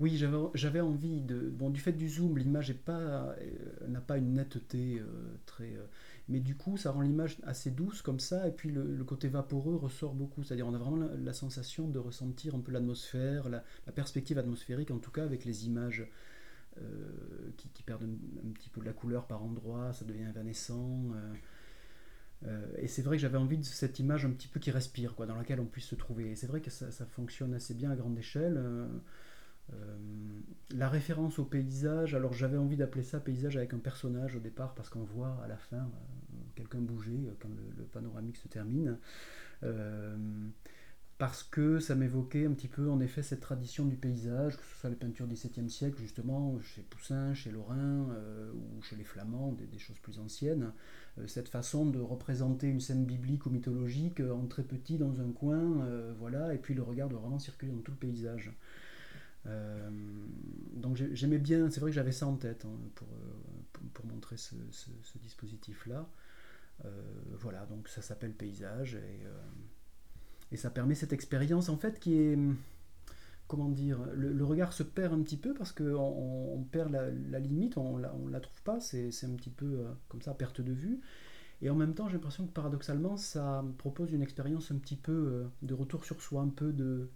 Oui, 0.00 0.16
j'avais 0.54 0.80
envie 0.80 1.20
de. 1.20 1.50
Bon, 1.50 1.68
du 1.70 1.80
fait 1.80 1.92
du 1.92 2.08
zoom, 2.08 2.38
l'image 2.38 2.72
pas 2.72 3.00
euh, 3.00 3.34
n'a 3.88 4.00
pas 4.00 4.16
une 4.16 4.34
netteté 4.34 4.98
euh, 5.00 5.36
très. 5.44 5.76
Euh, 6.28 6.32
mais 6.32 6.40
du 6.40 6.56
coup, 6.56 6.76
ça 6.76 6.90
rend 6.90 7.00
l'image 7.00 7.38
assez 7.44 7.70
douce 7.70 8.02
comme 8.02 8.20
ça, 8.20 8.46
et 8.48 8.52
puis 8.52 8.70
le, 8.70 9.04
côté 9.04 9.28
vaporeux 9.28 9.76
ressort 9.76 10.14
beaucoup. 10.14 10.42
C'est-à-dire, 10.42 10.66
on 10.66 10.74
a 10.74 10.78
vraiment 10.78 11.08
la, 11.18 11.32
sensation 11.32 11.88
de 11.88 11.98
ressentir 11.98 12.54
un 12.54 12.60
peu 12.60 12.72
l'atmosphère, 12.72 13.48
la, 13.48 13.62
perspective 13.94 14.38
atmosphérique, 14.38 14.90
en 14.90 14.98
tout 14.98 15.10
cas 15.10 15.24
avec 15.24 15.44
les 15.44 15.66
images 15.66 16.06
qui, 17.56 17.82
perdent 17.82 18.04
un, 18.04 18.52
petit 18.52 18.68
peu 18.68 18.80
de 18.80 18.86
la 18.86 18.92
couleur 18.92 19.26
par 19.26 19.42
endroits, 19.42 19.92
ça 19.92 20.04
devient 20.04 20.26
évanescent. 20.28 21.06
et 22.76 22.86
c'est 22.86 23.02
vrai 23.02 23.16
que 23.16 23.22
j'avais 23.22 23.38
envie 23.38 23.58
de 23.58 23.64
cette 23.64 23.98
image 23.98 24.24
un 24.24 24.30
petit 24.30 24.46
peu 24.46 24.60
qui 24.60 24.70
respire, 24.70 25.16
quoi, 25.16 25.26
dans 25.26 25.34
laquelle 25.34 25.58
on 25.58 25.66
puisse 25.66 25.86
se 25.86 25.96
trouver. 25.96 26.30
Et 26.30 26.36
c'est 26.36 26.46
vrai 26.46 26.60
que 26.60 26.70
ça, 26.70 27.06
fonctionne 27.06 27.54
assez 27.54 27.74
bien 27.74 27.90
à 27.90 27.96
grande 27.96 28.16
échelle. 28.16 28.62
Euh, 29.74 29.96
la 30.74 30.88
référence 30.88 31.38
au 31.38 31.44
paysage, 31.44 32.14
alors 32.14 32.32
j'avais 32.32 32.58
envie 32.58 32.76
d'appeler 32.76 33.02
ça 33.02 33.20
paysage 33.20 33.56
avec 33.56 33.72
un 33.72 33.78
personnage 33.78 34.36
au 34.36 34.40
départ 34.40 34.74
parce 34.74 34.90
qu'on 34.90 35.04
voit 35.04 35.40
à 35.42 35.48
la 35.48 35.56
fin 35.56 35.76
euh, 35.76 36.36
quelqu'un 36.56 36.80
bouger 36.80 37.26
euh, 37.26 37.32
quand 37.40 37.48
le, 37.76 37.84
panoramique 37.84 38.36
se 38.36 38.48
termine. 38.48 38.98
parce 41.16 41.42
que 41.42 41.80
ça 41.80 41.96
m'évoquait 41.96 42.46
un 42.46 42.52
petit 42.52 42.68
peu 42.68 42.88
en 42.88 43.00
effet 43.00 43.22
cette 43.22 43.40
tradition 43.40 43.86
du 43.86 43.96
paysage, 43.96 44.56
que 44.56 44.62
ce 44.62 44.80
soit 44.80 44.90
les 44.90 44.94
peintures 44.94 45.26
du 45.26 45.34
XVIIe 45.34 45.68
siècle 45.68 45.98
justement, 46.00 46.60
chez 46.60 46.82
Poussin, 46.82 47.34
chez 47.34 47.50
Lorrain 47.50 48.06
ou 48.54 48.80
chez 48.82 48.94
les 48.94 49.02
Flamands, 49.02 49.52
des, 49.52 49.78
choses 49.78 49.98
plus 49.98 50.20
anciennes, 50.20 50.72
cette 51.26 51.48
façon 51.48 51.86
de 51.86 51.98
représenter 51.98 52.68
une 52.68 52.80
scène 52.80 53.04
biblique 53.04 53.46
ou 53.46 53.50
mythologique 53.50 54.20
en 54.20 54.46
très 54.46 54.62
petit 54.62 54.96
dans 54.96 55.20
un 55.20 55.32
coin, 55.32 55.84
voilà, 56.20 56.54
et 56.54 56.58
puis 56.58 56.74
le 56.74 56.82
regard 56.82 57.08
doit 57.08 57.18
vraiment 57.18 57.40
circuler 57.40 57.72
dans 57.72 57.80
tout 57.80 57.90
le 57.90 57.98
paysage. 57.98 58.52
Euh, 59.48 59.88
donc 60.74 60.96
j'aimais 60.96 61.38
bien, 61.38 61.70
c'est 61.70 61.80
vrai 61.80 61.90
que 61.90 61.94
j'avais 61.94 62.12
ça 62.12 62.26
en 62.26 62.36
tête 62.36 62.64
hein, 62.64 62.78
pour, 62.94 63.08
euh, 63.08 63.80
pour, 63.94 64.06
montrer 64.06 64.36
ce, 64.36 64.54
dispositif-là. 65.16 66.08
Euh, 66.84 66.90
voilà, 67.40 67.66
donc 67.66 67.88
ça 67.88 68.02
s'appelle 68.02 68.32
paysage 68.32 68.94
et, 68.94 69.26
et, 70.52 70.56
ça 70.56 70.70
permet 70.70 70.94
cette 70.94 71.12
expérience 71.12 71.68
en 71.68 71.76
fait 71.76 71.98
qui 71.98 72.14
est, 72.14 72.38
comment 73.48 73.68
dire, 73.68 73.98
le, 74.14 74.44
regard 74.44 74.72
se 74.72 74.84
perd 74.84 75.12
un 75.12 75.22
petit 75.22 75.36
peu 75.36 75.54
parce 75.54 75.72
qu'on 75.72 75.94
on 75.94 76.62
perd 76.62 76.92
la, 76.92 77.38
limite, 77.40 77.76
on 77.76 77.96
la, 77.96 78.14
on 78.14 78.28
la 78.28 78.40
trouve 78.40 78.62
pas, 78.62 78.78
c'est 78.80 79.08
un 79.24 79.34
petit 79.34 79.50
peu 79.50 79.84
comme 80.08 80.22
ça, 80.22 80.34
perte 80.34 80.60
de 80.60 80.72
vue. 80.72 81.00
Et 81.60 81.70
en 81.70 81.74
même 81.74 81.92
temps, 81.94 82.06
j'ai 82.06 82.14
l'impression 82.14 82.46
que 82.46 82.52
paradoxalement, 82.52 83.16
ça 83.16 83.64
propose 83.78 84.12
une 84.12 84.22
expérience 84.22 84.70
un 84.70 84.78
petit 84.78 84.94
peu 84.94 85.48
de 85.62 85.74
retour 85.74 86.04
sur 86.04 86.22
soi, 86.22 86.42
un 86.42 86.50
peu 86.50 86.72
de, 86.72 87.08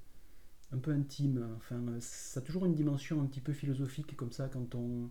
un 0.73 0.79
peu 0.79 0.93
intime. 0.93 1.47
Enfin, 1.57 1.81
ça 2.01 2.41
a 2.41 2.43
toujours 2.43 2.67
une 2.67 2.75
dimension 2.75 3.21
un 3.23 3.27
petit 3.27 3.41
peu 3.41 3.53
philosophique 3.53 4.17
comme 4.17 4.33
ça 4.33 4.49
quand 4.49 4.75
on 4.75 5.11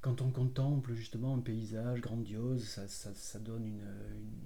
quand 0.00 0.22
on 0.22 0.30
contemple 0.30 0.94
justement 0.94 1.34
un 1.34 1.40
paysage 1.40 2.00
grandiose, 2.00 2.64
ça, 2.64 2.88
ça, 2.88 3.38
donne 3.38 3.66
une, 3.66 3.84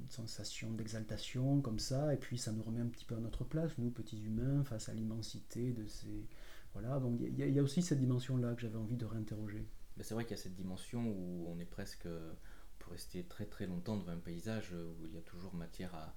sensation 0.09 0.71
d'exaltation 0.73 1.61
comme 1.61 1.79
ça, 1.79 2.13
et 2.13 2.17
puis 2.17 2.39
ça 2.39 2.53
nous 2.53 2.63
remet 2.63 2.81
un 2.81 2.89
petit 2.89 3.05
peu 3.05 3.15
à 3.15 3.21
notre 3.21 3.45
place, 3.45 3.79
nous 3.79 3.91
petits 3.91 4.23
humains, 4.23 4.65
face 4.65 4.89
à 4.89 4.95
l'immensité 4.95 5.73
de 5.73 5.87
ces... 5.87 6.27
Voilà, 6.73 6.99
donc 6.99 7.21
il 7.21 7.39
y, 7.39 7.59
a 7.59 7.63
aussi 7.63 7.83
cette 7.83 8.01
dimension-là 8.01 8.55
que 8.55 8.61
j'avais 8.61 8.77
envie 8.77 8.97
de 8.97 9.05
réinterroger. 9.05 9.65
C'est 10.01 10.15
vrai 10.15 10.25
qu'il 10.25 10.37
y 10.37 10.41
a 10.41 10.43
cette 10.43 10.57
dimension 10.57 11.07
où 11.07 11.47
on 11.49 11.59
est 11.61 11.65
presque... 11.65 12.07
On 12.07 12.85
peut 12.85 12.91
rester 12.91 13.23
très 13.23 13.47
très 13.47 13.67
longtemps 13.67 13.97
devant 13.97 14.13
un 14.13 14.19
paysage 14.19 14.73
où 14.73 15.07
il 15.07 15.15
y 15.15 15.19
a 15.19 15.23
toujours 15.23 15.55
matière 15.55 15.95
à, 15.95 16.15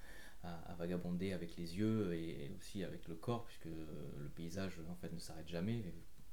à, 0.68 0.76
vagabonder 0.76 1.34
avec 1.34 1.56
les 1.58 1.78
yeux 1.78 2.14
et 2.14 2.52
aussi 2.58 2.84
avec 2.84 3.08
le 3.08 3.16
corps, 3.16 3.46
puisque 3.46 3.66
le 3.66 4.30
paysage 4.36 4.80
en 4.90 4.96
fait 4.96 5.12
ne 5.12 5.20
s'arrête 5.20 5.48
jamais. 5.48 5.84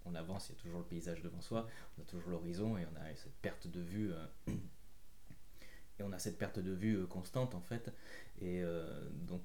On 0.07 0.15
avance, 0.15 0.49
il 0.49 0.53
y 0.55 0.59
a 0.59 0.61
toujours 0.61 0.81
le 0.81 0.87
paysage 0.87 1.23
devant 1.23 1.41
soi, 1.41 1.67
on 1.97 2.03
a 2.03 2.05
toujours 2.05 2.29
l'horizon 2.31 2.77
et 2.77 2.85
on 2.85 3.01
a 3.01 3.15
cette 3.15 3.37
perte 3.37 3.67
de 3.67 3.81
vue. 3.81 4.13
Euh, 4.13 4.27
et 5.99 6.03
on 6.03 6.13
a 6.13 6.19
cette 6.19 6.39
perte 6.39 6.59
de 6.59 6.73
vue 6.73 6.99
euh, 6.99 7.07
constante 7.07 7.55
en 7.55 7.63
fait. 7.63 7.91
Et 8.41 8.63
euh, 8.63 9.09
donc. 9.13 9.43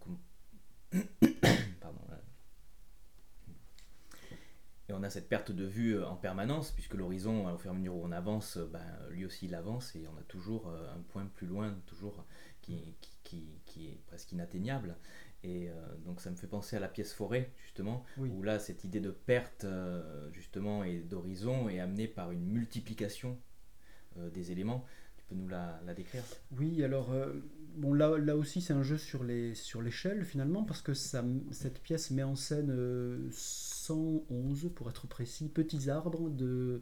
Pardon, 1.80 2.02
et 4.89 4.93
on 4.93 5.04
a 5.04 5.10
cette 5.10 5.30
perte 5.30 5.52
de 5.52 5.65
vue 5.65 6.04
en 6.04 6.15
permanence, 6.15 6.71
puisque 6.71 6.95
l'horizon, 6.95 7.54
au 7.54 7.58
fur 7.58 7.71
et 7.71 7.75
à 7.75 7.78
mesure 7.78 7.95
où 7.95 8.04
on 8.04 8.12
avance, 8.12 8.58
ben, 8.58 8.82
lui 9.12 9.25
aussi 9.25 9.45
il 9.45 9.56
avance, 9.56 9.95
et 9.95 10.08
on 10.08 10.17
a 10.17 10.23
toujours 10.23 10.67
un 10.67 11.02
point 11.10 11.25
plus 11.36 11.47
loin, 11.47 11.75
toujours 11.86 12.25
qui, 12.62 12.95
qui, 13.65 13.88
est 13.88 13.99
presque 14.08 14.32
inatteignable. 14.32 14.97
Et 15.43 15.69
euh, 15.69 15.73
donc 16.06 16.19
ça 16.19 16.30
me 16.32 16.36
fait 16.36 16.47
penser 16.47 16.75
à 16.75 16.80
la 16.80 16.89
pièce 16.89 17.13
forêt, 17.13 17.52
justement, 17.63 18.04
où 18.17 18.41
là, 18.41 18.60
cette 18.60 18.84
idée 18.84 18.99
de 18.99 19.12
perte, 19.12 19.63
euh, 19.63 20.30
justement, 20.34 20.84
et 20.84 20.99
d'horizon 20.99 21.69
est 21.69 21.80
amenée 21.80 22.08
par 22.08 22.32
une 22.32 22.45
multiplication 22.45 23.38
euh, 24.17 24.30
des 24.30 24.52
éléments. 24.52 24.86
Tu 25.17 25.25
peux 25.25 25.36
nous 25.36 25.47
la, 25.47 25.82
décrire? 25.95 26.23
Oui, 26.58 26.84
alors, 26.84 27.13
bon, 27.76 27.94
là, 27.94 28.18
là 28.18 28.36
aussi, 28.36 28.62
c'est 28.62 28.74
un 28.74 28.84
jeu 28.84 28.98
sur 28.98 29.24
l'échelle, 29.24 29.56
sur 29.56 29.82
finalement, 30.26 30.64
parce 30.64 30.82
que 30.82 30.94
ça, 30.94 31.24
cette 31.52 31.80
pièce 31.82 32.12
met 32.12 32.24
en 32.24 32.36
scène 32.36 33.30
111, 33.32 34.72
pour 34.76 34.90
être 34.90 35.08
précis, 35.08 35.50
petits 35.50 35.90
arbres 35.90 36.30
de... 36.30 36.82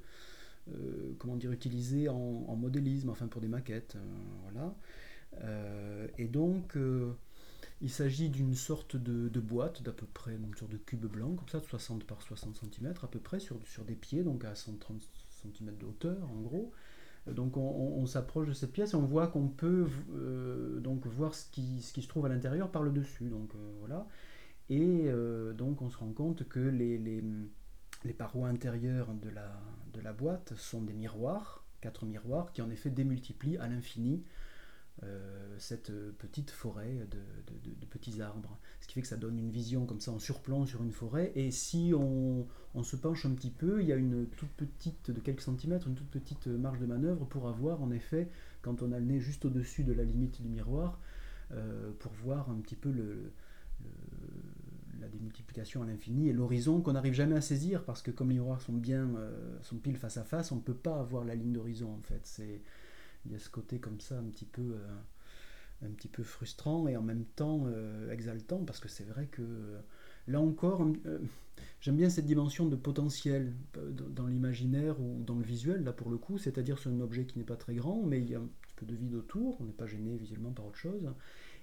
comment 1.19 1.35
dire, 1.35 1.51
utilisés 1.51 2.09
en, 2.09 2.55
modélisme, 2.55 3.09
enfin 3.09 3.27
pour 3.27 3.41
des 3.41 3.47
maquettes, 3.47 3.97
voilà. 4.43 4.75
Euh, 5.43 6.07
et 6.17 6.27
donc, 6.27 6.75
euh, 6.77 7.13
il 7.81 7.89
s'agit 7.89 8.29
d'une 8.29 8.55
sorte 8.55 8.95
de, 8.95 9.39
boîte 9.39 9.83
d'à 9.83 9.91
peu 9.91 10.05
près, 10.05 10.35
une 10.35 10.55
sorte 10.55 10.71
de 10.71 10.77
cube 10.77 11.05
blanc, 11.05 11.35
comme 11.35 11.49
ça, 11.49 11.59
de 11.59 11.65
60 11.65 12.03
par 12.05 12.21
60 12.21 12.55
cm 12.55 12.93
à 13.01 13.07
peu 13.07 13.19
près, 13.19 13.39
sur, 13.39 13.59
sur 13.67 13.85
des 13.85 13.95
pieds, 13.95 14.23
donc 14.23 14.45
à 14.45 14.55
130 14.55 15.01
cm 15.29 15.77
de 15.77 15.85
hauteur 15.85 16.29
en 16.31 16.41
gros. 16.41 16.71
Donc 17.33 17.57
on, 17.57 18.05
s'approche 18.05 18.47
de 18.47 18.53
cette 18.53 18.71
pièce 18.71 18.93
et 18.93 18.95
on 18.95 19.05
voit 19.05 19.27
qu'on 19.27 19.47
peut 19.47 19.87
euh, 20.13 20.79
donc 20.79 21.05
voir 21.05 21.33
ce 21.33 21.49
qui, 21.51 21.81
se 21.81 22.07
trouve 22.07 22.25
à 22.25 22.29
l'intérieur 22.29 22.69
par 22.69 22.83
le 22.83 22.91
dessus. 22.91 23.29
Donc 23.29 23.51
voilà. 23.79 24.07
Et 24.69 25.09
donc 25.57 25.81
on 25.81 25.89
se 25.89 25.97
rend 25.97 26.11
compte 26.11 26.47
que 26.47 26.59
les, 26.59 27.23
parois 28.17 28.49
intérieures 28.49 29.13
de 29.13 29.29
la, 29.29 29.59
de 29.93 30.01
la 30.01 30.13
boîte 30.13 30.53
sont 30.55 30.81
des 30.81 30.93
miroirs, 30.93 31.63
quatre 31.81 32.05
miroirs, 32.05 32.51
qui 32.51 32.61
en 32.61 32.69
effet 32.69 32.89
démultiplient 32.89 33.57
à 33.57 33.67
l'infini 33.67 34.23
euh, 34.23 34.36
cette 35.57 35.91
petite 36.17 36.51
forêt 36.51 37.07
de, 37.11 37.85
petits 37.89 38.21
arbres. 38.21 38.57
Ce 38.81 38.87
qui 38.87 38.93
fait 38.95 39.01
que 39.01 39.07
ça 39.07 39.17
donne 39.17 39.37
une 39.37 39.49
vision 39.49 39.85
comme 39.85 39.99
ça 39.99 40.11
en 40.11 40.19
surplomb 40.19 40.65
sur 40.65 40.83
une 40.83 40.91
forêt. 40.91 41.31
Et 41.35 41.51
si 41.51 41.93
on, 41.95 42.47
se 42.83 42.95
penche 42.95 43.25
un 43.25 43.31
petit 43.31 43.51
peu, 43.51 43.81
il 43.81 43.87
y 43.87 43.93
a 43.93 43.95
une 43.95 44.27
toute 44.27 44.49
petite, 44.49 45.11
de 45.11 45.19
quelques 45.19 45.41
centimètres, 45.41 45.87
une 45.87 45.95
toute 45.95 46.09
petite 46.09 46.47
marge 46.47 46.79
de 46.79 46.85
manœuvre 46.85 47.25
pour 47.25 47.47
avoir 47.47 47.81
en 47.81 47.91
effet, 47.91 48.29
quand 48.61 48.81
on 48.81 48.91
a 48.91 48.99
le 48.99 49.05
nez 49.05 49.19
juste 49.19 49.45
au-dessus 49.45 49.83
de 49.83 49.93
la 49.93 50.03
limite 50.03 50.41
du 50.41 50.47
miroir, 50.47 50.99
euh, 51.51 51.91
pour 51.99 52.11
voir 52.11 52.49
un 52.49 52.59
petit 52.59 52.75
peu 52.75 52.91
le, 52.91 53.31
la 54.99 55.07
démultiplication 55.07 55.83
à 55.83 55.85
l'infini 55.85 56.29
et 56.29 56.33
l'horizon 56.33 56.81
qu'on 56.81 56.93
n'arrive 56.93 57.13
jamais 57.13 57.35
à 57.35 57.41
saisir 57.41 57.83
parce 57.83 58.01
que 58.01 58.11
comme 58.11 58.29
les 58.29 58.35
miroirs 58.35 58.61
sont 58.61 58.73
bien 58.73 59.07
euh, 59.15 59.57
sont 59.61 59.77
pile 59.77 59.97
face 59.97 60.17
à 60.17 60.23
face, 60.23 60.51
on 60.51 60.57
ne 60.57 60.61
peut 60.61 60.73
pas 60.73 60.99
avoir 60.99 61.23
la 61.23 61.35
ligne 61.35 61.53
d'horizon 61.53 61.93
en 61.93 62.01
fait. 62.01 62.21
C'est 62.23 62.61
il 63.25 63.31
y 63.31 63.35
a 63.35 63.39
ce 63.39 63.49
côté 63.49 63.79
comme 63.79 63.99
ça 63.99 64.17
un 64.17 64.23
petit 64.23 64.45
peu, 64.45 64.61
euh, 64.61 65.85
un 65.85 65.89
petit 65.91 66.07
peu 66.07 66.23
frustrant 66.23 66.87
et 66.87 66.97
en 66.97 67.01
même 67.01 67.25
temps 67.25 67.65
euh, 67.67 68.11
exaltant 68.11 68.63
parce 68.65 68.79
que 68.79 68.89
c'est 68.89 69.03
vrai 69.03 69.27
que 69.27 69.41
euh, 69.41 69.79
là 70.27 70.39
encore, 70.41 70.85
j'aime 71.81 71.97
bien 71.97 72.09
cette 72.09 72.25
dimension 72.25 72.65
de 72.67 72.75
potentiel 72.75 73.53
dans 73.73 74.27
l'imaginaire 74.27 74.99
ou 74.99 75.23
dans 75.23 75.35
le 75.35 75.43
visuel, 75.43 75.83
là 75.83 75.93
pour 75.93 76.09
le 76.09 76.17
coup, 76.17 76.37
c'est-à-dire 76.37 76.77
sur 76.79 76.91
un 76.91 76.99
objet 77.01 77.25
qui 77.25 77.37
n'est 77.37 77.45
pas 77.45 77.55
très 77.55 77.75
grand, 77.75 78.03
mais 78.03 78.19
il 78.19 78.29
y 78.29 78.35
a 78.35 78.39
un 78.39 78.49
petit 78.61 78.73
peu 78.75 78.85
de 78.85 78.95
vide 78.95 79.15
autour, 79.15 79.59
on 79.61 79.65
n'est 79.65 79.71
pas 79.71 79.87
gêné 79.87 80.17
visuellement 80.17 80.51
par 80.51 80.65
autre 80.65 80.77
chose, 80.77 81.09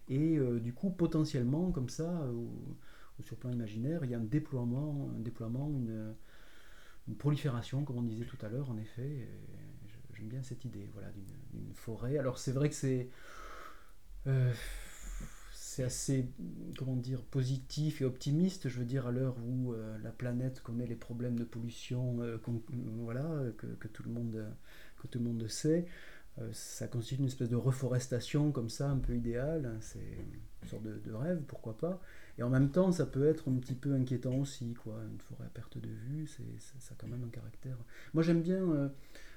et 0.08 0.38
du 0.60 0.72
coup, 0.72 0.90
potentiellement, 0.90 1.72
comme 1.72 1.88
ça, 1.90 2.26
ou, 2.32 2.48
sur 3.22 3.36
le 3.36 3.40
plan 3.40 3.50
imaginaire, 3.50 4.04
il 4.04 4.10
y 4.10 4.14
a 4.14 4.18
un 4.18 4.24
déploiement, 4.24 5.10
un 5.14 5.20
déploiement 5.20 5.68
une, 5.68 6.14
une 7.08 7.16
prolifération, 7.16 7.84
comme 7.84 7.98
on 7.98 8.02
disait 8.02 8.24
tout 8.24 8.38
à 8.40 8.48
l'heure, 8.48 8.70
en 8.70 8.78
effet. 8.78 9.28
Bien 10.24 10.42
cette 10.42 10.64
idée 10.64 10.88
voilà, 10.92 11.08
d'une 11.52 11.74
forêt. 11.74 12.18
Alors 12.18 12.38
c'est 12.38 12.52
vrai 12.52 12.68
que 12.68 12.74
c'est 12.74 13.08
euh, 14.26 14.52
assez 15.78 16.28
comment 16.78 16.96
dire 16.96 17.22
positif 17.22 18.00
et 18.00 18.04
optimiste. 18.04 18.68
Je 18.68 18.78
veux 18.78 18.84
dire 18.84 19.06
à 19.06 19.12
l'heure 19.12 19.36
où 19.44 19.72
euh, 19.72 19.98
la 20.02 20.10
planète 20.10 20.60
connaît 20.62 20.86
les 20.86 20.94
problèmes 20.94 21.38
de 21.38 21.44
pollution, 21.44 22.20
euh, 22.20 22.38
voilà 23.02 23.28
que, 23.58 23.88
tout 23.88 24.02
le 24.04 24.10
monde 24.10 24.44
que 25.02 25.06
tout 25.08 25.18
le 25.18 25.24
monde 25.24 25.46
sait. 25.48 25.86
ça 26.52 26.86
constitue 26.88 27.20
une 27.20 27.26
espèce 27.26 27.50
de 27.50 27.56
reforestation 27.56 28.50
comme 28.50 28.70
ça, 28.70 28.88
un 28.88 28.98
peu 28.98 29.14
idéale. 29.14 29.76
C'est 29.80 29.98
une 30.62 30.68
sorte 30.68 30.84
de, 30.84 31.12
rêve, 31.12 31.42
pourquoi 31.46 31.76
pas. 31.76 32.00
Et 32.38 32.42
en 32.42 32.50
même 32.50 32.70
temps, 32.70 32.90
ça 32.90 33.06
peut 33.06 33.26
être 33.28 33.50
un 33.50 33.56
petit 33.56 33.74
peu 33.74 33.92
inquiétant 33.94 34.36
aussi, 34.36 34.74
quoi. 34.74 35.00
Une 35.12 35.20
forêt 35.20 35.44
à 35.44 35.50
perte 35.50 35.78
de 35.78 35.88
vue, 35.88 36.26
c'est 36.26 36.60
ça 36.80 36.94
a 36.94 36.96
quand 36.96 37.08
même 37.08 37.24
un 37.24 37.30
caractère. 37.30 37.76
Moi, 38.14 38.22
j'aime 38.22 38.42
bien 38.42 38.90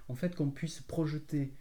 en 0.09 0.15
fait 0.15 0.35
qu'on 0.35 0.49
puisse 0.49 0.81
projeter 0.81 1.53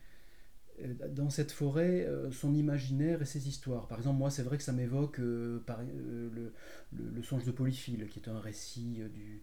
dans 1.10 1.30
cette 1.30 1.52
forêt 1.52 2.06
son 2.32 2.54
imaginaire 2.54 3.22
et 3.22 3.24
ses 3.24 3.48
histoires. 3.48 3.88
Par 3.88 3.96
exemple, 3.98 4.18
moi, 4.18 4.30
c'est 4.30 4.42
vrai 4.42 4.58
que 4.58 4.62
ça 4.62 4.72
m'évoque 4.72 5.20
par, 5.64 5.80
le, 5.82 7.22
songe 7.22 7.44
de 7.44 7.50
Polyphile, 7.50 8.08
qui 8.08 8.18
est 8.18 8.28
un 8.28 8.38
récit 8.38 9.00
du 9.14 9.42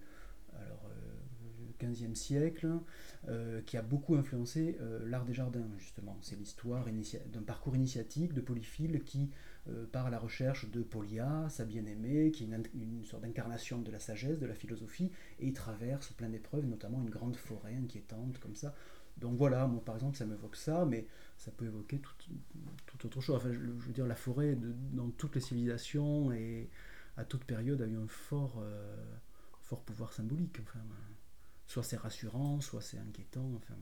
alors, 0.53 0.85
15e 1.83 2.15
siècle, 2.15 2.67
euh, 3.27 3.61
qui 3.61 3.77
a 3.77 3.81
beaucoup 3.81 4.15
influencé 4.15 4.77
euh, 4.81 4.99
l'art 5.07 5.25
des 5.25 5.33
jardins, 5.33 5.65
justement. 5.77 6.17
C'est 6.21 6.37
l'histoire 6.37 6.85
d'un 7.31 7.41
parcours 7.41 7.75
initiatique 7.75 8.33
de 8.33 8.41
Polyphile 8.41 9.03
qui 9.03 9.29
euh, 9.69 9.85
part 9.85 10.07
à 10.07 10.09
la 10.09 10.19
recherche 10.19 10.69
de 10.69 10.81
Polia, 10.81 11.47
sa 11.49 11.63
bien-aimée, 11.63 12.31
qui 12.31 12.43
est 12.43 12.47
une, 12.73 13.05
sorte 13.05 13.23
d'incarnation 13.23 13.81
de 13.81 13.91
la 13.91 13.99
sagesse, 13.99 14.37
de 14.37 14.45
la 14.45 14.55
philosophie, 14.55 15.09
et 15.39 15.47
il 15.47 15.53
traverse 15.53 16.11
plein 16.11 16.27
d'épreuves, 16.27 16.65
notamment 16.65 17.01
une 17.01 17.09
grande 17.09 17.37
forêt 17.37 17.75
inquiétante, 17.75 18.39
comme 18.39 18.55
ça. 18.55 18.75
Donc 19.17 19.37
voilà, 19.37 19.65
moi 19.67 19.83
par 19.85 19.95
exemple, 19.95 20.17
ça 20.17 20.25
m'évoque 20.25 20.57
ça, 20.57 20.85
mais 20.85 21.07
ça 21.37 21.51
peut 21.51 21.65
évoquer 21.65 22.01
toute 22.87 23.05
autre 23.05 23.21
chose. 23.21 23.37
Enfin, 23.37 23.53
je, 23.53 23.59
veux 23.59 23.93
dire, 23.93 24.05
la 24.05 24.15
forêt, 24.15 24.57
dans 24.91 25.09
toutes 25.11 25.35
les 25.35 25.41
civilisations 25.41 26.33
et 26.33 26.69
à 27.15 27.23
toute 27.23 27.45
période, 27.45 27.81
a 27.81 27.87
eu 27.87 27.95
un 27.95 28.07
fort, 28.07 28.61
fort 29.61 29.81
pouvoir 29.83 30.11
symbolique. 30.11 30.57
Enfin, 30.61 30.81
soit 31.67 31.83
c'est 31.83 31.97
rassurant, 31.97 32.59
soit 32.59 32.81
c'est 32.81 32.97
inquiétant. 32.97 33.49
Enfin. 33.55 33.75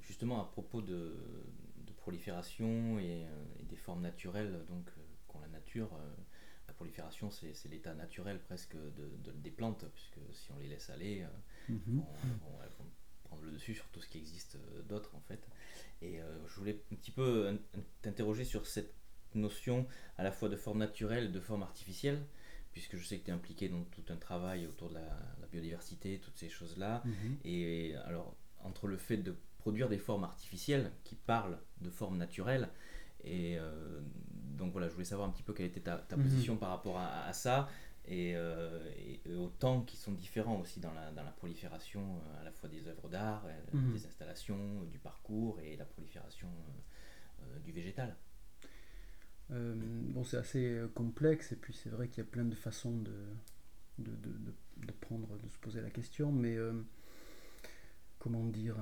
Justement, 0.00 0.40
à 0.40 0.46
propos 0.46 0.80
de, 0.80 1.14
prolifération 2.06 3.00
et, 3.00 3.24
euh, 3.24 3.44
des 3.68 3.74
formes 3.74 4.00
naturelles 4.00 4.64
donc 4.68 4.88
euh, 4.90 5.00
qu'ont 5.26 5.40
la 5.40 5.48
nature, 5.48 5.92
euh, 5.94 6.14
la 6.68 6.74
prolifération 6.74 7.32
c'est 7.32 7.68
l'état 7.68 7.94
naturel 7.94 8.40
presque 8.40 8.76
de, 8.76 9.32
des 9.32 9.50
plantes, 9.50 9.84
puisque 9.92 10.20
si 10.32 10.52
on 10.52 10.58
les 10.60 10.68
laisse 10.68 10.88
aller, 10.90 11.26
mhm. 11.68 12.04
elles 12.62 12.70
vont 12.78 12.90
prendre 13.24 13.42
le 13.42 13.50
dessus 13.50 13.74
sur 13.74 13.86
tout 13.88 14.00
ce 14.00 14.08
qui 14.08 14.18
existe 14.18 14.56
d'autre 14.88 15.16
en 15.16 15.20
fait. 15.20 15.48
Et 16.00 16.20
je 16.46 16.54
voulais 16.54 16.80
un 16.92 16.96
petit 16.96 17.10
peu 17.10 17.58
t'interroger 18.02 18.44
sur 18.44 18.66
cette 18.66 18.94
notion 19.34 19.86
à 20.16 20.22
la 20.22 20.30
fois 20.30 20.48
de 20.48 20.56
forme 20.56 20.78
naturelle 20.78 21.24
et 21.24 21.28
de 21.28 21.40
forme 21.40 21.62
artificielle 21.62 22.24
puisque 22.72 22.96
je 22.96 23.04
sais 23.04 23.18
que 23.18 23.24
tu 23.24 23.30
es 23.30 23.34
impliqué 23.34 23.68
dans 23.68 23.84
tout 23.84 24.04
un 24.10 24.16
travail 24.16 24.66
autour 24.66 24.90
de 24.90 24.94
la, 24.94 25.18
biodiversité, 25.50 26.20
toutes 26.22 26.36
ces 26.36 26.48
choses-là. 26.48 27.02
Mhm. 27.04 27.36
Et 27.44 27.94
alors, 28.04 28.36
entre 28.64 28.86
le 28.86 28.96
fait 28.96 29.16
de 29.16 29.34
produire 29.66 29.88
des 29.88 29.98
formes 29.98 30.22
artificielles 30.22 30.92
qui 31.02 31.16
parlent 31.16 31.58
de 31.80 31.90
formes 31.90 32.18
naturelles, 32.18 32.68
et 33.24 33.58
euh, 33.58 34.00
donc 34.58 34.70
voilà, 34.70 34.88
je 34.88 34.92
voulais 34.92 35.04
savoir 35.04 35.28
un 35.28 35.32
petit 35.32 35.42
peu 35.42 35.52
quelle 35.52 35.66
était 35.66 35.80
ta, 35.80 36.04
mhm. 36.16 36.22
position 36.22 36.56
par 36.56 36.68
rapport 36.68 36.98
à, 36.98 37.32
ça, 37.32 37.68
euh, 38.08 38.92
et, 38.96 39.34
aux 39.34 39.48
temps 39.48 39.80
qui 39.82 39.96
sont 39.96 40.12
différents 40.12 40.60
aussi 40.60 40.78
dans 40.78 40.92
la, 40.92 41.10
dans 41.10 41.24
la 41.24 41.32
prolifération 41.32 42.00
euh, 42.00 42.40
à 42.40 42.44
la 42.44 42.52
fois 42.52 42.68
des 42.68 42.86
œuvres 42.86 43.08
d'art, 43.08 43.44
mhm. 43.72 43.92
des 43.92 44.06
installations, 44.06 44.84
du 44.84 45.00
parcours 45.00 45.58
et 45.60 45.76
la 45.76 45.84
prolifération 45.84 46.48
du 47.64 47.72
végétal. 47.72 48.16
Euh, 49.52 49.74
bon, 49.76 50.24
c'est 50.24 50.36
assez 50.36 50.64
euh, 50.64 50.88
complexe 50.88 51.52
et 51.52 51.56
puis 51.56 51.72
c'est 51.72 51.88
vrai 51.88 52.08
qu'il 52.08 52.18
y 52.24 52.26
a 52.26 52.30
plein 52.30 52.44
de 52.44 52.54
façons 52.54 52.96
de, 52.96 53.12
de, 53.98 54.10
de, 54.76 54.92
prendre, 54.92 55.38
de 55.38 55.48
se 55.48 55.58
poser 55.58 55.80
la 55.80 55.90
question, 55.90 56.32
mais 56.32 56.56
euh, 56.56 56.72
comment 58.26 58.44
dire 58.44 58.76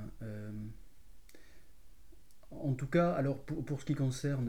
En 2.51 2.73
tout 2.73 2.87
cas, 2.87 3.13
alors 3.13 3.45
pour, 3.45 3.63
pour 3.63 3.81
ce 3.81 3.85
qui 3.85 3.95
concerne 3.95 4.49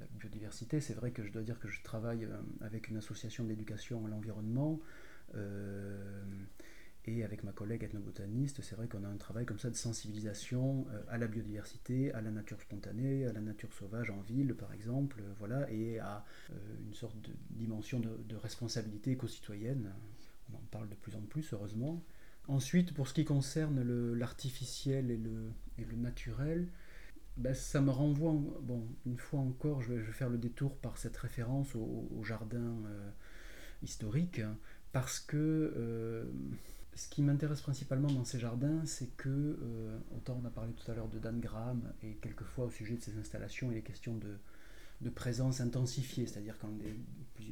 la 0.00 0.06
biodiversité, 0.18 0.80
c'est 0.80 0.94
vrai 0.94 1.10
que 1.10 1.22
je 1.22 1.30
dois 1.30 1.42
dire 1.42 1.58
que 1.58 1.68
je 1.68 1.82
travaille 1.82 2.26
avec 2.62 2.88
une 2.88 2.96
association 2.96 3.44
d'éducation 3.44 4.06
à 4.06 4.08
l'environnement. 4.08 4.80
Et 7.04 7.24
avec 7.24 7.42
ma 7.42 7.50
collègue 7.50 7.82
ethnobotaniste, 7.82 8.62
c'est 8.62 8.76
vrai 8.76 8.86
qu'on 8.86 9.02
a 9.02 9.08
un 9.08 9.16
travail 9.16 9.44
comme 9.44 9.58
ça 9.58 9.70
de 9.70 9.74
sensibilisation 9.74 10.86
euh, 10.92 11.02
à 11.08 11.18
la 11.18 11.26
biodiversité, 11.26 12.12
à 12.12 12.20
la 12.20 12.30
nature 12.30 12.60
spontanée, 12.60 13.26
à 13.26 13.32
la 13.32 13.40
nature 13.40 13.72
sauvage 13.72 14.10
en 14.10 14.20
ville 14.20 14.54
par 14.54 14.72
exemple, 14.72 15.18
euh, 15.20 15.32
voilà, 15.40 15.68
et 15.68 15.98
à 15.98 16.24
euh, 16.50 16.54
une 16.86 16.94
sorte 16.94 17.20
de 17.20 17.32
dimension 17.50 17.98
de, 17.98 18.36
responsabilité 18.36 19.12
éco-citoyenne. 19.12 19.92
On 20.52 20.56
en 20.56 20.62
parle 20.70 20.88
de 20.88 20.94
plus 20.94 21.16
en 21.16 21.22
plus, 21.22 21.52
heureusement. 21.52 22.04
Ensuite, 22.48 22.92
pour 22.92 23.08
ce 23.08 23.14
qui 23.14 23.24
concerne 23.24 23.82
l'artificiel 24.14 25.10
et 25.10 25.16
le, 25.16 25.50
et 25.78 25.84
le 25.84 25.96
naturel, 25.96 26.68
ben, 27.36 27.54
ça 27.54 27.80
me 27.80 27.90
renvoie, 27.90 28.32
bon, 28.62 28.86
une 29.06 29.16
fois 29.16 29.40
encore, 29.40 29.80
je 29.80 29.94
vais, 29.94 30.12
faire 30.12 30.28
le 30.28 30.38
détour 30.38 30.76
par 30.76 30.98
cette 30.98 31.16
référence 31.16 31.74
au, 31.74 32.22
jardin 32.24 32.76
historique, 33.82 34.40
hein, 34.40 34.56
parce 34.92 35.20
que 35.20 36.28
ce 36.94 37.08
qui 37.08 37.22
m'intéresse 37.22 37.62
principalement 37.62 38.10
dans 38.10 38.24
ces 38.24 38.38
jardins, 38.38 38.84
c'est 38.84 39.16
que, 39.16 39.28
euh, 39.28 39.98
autant 40.14 40.38
on 40.42 40.46
a 40.46 40.50
parlé 40.50 40.72
tout 40.72 40.90
à 40.90 40.94
l'heure 40.94 41.08
de 41.08 41.18
Dan 41.18 41.40
Graham, 41.40 41.92
et 42.02 42.14
quelquefois 42.16 42.66
au 42.66 42.70
sujet 42.70 42.96
de 42.96 43.02
ces 43.02 43.16
installations, 43.16 43.70
il 43.70 43.78
est 43.78 43.82
question 43.82 44.16
de, 44.16 44.36
de 45.02 45.10
présence 45.10 45.60
intensifiée, 45.60 46.26
c'est-à-dire 46.26 46.56
quand 46.58 46.68
euh, 46.68 47.42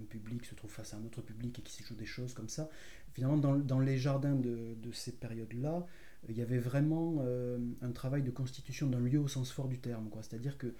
un 0.00 0.04
public 0.04 0.44
se 0.44 0.54
trouve 0.54 0.70
face 0.70 0.94
à 0.94 0.96
un 0.96 1.04
autre 1.04 1.22
public 1.22 1.58
et 1.58 1.62
qui 1.62 1.72
se 1.72 1.82
joue 1.82 1.94
des 1.94 2.06
choses 2.06 2.34
comme 2.34 2.48
ça. 2.48 2.68
Finalement, 3.12 3.36
dans, 3.36 3.78
les 3.78 3.98
jardins 3.98 4.34
de, 4.34 4.76
ces 4.92 5.12
périodes-là, 5.12 5.86
il 6.28 6.36
y 6.36 6.42
avait 6.42 6.58
vraiment 6.58 7.18
euh, 7.20 7.58
un 7.82 7.92
travail 7.92 8.22
de 8.22 8.30
constitution 8.30 8.88
d'un 8.88 9.00
lieu 9.00 9.20
au 9.20 9.28
sens 9.28 9.52
fort 9.52 9.68
du 9.68 9.78
terme, 9.78 10.08
c'est-à-dire 10.22 10.58
que 10.58 10.74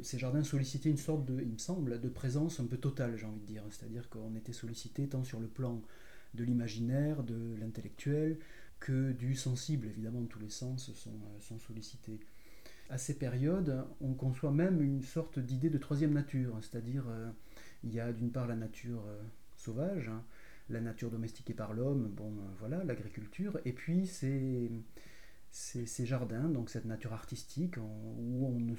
ces 0.00 0.18
jardins 0.18 0.42
sollicitaient 0.42 0.90
une 0.90 0.96
sorte 0.96 1.24
de, 1.24 1.40
il 1.40 1.52
me 1.52 1.58
semble, 1.58 2.00
de 2.00 2.08
présence 2.08 2.58
un 2.58 2.66
peu 2.66 2.78
totale, 2.78 3.16
j'ai 3.16 3.26
envie 3.26 3.38
de 3.38 3.46
dire. 3.46 3.62
C'est-à-dire 3.70 4.08
qu'on 4.08 4.34
était 4.34 4.52
sollicité 4.52 5.06
tant 5.06 5.22
sur 5.22 5.38
le 5.38 5.46
plan 5.46 5.80
de 6.34 6.42
l'imaginaire, 6.42 7.22
de 7.22 7.54
l'intellectuel, 7.60 8.38
que 8.82 9.12
du 9.12 9.34
sensible. 9.34 9.86
Évidemment, 9.86 10.24
tous 10.24 10.40
les 10.40 10.50
sens 10.50 10.90
euh, 10.90 11.10
sont 11.40 11.58
sollicités. 11.58 12.18
À 12.92 12.98
ces 12.98 13.14
périodes, 13.14 13.86
on 14.02 14.12
conçoit 14.12 14.50
même 14.50 14.82
une 14.82 15.00
sorte 15.02 15.38
d'idée 15.38 15.70
de 15.70 15.78
troisième 15.78 16.12
nature, 16.12 16.58
c'est-à-dire 16.60 17.04
euh, 17.08 17.30
il 17.84 17.94
y 17.94 18.00
a 18.00 18.12
d'une 18.12 18.30
part 18.30 18.46
la 18.46 18.54
nature 18.54 19.02
euh, 19.08 19.18
sauvage, 19.56 20.08
hein, 20.08 20.22
la 20.68 20.82
nature 20.82 21.10
domestiquée 21.10 21.54
par 21.54 21.72
l'homme, 21.72 22.08
bon 22.08 22.34
voilà, 22.58 22.84
l'agriculture, 22.84 23.58
et 23.64 23.72
puis 23.72 24.06
ces, 24.06 24.70
ces, 25.50 26.06
jardins, 26.06 26.48
donc 26.50 26.68
cette 26.68 26.84
nature 26.84 27.14
artistique, 27.14 27.78
où 27.78 28.46
on 28.46 28.58
ne, 28.60 28.74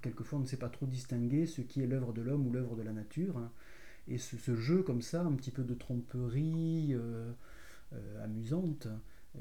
quelquefois 0.00 0.38
on 0.38 0.42
ne 0.42 0.46
sait 0.46 0.58
pas 0.58 0.70
trop 0.70 0.86
distinguer 0.86 1.46
ce 1.46 1.60
qui 1.60 1.82
est 1.82 1.86
l'œuvre 1.86 2.14
de 2.14 2.22
l'homme 2.22 2.46
ou 2.46 2.50
l'œuvre 2.50 2.76
de 2.76 2.82
la 2.82 2.92
nature. 2.92 3.36
Hein. 3.36 3.52
Et 4.08 4.18
ce, 4.18 4.54
jeu 4.54 4.82
comme 4.82 5.02
ça, 5.02 5.22
un 5.22 5.32
petit 5.32 5.50
peu 5.50 5.64
de 5.64 5.74
tromperie 5.74 6.94
euh, 6.94 7.30
euh, 7.92 8.24
amusante, 8.24 8.88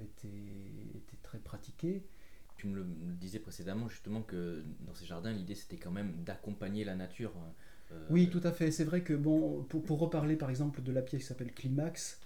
était, 0.01 1.17
très 1.21 1.39
pratiqué. 1.39 2.03
Tu 2.63 2.69
me 2.69 2.77
le 2.77 2.85
disais 3.19 3.39
précédemment 3.39 3.89
justement 3.89 4.21
que 4.21 4.63
dans 4.87 4.93
ces 4.93 5.03
jardins, 5.05 5.33
l'idée 5.33 5.53
c'était 5.53 5.75
quand 5.75 5.91
même 5.91 6.13
d'accompagner 6.23 6.85
la 6.85 6.95
nature. 6.95 7.33
Euh, 7.91 8.07
oui, 8.09 8.29
tout 8.29 8.39
à 8.41 8.53
fait. 8.53 8.71
C'est 8.71 8.85
vrai 8.85 9.01
que 9.01 9.13
bon, 9.13 9.63
pour, 9.63 9.83
pour, 9.83 9.99
reparler 9.99 10.37
par 10.37 10.49
exemple 10.49 10.81
de 10.81 10.91
la 10.93 11.01
pièce 11.01 11.23
qui 11.23 11.27
s'appelle 11.27 11.51
Climax, 11.51 12.21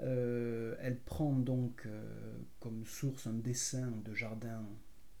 elle 0.00 1.00
prend 1.04 1.32
donc 1.32 1.88
comme 2.60 2.86
source 2.86 3.26
un 3.26 3.32
dessin 3.32 3.90
de 4.04 4.14
jardin 4.14 4.64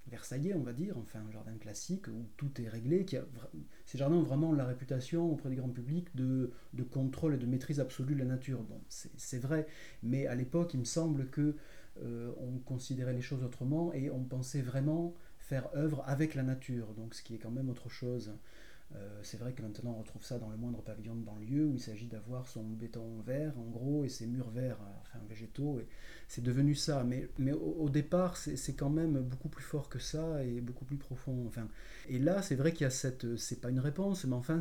versaillais, 0.08 0.54
on 0.54 0.62
va 0.62 0.72
dire, 0.72 0.96
enfin 0.98 1.20
un 1.28 1.30
jardin 1.30 1.56
classique 1.58 2.08
où 2.08 2.26
tout 2.36 2.60
est 2.60 2.68
réglé. 2.68 3.04
Qui 3.04 3.16
a, 3.16 3.24
ces 3.86 3.98
jardins 3.98 4.16
ont 4.16 4.22
vraiment 4.22 4.52
la 4.52 4.66
réputation 4.66 5.30
auprès 5.30 5.50
du 5.50 5.56
grand 5.56 5.68
public 5.68 6.14
de, 6.14 6.52
de 6.74 6.82
contrôle 6.82 7.34
et 7.34 7.38
de 7.38 7.46
maîtrise 7.46 7.80
absolue 7.80 8.14
de 8.14 8.20
la 8.20 8.26
nature. 8.26 8.62
Bon, 8.62 8.80
c'est 8.88 9.38
vrai, 9.38 9.66
mais 10.02 10.26
à 10.26 10.34
l'époque, 10.34 10.74
il 10.74 10.80
me 10.80 10.84
semble 10.84 11.28
que 11.28 11.56
euh, 12.04 12.32
on 12.38 12.58
considérait 12.58 13.12
les 13.12 13.22
choses 13.22 13.42
autrement 13.42 13.92
et 13.92 14.10
on 14.10 14.22
pensait 14.22 14.62
vraiment 14.62 15.14
faire 15.38 15.68
œuvre 15.74 16.02
avec 16.06 16.34
la 16.34 16.42
nature, 16.42 16.94
donc 16.94 17.14
ce 17.14 17.22
qui 17.22 17.34
est 17.34 17.38
quand 17.38 17.50
même 17.50 17.70
autre 17.70 17.88
chose. 17.88 18.32
Euh, 18.96 19.20
c'est 19.22 19.36
vrai 19.38 19.52
que 19.52 19.60
maintenant 19.60 19.94
on 19.98 20.00
retrouve 20.00 20.24
ça 20.24 20.38
dans 20.38 20.48
le 20.48 20.56
moindre 20.56 20.80
pavillon 20.80 21.14
de 21.14 21.20
banlieue 21.22 21.66
où 21.66 21.74
il 21.74 21.80
s'agit 21.80 22.06
d'avoir 22.06 22.46
son 22.46 22.62
béton 22.64 23.20
vert 23.20 23.52
en 23.58 23.68
gros 23.68 24.04
et 24.04 24.08
ses 24.08 24.26
murs 24.26 24.48
verts, 24.48 24.78
euh, 24.80 25.00
enfin 25.02 25.18
végétaux, 25.28 25.78
et 25.80 25.86
c'est 26.26 26.42
devenu 26.42 26.74
ça. 26.74 27.04
Mais, 27.04 27.28
mais 27.38 27.52
au, 27.52 27.90
départ 27.90 28.36
c'est 28.36 28.74
quand 28.74 28.90
même 28.90 29.20
beaucoup 29.20 29.48
plus 29.48 29.64
fort 29.64 29.88
que 29.88 29.98
ça 29.98 30.42
et 30.44 30.60
beaucoup 30.60 30.84
plus 30.86 30.96
profond. 30.96 31.44
Enfin, 31.46 31.68
et 32.08 32.18
là 32.18 32.40
c'est 32.40 32.54
vrai 32.54 32.72
qu'il 32.72 32.82
y 32.82 32.86
a 32.86 32.90
cette, 32.90 33.36
c'est 33.36 33.60
pas 33.60 33.70
une 33.70 33.80
réponse, 33.80 34.24
mais 34.24 34.36
enfin 34.36 34.60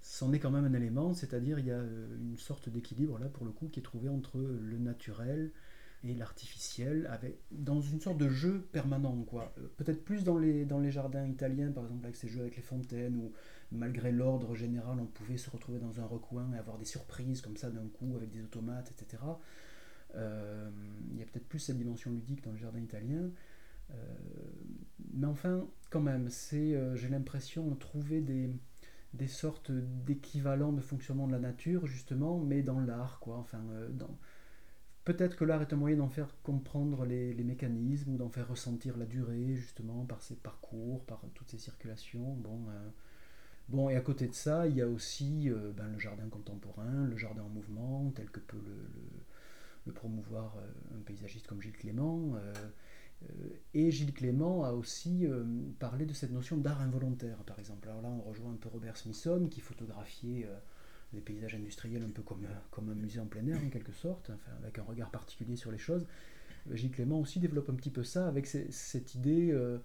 c'en 0.00 0.32
est 0.32 0.38
quand 0.38 0.50
même 0.50 0.64
un 0.64 0.74
élément, 0.74 1.14
c'est-à-dire 1.14 1.58
il 1.60 1.66
y 1.66 1.72
a 1.72 1.80
une 1.80 2.36
sorte 2.36 2.68
d'équilibre 2.68 3.18
là 3.18 3.28
pour 3.28 3.44
le 3.44 3.52
coup 3.52 3.68
qui 3.68 3.80
est 3.80 3.84
trouvé 3.84 4.08
entre 4.08 4.38
le 4.38 4.78
naturel 4.78 5.52
et 6.04 6.14
l'artificiel, 6.14 7.06
avec, 7.10 7.38
dans 7.50 7.80
une 7.80 8.00
sorte 8.00 8.18
de 8.18 8.28
jeu 8.28 8.68
permanent. 8.72 9.22
quoi. 9.22 9.52
Euh, 9.58 9.68
peut-être 9.76 10.04
plus 10.04 10.22
dans 10.22 10.38
les, 10.38 10.64
dans 10.64 10.78
les 10.78 10.90
jardins 10.90 11.26
italiens, 11.26 11.70
par 11.70 11.84
exemple, 11.84 12.04
avec 12.04 12.16
ces 12.16 12.28
jeux 12.28 12.42
avec 12.42 12.56
les 12.56 12.62
fontaines, 12.62 13.16
où 13.16 13.32
malgré 13.72 14.12
l'ordre 14.12 14.54
général, 14.54 14.98
on 15.00 15.06
pouvait 15.06 15.38
se 15.38 15.48
retrouver 15.50 15.78
dans 15.78 16.00
un 16.00 16.04
recoin 16.04 16.52
et 16.54 16.58
avoir 16.58 16.78
des 16.78 16.84
surprises 16.84 17.40
comme 17.40 17.56
ça 17.56 17.70
d'un 17.70 17.88
coup, 17.88 18.14
avec 18.16 18.30
des 18.30 18.42
automates, 18.42 18.90
etc. 18.90 19.22
Euh, 20.14 20.70
il 21.10 21.18
y 21.18 21.22
a 21.22 21.24
peut-être 21.24 21.48
plus 21.48 21.58
cette 21.58 21.78
dimension 21.78 22.10
ludique 22.10 22.44
dans 22.44 22.52
les 22.52 22.58
jardins 22.58 22.80
italiens. 22.80 23.30
Euh, 23.90 23.94
mais 25.12 25.26
enfin, 25.26 25.66
quand 25.90 26.00
même, 26.00 26.28
c'est, 26.28 26.96
j'ai 26.96 27.08
l'impression 27.08 27.68
de 27.68 27.74
trouver 27.74 28.20
des, 28.20 28.50
des 29.14 29.28
sortes 29.28 29.72
d'équivalents 29.72 30.72
de 30.72 30.82
fonctionnement 30.82 31.26
de 31.26 31.32
la 31.32 31.38
nature, 31.38 31.86
justement, 31.86 32.38
mais 32.38 32.62
dans 32.62 32.80
l'art, 32.80 33.20
quoi. 33.20 33.38
Enfin, 33.38 33.62
Peut-être 35.04 35.36
que 35.36 35.44
l'art 35.44 35.60
est 35.60 35.72
un 35.74 35.76
moyen 35.76 35.98
d'en 35.98 36.08
faire 36.08 36.34
comprendre 36.42 37.04
les, 37.04 37.34
mécanismes 37.34 38.14
ou 38.14 38.16
d'en 38.16 38.30
faire 38.30 38.48
ressentir 38.48 38.96
la 38.96 39.04
durée, 39.04 39.54
justement, 39.54 40.06
par 40.06 40.22
ses 40.22 40.34
parcours, 40.34 41.04
par 41.04 41.22
toutes 41.34 41.50
ces 41.50 41.58
circulations. 41.58 42.34
Bon, 42.36 42.58
euh, 42.70 42.88
bon 43.68 43.90
et 43.90 43.96
à 43.96 44.00
côté 44.00 44.26
de 44.28 44.32
ça, 44.32 44.66
il 44.66 44.76
y 44.76 44.80
a 44.80 44.88
aussi 44.88 45.50
euh, 45.50 45.72
ben, 45.76 45.88
le 45.88 45.98
jardin 45.98 46.26
contemporain, 46.30 47.06
le 47.06 47.18
jardin 47.18 47.42
en 47.42 47.50
mouvement, 47.50 48.10
tel 48.14 48.30
que 48.30 48.40
peut 48.40 48.62
le, 49.84 49.92
promouvoir 49.92 50.56
euh, 50.56 50.96
un 50.98 51.02
paysagiste 51.02 51.46
comme 51.46 51.60
Gilles 51.60 51.76
Clément. 51.76 52.38
et 53.74 53.90
Gilles 53.90 54.14
Clément 54.14 54.64
a 54.64 54.72
aussi 54.72 55.26
parlé 55.78 56.06
de 56.06 56.14
cette 56.14 56.32
notion 56.32 56.56
d'art 56.56 56.80
involontaire, 56.80 57.36
par 57.44 57.58
exemple. 57.58 57.88
Alors 57.90 58.00
là, 58.00 58.08
on 58.08 58.22
rejoint 58.22 58.52
un 58.52 58.56
peu 58.56 58.70
Robert 58.70 58.96
Smithson, 58.96 59.48
qui 59.50 59.60
photographiait 59.60 60.48
des 61.14 61.20
paysages 61.20 61.54
industriels 61.54 62.02
un 62.02 62.10
peu 62.10 62.22
comme, 62.22 62.46
comme 62.70 62.90
un 62.90 62.94
musée 62.94 63.20
en 63.20 63.26
plein 63.26 63.46
air 63.46 63.58
en 63.64 63.70
quelque 63.70 63.92
sorte, 63.92 64.30
avec 64.62 64.78
un 64.78 64.82
regard 64.82 65.10
particulier 65.10 65.56
sur 65.56 65.72
les 65.72 65.78
choses. 65.78 66.06
Gilles 66.72 66.90
Clément 66.90 67.20
aussi 67.20 67.40
développe 67.40 67.68
un 67.68 67.74
petit 67.74 67.90
peu 67.90 68.02
ça 68.02 68.26
avec 68.26 68.46
cette 68.46 69.14
idée 69.14 69.50
euh, 69.52 69.78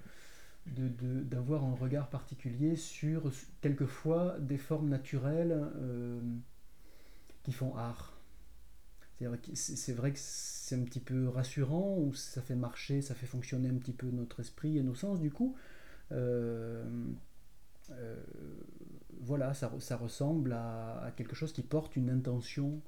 d'avoir 0.65 1.63
un 1.63 1.75
regard 1.75 2.09
particulier 2.09 2.75
sur 2.75 3.32
quelquefois 3.61 4.38
des 4.39 4.57
formes 4.57 4.89
naturelles 4.89 5.57
euh, 5.75 6.19
qui 7.43 7.51
font 7.51 7.75
art. 7.75 8.15
C'est 9.53 9.91
vrai 9.91 10.13
que 10.13 10.19
c'est 10.19 10.75
un 10.75 10.84
petit 10.84 11.01
peu 11.01 11.27
rassurant, 11.27 11.97
ou 11.97 12.13
ça 12.13 12.41
fait 12.41 12.55
marcher, 12.55 13.01
ça 13.01 13.15
fait 13.15 13.25
fonctionner 13.25 13.67
un 13.67 13.75
petit 13.75 13.91
peu 13.91 14.07
notre 14.07 14.39
esprit 14.39 14.77
et 14.77 14.84
nos 14.84 14.95
sens 14.95 15.19
du 15.19 15.30
coup. 15.30 15.57
Euh, 16.13 16.86
voilà, 19.20 19.53
ça, 19.53 19.72
ça 19.80 19.97
ressemble 19.97 20.53
à, 20.53 21.13
quelque 21.15 21.36
chose 21.36 21.53
qui 21.53 21.63
porte 21.63 21.95
une 21.95 22.09
intention 22.09 22.82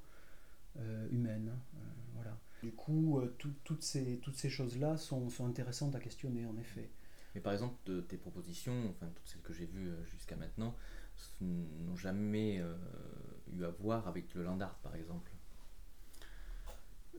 euh, 0.78 1.08
humaine. 1.10 1.52
Euh, 1.74 1.78
voilà. 2.14 2.38
Du 2.62 2.72
coup, 2.72 3.20
toutes 3.64 3.82
ces, 3.82 4.18
toutes 4.18 4.36
ces 4.36 4.48
choses-là 4.48 4.96
sont, 4.96 5.28
sont, 5.28 5.46
intéressantes 5.46 5.94
à 5.94 6.00
questionner, 6.00 6.46
en 6.46 6.56
effet. 6.58 6.90
Mais 7.34 7.40
par 7.40 7.52
exemple, 7.52 7.74
de 7.86 8.00
tes 8.00 8.16
propositions, 8.16 8.90
enfin 8.90 9.06
toutes 9.14 9.26
celles 9.26 9.42
que 9.42 9.52
j'ai 9.52 9.66
vues 9.66 9.90
jusqu'à 10.04 10.36
maintenant, 10.36 10.76
n'ont 11.40 11.96
jamais 11.96 12.62
eu 13.56 13.64
à 13.64 13.70
voir 13.70 14.06
avec 14.06 14.34
le 14.34 14.44
land 14.44 14.60
art, 14.60 14.76
par 14.76 14.94
exemple. 14.94 15.32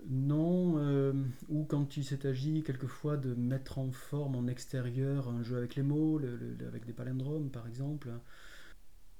Non, 0.10 0.78
euh, 0.78 1.14
ou 1.50 1.64
quand 1.64 1.96
il 1.96 2.04
s'est 2.04 2.28
agi 2.28 2.64
quelquefois 2.64 3.16
de 3.16 3.34
mettre 3.34 3.78
en 3.78 3.92
forme 3.92 4.36
en 4.36 4.48
extérieur 4.48 5.30
un 5.30 5.44
jeu 5.44 5.58
avec 5.58 5.76
les 5.76 5.84
mots, 5.84 6.20
avec 6.68 6.86
des 6.86 6.94
palindromes 6.94 7.50
par 7.50 7.68
exemple. 7.68 8.10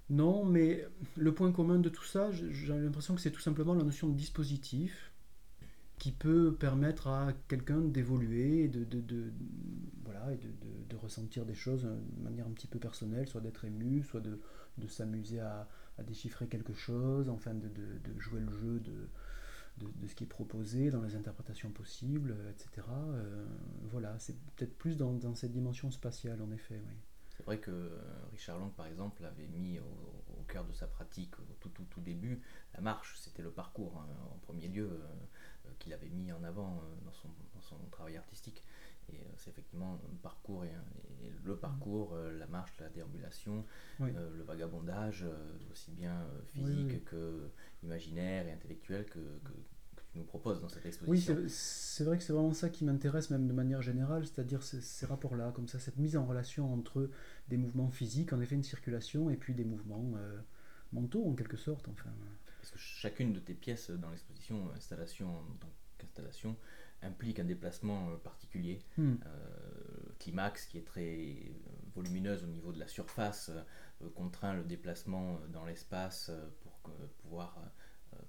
Non, 0.10 0.46
mais 0.46 0.86
le 1.16 1.34
point 1.34 1.52
commun 1.52 1.80
de 1.80 1.90
tout 1.90 2.04
ça, 2.04 2.32
j'ai 2.32 2.68
l'impression 2.68 3.16
que 3.16 3.22
c'est 3.22 3.32
tout 3.32 3.40
simplement 3.40 3.74
la 3.74 3.84
notion 3.84 4.10
de 4.10 4.16
dispositif 4.16 5.12
qui 5.98 6.12
peut 6.12 6.54
permettre 6.54 7.08
à 7.08 7.32
quelqu'un 7.48 7.80
d'évoluer, 7.80 8.68
de, 8.68 8.84
de, 8.84 9.32
voilà, 10.04 10.34
et 10.34 10.38
de, 10.38 10.96
ressentir 10.98 11.46
des 11.46 11.56
choses 11.56 11.84
de 11.84 12.24
manière 12.24 12.46
un 12.48 12.52
petit 12.52 12.68
peu 12.68 12.80
personnelle, 12.80 13.28
soit 13.28 13.42
d'être 13.42 13.66
ému, 13.66 14.04
soit 14.04 14.22
de, 14.22 14.40
s'amuser 14.88 15.40
à, 15.40 15.68
déchiffrer 16.06 16.48
quelque 16.48 16.74
chose, 16.74 17.30
enfin 17.30 17.54
de, 17.54 17.70
jouer 18.20 18.40
le 18.40 18.52
jeu 18.52 18.80
de 18.80 19.08
de, 19.78 20.08
ce 20.08 20.16
qui 20.16 20.24
est 20.24 20.28
proposé, 20.28 20.92
dans 20.92 21.02
les 21.02 21.16
interprétations 21.16 21.72
possibles, 21.72 22.36
etc. 22.52 22.86
Euh, 22.90 23.46
voilà, 23.90 24.18
c'est 24.20 24.36
peut-être 24.56 24.78
plus 24.78 24.98
dans, 24.98 25.36
cette 25.36 25.52
dimension 25.52 25.92
spatiale, 25.92 26.42
en 26.42 26.52
effet. 26.52 26.80
C'est 27.36 27.44
vrai 27.44 27.60
que 27.60 27.72
euh, 27.72 28.00
Richard 28.32 28.60
Long, 28.60 28.70
par 28.70 28.86
exemple, 28.88 29.26
avait 29.26 29.48
mis 29.48 29.80
au, 29.80 30.44
cœur 30.48 30.66
de 30.66 30.74
sa 30.74 30.88
pratique, 30.88 31.40
au 31.40 31.44
tout, 31.62 31.70
tout, 31.70 31.86
tout 31.90 32.02
début, 32.02 32.42
la 32.76 32.82
marche, 32.82 33.18
c'était 33.18 33.42
le 33.42 33.50
parcours, 33.50 33.98
hein, 33.98 34.08
en 34.32 34.38
premier 34.40 34.68
lieu, 34.68 35.02
qu'il 35.80 35.94
avait 35.94 36.10
mis 36.10 36.32
en 36.34 36.44
avant 36.44 36.84
dans, 37.06 37.14
son, 37.14 37.30
dans, 37.56 37.62
son, 37.62 37.78
travail 37.90 38.18
artistique. 38.18 38.64
Et 39.10 39.20
c'est 39.38 39.50
effectivement 39.50 39.94
un 39.94 40.16
parcours, 40.22 40.66
et, 40.66 40.72
le 41.44 41.56
parcours, 41.56 42.16
la 42.16 42.46
marche, 42.46 42.74
la 42.80 42.90
déambulation, 42.90 43.66
le 44.00 44.44
vagabondage, 44.44 45.26
aussi 45.72 45.92
bien 45.92 46.28
physique 46.48 47.06
que 47.06 47.50
imaginaire 47.84 48.48
et 48.48 48.52
intellectuel 48.52 49.06
que, 49.06 49.20
nous 50.16 50.24
proposes 50.24 50.62
dans 50.62 50.70
cette 50.70 50.86
exposition. 50.86 51.36
Oui, 51.36 51.50
c'est 51.50 52.04
vrai 52.04 52.18
que 52.18 52.24
c'est 52.24 52.34
vraiment 52.34 52.54
ça 52.54 52.70
qui 52.70 52.86
m'intéresse 52.86 53.30
même 53.30 53.48
de 53.48 53.54
manière 53.54 53.82
générale, 53.82 54.26
c'est-à-dire 54.26 54.62
ces, 54.64 55.06
rapports-là, 55.06 55.52
comme 55.52 55.68
ça, 55.68 55.80
cette 55.80 55.98
mise 55.98 56.18
en 56.18 56.26
relation 56.26 56.72
entre 56.74 57.10
des 57.48 57.58
mouvements 57.58 57.90
physiques, 57.90 58.34
en 58.34 58.42
effet 58.42 58.56
une 58.56 58.64
circulation, 58.64 59.30
et 59.30 59.38
puis 59.38 59.54
des 59.54 59.66
mouvements 59.66 60.14
euh, 60.18 60.40
mentaux 60.92 61.26
en 61.26 61.34
quelque 61.34 61.58
sorte. 61.58 61.88
Enfin. 61.88 62.12
Parce 62.60 62.72
que 62.72 62.80
chacune 62.80 63.34
de 63.34 63.40
tes 63.40 63.54
pièces 63.54 63.90
dans 63.90 64.10
l'exposition, 64.10 64.72
installation 64.76 65.30
en 65.30 65.56
tant 65.60 65.70
qu'installation, 65.98 66.56
implique 67.02 67.40
un 67.40 67.46
déplacement 67.46 68.12
euh, 68.12 68.18
particulier. 68.18 68.80
Hmm. 68.98 69.16
Euh, 69.26 70.14
climax, 70.20 70.68
qui 70.68 70.78
est 70.78 70.86
très 70.86 71.38
volumineuse 71.96 72.44
au 72.44 72.48
niveau 72.48 72.72
de 72.72 72.80
la 72.80 72.88
surface, 72.88 73.52
contraint 74.16 74.54
le 74.54 74.64
déplacement 74.64 75.40
dans 75.52 75.66
l'espace 75.66 76.32
pour 76.62 76.74
pouvoir 77.20 77.58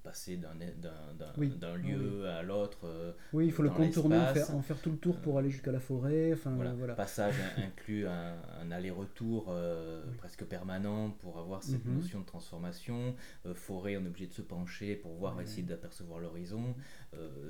passer 0.02 0.36
d'un 0.36 1.76
lieu 1.76 2.28
à 2.28 2.42
l'autre. 2.42 2.78
Euh, 2.84 3.12
oui, 3.32 3.46
il 3.46 3.52
faut 3.52 3.62
le 3.62 3.70
contourner, 3.70 4.18
en 4.18 4.34
faire, 4.34 4.54
en 4.54 4.62
faire, 4.62 4.80
tout 4.80 4.90
le 4.90 4.98
tour 4.98 5.16
pour 5.16 5.38
aller 5.38 5.50
jusqu'à 5.50 5.72
la 5.72 5.80
forêt. 5.80 6.32
Enfin, 6.32 6.52
voilà. 6.52 6.94
Passage 6.94 7.34
inclut 7.56 8.06
un, 8.06 8.70
aller-retour 8.70 9.46
euh, 9.48 10.02
presque 10.18 10.44
permanent 10.44 11.10
pour 11.10 11.38
avoir 11.38 11.62
cette 11.62 11.84
mhm. 11.84 11.96
notion 11.96 12.20
de 12.20 12.26
transformation. 12.26 13.14
Euh, 13.46 13.54
forêt, 13.54 13.96
on 13.96 14.04
est 14.04 14.08
obligé 14.08 14.26
de 14.26 14.34
se 14.34 14.42
pencher 14.42 14.96
pour 14.96 15.14
voir, 15.14 15.40
essayer 15.40 15.62
d'apercevoir 15.62 16.20
l'horizon. 16.20 16.74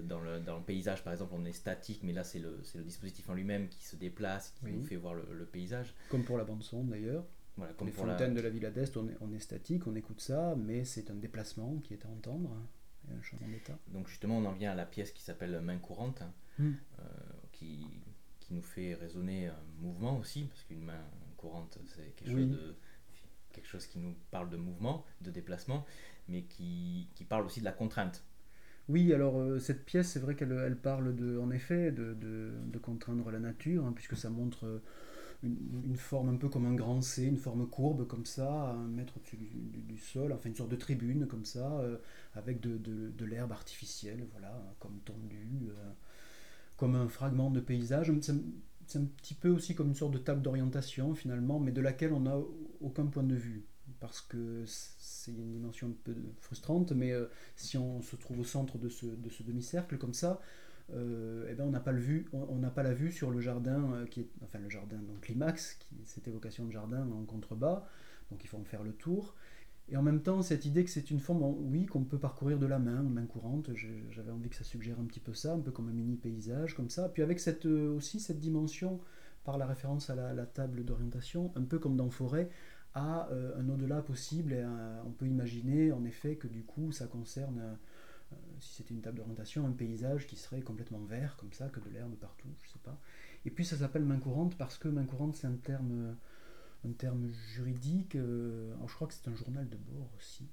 dans, 0.03 0.21
le, 0.21 0.41
dans, 0.41 0.57
le, 0.57 0.63
paysage, 0.63 1.03
par 1.03 1.13
exemple, 1.13 1.35
on 1.37 1.45
est 1.45 1.53
statique, 1.53 2.03
mais 2.03 2.13
là, 2.13 2.25
c'est 2.25 2.39
le, 2.39 2.61
le, 2.75 2.83
dispositif 2.83 3.29
en 3.29 3.35
lui-même 3.35 3.69
qui 3.69 3.85
se 3.85 3.97
déplace, 3.97 4.55
qui 4.59 4.67
nous 4.67 4.83
fait 4.83 4.97
voir 4.97 5.15
le, 5.15 5.25
le 5.33 5.45
paysage. 5.47 5.95
Comme 6.11 6.25
pour 6.25 6.39
la 6.39 6.45
bande-son 6.45 6.85
d'ailleurs. 6.85 7.25
Voilà, 7.57 7.73
comme 7.75 7.87
les 7.87 7.93
fontaines 7.93 8.35
de 8.35 8.41
la 8.41 8.51
Villa 8.51 8.71
d'Est, 8.71 8.97
on 8.97 9.09
est, 9.09 9.17
on 9.21 9.33
est, 9.33 9.39
statique, 9.39 9.87
on 9.87 9.95
écoute 9.95 10.21
ça, 10.21 10.57
mais 10.57 10.85
c'est 10.85 11.11
un 11.11 11.15
déplacement 11.15 11.77
qui 11.85 11.95
est 11.95 12.05
à 12.05 12.09
entendre, 12.09 12.51
un 13.09 13.23
changement 13.23 13.49
d'état. 13.49 13.79
Donc 13.89 14.09
justement, 14.09 14.39
on 14.39 14.45
en 14.45 14.53
vient 14.53 14.73
à 14.73 14.75
la 14.75 14.87
pièce 14.87 15.13
qui 15.13 15.23
s'appelle 15.23 15.61
Main 15.61 15.79
courante, 15.79 16.23
hmm. 16.59 16.73
euh, 16.99 17.03
qui, 17.53 17.87
qui, 18.41 18.55
nous 18.55 18.63
fait 18.63 18.95
résonner 18.95 19.49
un 19.49 19.63
mouvement 19.79 20.19
aussi, 20.19 20.45
parce 20.45 20.65
qu'une 20.65 20.83
main 20.83 21.01
courante, 21.37 21.79
c'est 21.87 22.15
quelque, 22.17 22.33
chose 22.33 22.51
de, 22.51 22.75
quelque 23.53 23.69
chose 23.69 23.87
qui 23.87 23.99
nous 24.01 24.17
parle 24.33 24.51
de 24.51 24.57
mouvement, 24.57 25.05
de 25.21 25.31
déplacement, 25.31 25.87
mais 26.29 26.43
qui, 26.43 27.09
qui 27.15 27.25
parle 27.25 27.47
aussi 27.47 27.61
de 27.61 27.65
la 27.65 27.73
contrainte. 27.73 28.25
Oui, 28.89 29.15
alors 29.15 29.39
euh, 29.39 29.61
cette 29.61 29.85
pièce, 29.85 30.09
c'est 30.09 30.21
vrai 30.21 30.35
qu'elle 30.35 30.53
elle 30.53 30.77
parle 30.77 31.15
de, 31.15 31.39
en 31.39 31.51
effet 31.53 31.93
de, 31.93 32.15
de, 32.15 32.53
de 32.67 32.79
contraindre 32.79 33.31
la 33.31 33.39
nature, 33.39 33.87
hein, 33.87 33.93
puisque 33.95 34.17
ça 34.17 34.29
montre... 34.29 34.67
Euh, 34.67 34.83
une, 35.43 35.97
forme 35.97 36.29
un 36.29 36.37
peu 36.37 36.49
comme 36.49 36.67
un 36.67 36.75
grand 36.75 37.01
C, 37.01 37.25
une 37.25 37.37
forme 37.37 37.67
courbe 37.69 38.07
comme 38.07 38.25
ça, 38.25 38.71
un 38.71 38.87
mètre 38.89 39.17
au-dessus 39.17 39.37
du, 39.37 39.99
sol, 39.99 40.33
enfin 40.33 40.49
une 40.49 40.55
sorte 40.55 40.71
de 40.71 40.77
tribune 40.77 41.27
comme 41.27 41.45
ça, 41.45 41.79
euh, 41.81 41.97
avec 42.35 42.61
de, 42.61 42.77
de, 42.77 43.25
l'herbe 43.25 43.53
artificielle, 43.53 44.27
voilà, 44.33 44.63
comme 44.81 44.99
tendue, 45.05 45.69
euh, 45.69 45.91
comme 46.77 46.95
un 46.95 47.09
fragment 47.09 47.51
de 47.51 47.61
paysage. 47.61 48.13
C'est 48.87 48.99
un 48.99 49.05
petit 49.05 49.35
peu 49.35 49.49
aussi 49.49 49.75
comme 49.75 49.89
une 49.89 49.95
sorte 49.95 50.13
de 50.13 50.19
table 50.19 50.43
d'orientation 50.43 51.15
finalement, 51.15 51.59
mais 51.59 51.73
de 51.73 51.81
laquelle 51.81 52.13
on 52.13 52.21
n'a 52.21 52.37
aucun 52.81 53.07
point 53.07 53.23
de 53.23 53.35
vue, 53.35 53.65
parce 54.01 54.21
que 54.21 54.65
c'est 54.67 55.33
une 55.33 55.53
dimension 55.53 55.89
un 55.89 55.97
peu 56.05 56.15
frustrante, 56.41 56.93
mais 56.93 57.13
euh, 57.13 57.27
si 57.57 57.79
on 57.79 58.03
se 58.03 58.17
trouve 58.17 58.41
au 58.41 58.45
centre 58.45 58.79
de 58.79 58.89
ce, 58.89 59.07
de 59.07 59.31
ce 59.31 59.43
demi-cercle 59.43 59.99
comme 59.99 60.15
ça, 60.15 60.41
euh, 60.93 61.47
eh 61.51 61.55
ben 61.55 61.65
on 61.65 61.71
n'a 61.71 61.81
pas 61.81 61.93
le 61.93 62.25
on 62.33 62.59
n'a 62.59 62.71
pas 62.71 62.83
la 62.83 62.93
vue 62.93 63.11
sur 63.11 63.31
le 63.31 63.41
jardin 63.41 63.93
euh, 63.95 64.07
qui 64.07 64.21
est, 64.21 64.29
enfin 64.43 64.59
le 64.59 64.69
jardin 64.69 64.99
donc 64.99 65.21
climax, 65.23 65.75
qui 65.75 65.97
cette 66.05 66.29
évocation 66.29 66.67
de 66.67 66.73
jardin 66.73 67.09
en 67.11 67.25
contrebas, 67.25 67.87
donc 68.31 68.45
il 68.45 68.49
faut 68.49 68.59
en 68.59 68.65
faire 68.65 68.83
le 68.83 68.93
tour. 68.93 69.35
Et 69.89 69.99
en 69.99 70.03
même 70.03 70.23
temps, 70.23 70.41
cette 70.41 70.65
idée 70.65 70.83
que 70.83 70.91
c'est 70.91 71.11
une 71.11 71.21
forme, 71.21 71.43
oui, 71.43 71.85
qu'on 71.85 72.05
peut 72.05 72.19
parcourir 72.19 72.59
de 72.59 72.65
la 72.65 72.79
main, 72.79 73.03
main 73.03 73.27
courante, 73.27 73.71
j'avais 74.11 74.31
envie 74.31 74.49
que 74.49 74.57
ça 74.57 74.65
suggère 74.65 74.99
un 74.99 75.05
petit 75.05 75.21
peu 75.21 75.35
ça, 75.35 75.53
un 75.53 75.61
peu 75.61 75.73
comme 75.73 75.89
un 75.89 75.93
mini 75.93 76.17
paysage, 76.17 76.75
comme 76.75 76.89
ça. 76.89 77.11
Puis 77.11 77.23
avec 77.23 77.39
cette, 77.39 77.67
euh, 77.67 77.95
aussi 77.95 78.19
cette 78.19 78.41
dimension, 78.41 79.01
par 79.45 79.59
la 79.59 79.67
référence 79.67 80.09
à 80.09 80.15
la, 80.15 80.47
table 80.47 80.87
d'orientation, 80.87 81.53
un 81.55 81.65
peu 81.65 81.79
comme 81.79 81.97
dans 81.97 82.09
Forêt, 82.09 82.49
à 82.95 83.29
un 83.59 83.69
au-delà 83.69 84.01
possible. 84.01 84.55
Et 84.55 84.65
on 85.05 85.11
peut 85.11 85.27
imaginer 85.27 85.93
en 85.93 86.05
effet 86.07 86.37
que 86.37 86.49
du 86.49 86.63
coup, 86.63 86.93
ça 86.93 87.07
concerne 87.07 87.77
si 88.65 88.75
c'était 88.75 88.95
une 88.95 89.03
table 89.03 89.19
d'orientation, 89.19 89.67
un 89.67 89.73
paysage 89.73 90.27
qui 90.27 90.37
serait 90.37 90.63
complètement 90.63 91.01
vert, 91.01 91.37
comme 91.37 91.53
ça, 91.53 91.69
que 91.69 91.81
de 91.81 91.91
l'herbe 91.91 92.15
partout, 92.17 92.49
je 92.63 92.71
sais 92.71 92.79
pas. 92.83 92.99
Et 93.45 93.51
puis 93.51 93.65
ça 93.65 93.77
s'appelle 93.77 94.05
main 94.05 94.19
courante 94.19 94.57
parce 94.57 94.79
que 94.79 94.89
main 94.89 95.05
courante 95.05 95.37
c'est 95.37 95.47
un 95.47 95.57
terme, 95.57 96.17
un 96.85 96.93
terme 96.93 97.29
juridique. 97.29 98.17
Euh, 98.17 98.75
alors 98.75 98.89
je 98.89 98.95
crois 98.95 99.07
que 99.07 99.15
c'est 99.15 99.29
un 99.29 99.37
journal 99.37 99.69
de 99.69 99.77
bord 99.77 100.11
aussi, 100.17 100.49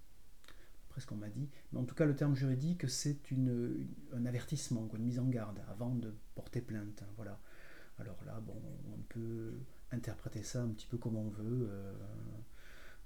presque 0.89 1.12
on 1.12 1.16
m'a 1.16 1.30
dit. 1.30 1.49
Mais 1.72 1.80
en 1.80 1.86
tout 1.86 1.95
cas 1.95 2.05
le 2.05 2.16
terme 2.16 2.36
juridique 2.36 2.89
c'est 2.89 3.32
une, 3.32 3.88
un 4.14 4.26
avertissement, 4.26 4.89
une 4.93 5.05
mise 5.05 5.20
en 5.20 5.28
garde 5.28 5.59
avant 5.70 5.95
de 5.95 6.14
porter 6.36 6.62
plainte. 6.62 7.01
Hein, 7.03 7.12
voilà. 7.16 7.39
Alors 7.99 8.18
là, 8.26 8.39
bon, 8.41 8.59
on 8.93 9.01
peut 9.09 9.53
interpréter 9.91 10.43
ça 10.43 10.64
un 10.64 10.70
petit 10.70 10.88
peu 10.88 10.97
comme 10.97 11.16
on 11.16 11.30
veut. 11.30 11.68
Euh, 11.70 11.93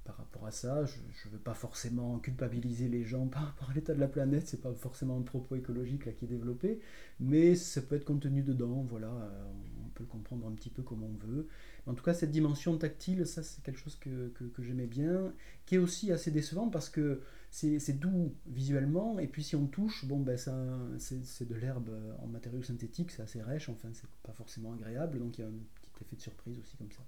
par 0.06 0.18
rapport 0.18 0.46
à 0.46 0.52
ça. 0.52 0.86
Je 0.86 1.28
ne 1.28 1.34
veux 1.34 1.40
pas 1.40 1.54
forcément 1.54 2.20
culpabiliser 2.20 2.88
les 2.88 3.04
gens 3.04 3.28
par 3.28 3.48
rapport 3.48 3.72
à 3.72 3.74
l'état 3.74 3.94
de 3.94 4.00
la 4.00 4.08
planète, 4.08 4.48
c'est 4.48 4.62
pas 4.62 4.74
forcément 4.74 5.18
un 5.18 5.24
propos 5.24 5.56
écologique 5.56 6.06
là, 6.06 6.14
qui 6.14 6.26
est 6.26 6.30
développé, 6.30 6.80
mais 7.20 7.56
ça 7.56 7.82
peut 7.82 7.96
être 7.96 8.06
contenu 8.06 8.42
dedans, 8.42 8.86
voilà, 8.88 9.08
euh, 9.10 9.44
on 9.86 9.90
peut 9.90 10.04
le 10.04 10.10
comprendre 10.10 10.48
un 10.48 10.52
petit 10.52 10.70
peu 10.70 10.84
comme 10.84 11.04
on 11.04 11.14
veut. 11.28 11.48
En 11.88 11.94
tout 11.94 12.04
cas, 12.04 12.14
cette 12.14 12.32
dimension 12.32 12.78
tactile, 12.78 13.28
ça 13.28 13.44
c'est 13.44 13.62
quelque 13.64 13.80
chose 13.80 13.96
que, 13.96 14.30
que, 14.30 14.64
j'aimais 14.64 14.88
bien, 14.88 15.34
qui 15.66 15.76
est 15.76 15.80
aussi 15.80 16.12
assez 16.12 16.32
décevant 16.32 16.70
parce 16.70 16.90
que 16.90 17.22
c'est 17.52 18.00
doux 18.00 18.34
visuellement, 18.48 19.18
et 19.20 19.28
puis 19.28 19.44
si 19.44 19.56
on 19.56 19.66
touche, 19.66 20.06
bon 20.06 20.20
ben 20.20 20.38
c'est 20.38 21.48
de 21.48 21.56
l'herbe 21.56 21.90
en 22.22 22.28
matériaux 22.28 22.64
synthétiques, 22.64 23.12
c'est 23.12 23.22
assez 23.22 23.42
rêche, 23.42 23.70
enfin 23.70 23.90
c'est 23.94 24.10
pas 24.24 24.34
forcément 24.34 24.74
agréable, 24.74 25.20
donc 25.20 25.38
il 25.38 25.42
y 25.42 25.44
a 25.46 25.48
un 25.48 25.54
petit 25.76 25.92
effet 26.02 26.16
de 26.18 26.22
surprise 26.22 26.60
aussi 26.60 26.76
comme 26.76 26.92
ça. 26.92 27.04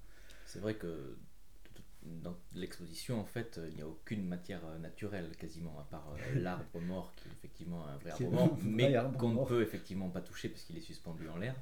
C'est 0.45 0.59
vrai 0.59 0.75
que 0.75 1.17
dans 2.23 2.35
l'exposition, 2.53 3.19
en 3.19 3.25
fait, 3.25 3.59
il 3.69 3.75
n'y 3.75 3.81
a 3.81 3.87
aucune 3.87 4.25
matière 4.25 4.61
euh, 4.65 4.77
naturelle 4.77 5.29
quasiment, 5.37 5.79
à 5.79 5.83
part 5.83 6.13
euh, 6.13 6.39
l'arbre 6.41 6.79
mort, 6.81 7.13
qui 7.15 7.27
est 7.27 7.31
effectivement 7.31 7.87
un 7.87 7.97
vrai 7.97 8.11
arbre 8.11 8.31
mort, 8.31 8.57
mais 8.63 8.95
qu'on 9.17 9.29
ne 9.29 9.45
peut 9.45 9.61
effectivement 9.61 10.09
pas 10.09 10.21
toucher 10.21 10.49
parce 10.49 10.63
qu'il 10.63 10.77
est 10.77 10.81
suspendu 10.81 11.27
en 11.29 11.37
l'air. 11.37 11.55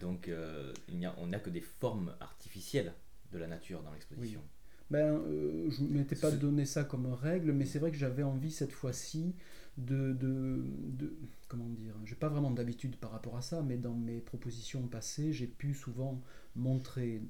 Donc, 0.00 0.28
euh, 0.28 0.72
il 0.88 0.98
y 0.98 1.06
a, 1.06 1.14
on 1.18 1.28
n'a 1.28 1.38
que 1.38 1.50
des 1.50 1.60
formes 1.60 2.14
artificielles 2.20 2.92
de 3.32 3.38
la 3.38 3.46
nature 3.46 3.82
dans 3.82 3.92
l'exposition. 3.92 4.42
Ben, 4.90 5.22
je 5.70 5.82
ne 5.82 5.88
m'étais 5.88 6.16
pas 6.16 6.30
donné 6.30 6.66
ça 6.66 6.84
comme 6.84 7.06
règle, 7.06 7.52
mais 7.52 7.64
c'est 7.64 7.78
vrai 7.78 7.90
que 7.90 7.96
j'avais 7.96 8.22
envie 8.22 8.50
cette 8.50 8.72
fois-ci 8.72 9.34
de, 9.78 10.12
de, 10.12 10.64
de, 10.66 11.16
Comment 11.48 11.68
dire 11.68 11.94
J'ai 12.04 12.14
pas 12.14 12.28
vraiment 12.28 12.50
d'habitude 12.50 12.96
par 12.96 13.10
rapport 13.10 13.36
à 13.36 13.42
ça, 13.42 13.62
mais 13.62 13.78
dans 13.78 13.94
mes 13.94 14.20
propositions 14.20 14.86
passées, 14.86 15.32
j'ai 15.32 15.46
pu 15.46 15.72
souvent 15.72 16.20
montrer 16.56 17.22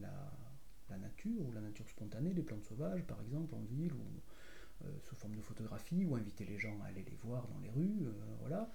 la 0.00 0.32
nature 0.98 1.46
ou 1.46 1.52
la 1.52 1.60
nature 1.60 1.88
spontanée, 1.88 2.32
les 2.32 2.42
plantes 2.42 2.64
sauvages 2.64 3.04
par 3.04 3.20
exemple 3.22 3.54
en 3.54 3.62
ville 3.62 3.92
ou 3.92 4.04
euh, 4.84 4.88
sous 5.00 5.14
forme 5.14 5.36
de 5.36 5.40
photographie 5.40 6.04
ou 6.04 6.16
inviter 6.16 6.44
les 6.44 6.58
gens 6.58 6.76
à 6.82 6.86
aller 6.86 7.04
les 7.04 7.16
voir 7.22 7.46
dans 7.48 7.58
les 7.60 7.70
rues. 7.70 8.06
Euh, 8.06 8.12
voilà. 8.40 8.70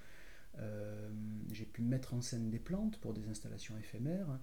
Euh, 0.60 1.10
j'ai 1.52 1.66
pu 1.66 1.82
mettre 1.82 2.14
en 2.14 2.22
scène 2.22 2.50
des 2.50 2.60
plantes 2.60 2.98
pour 3.00 3.14
des 3.14 3.28
installations 3.28 3.78
éphémères. 3.78 4.40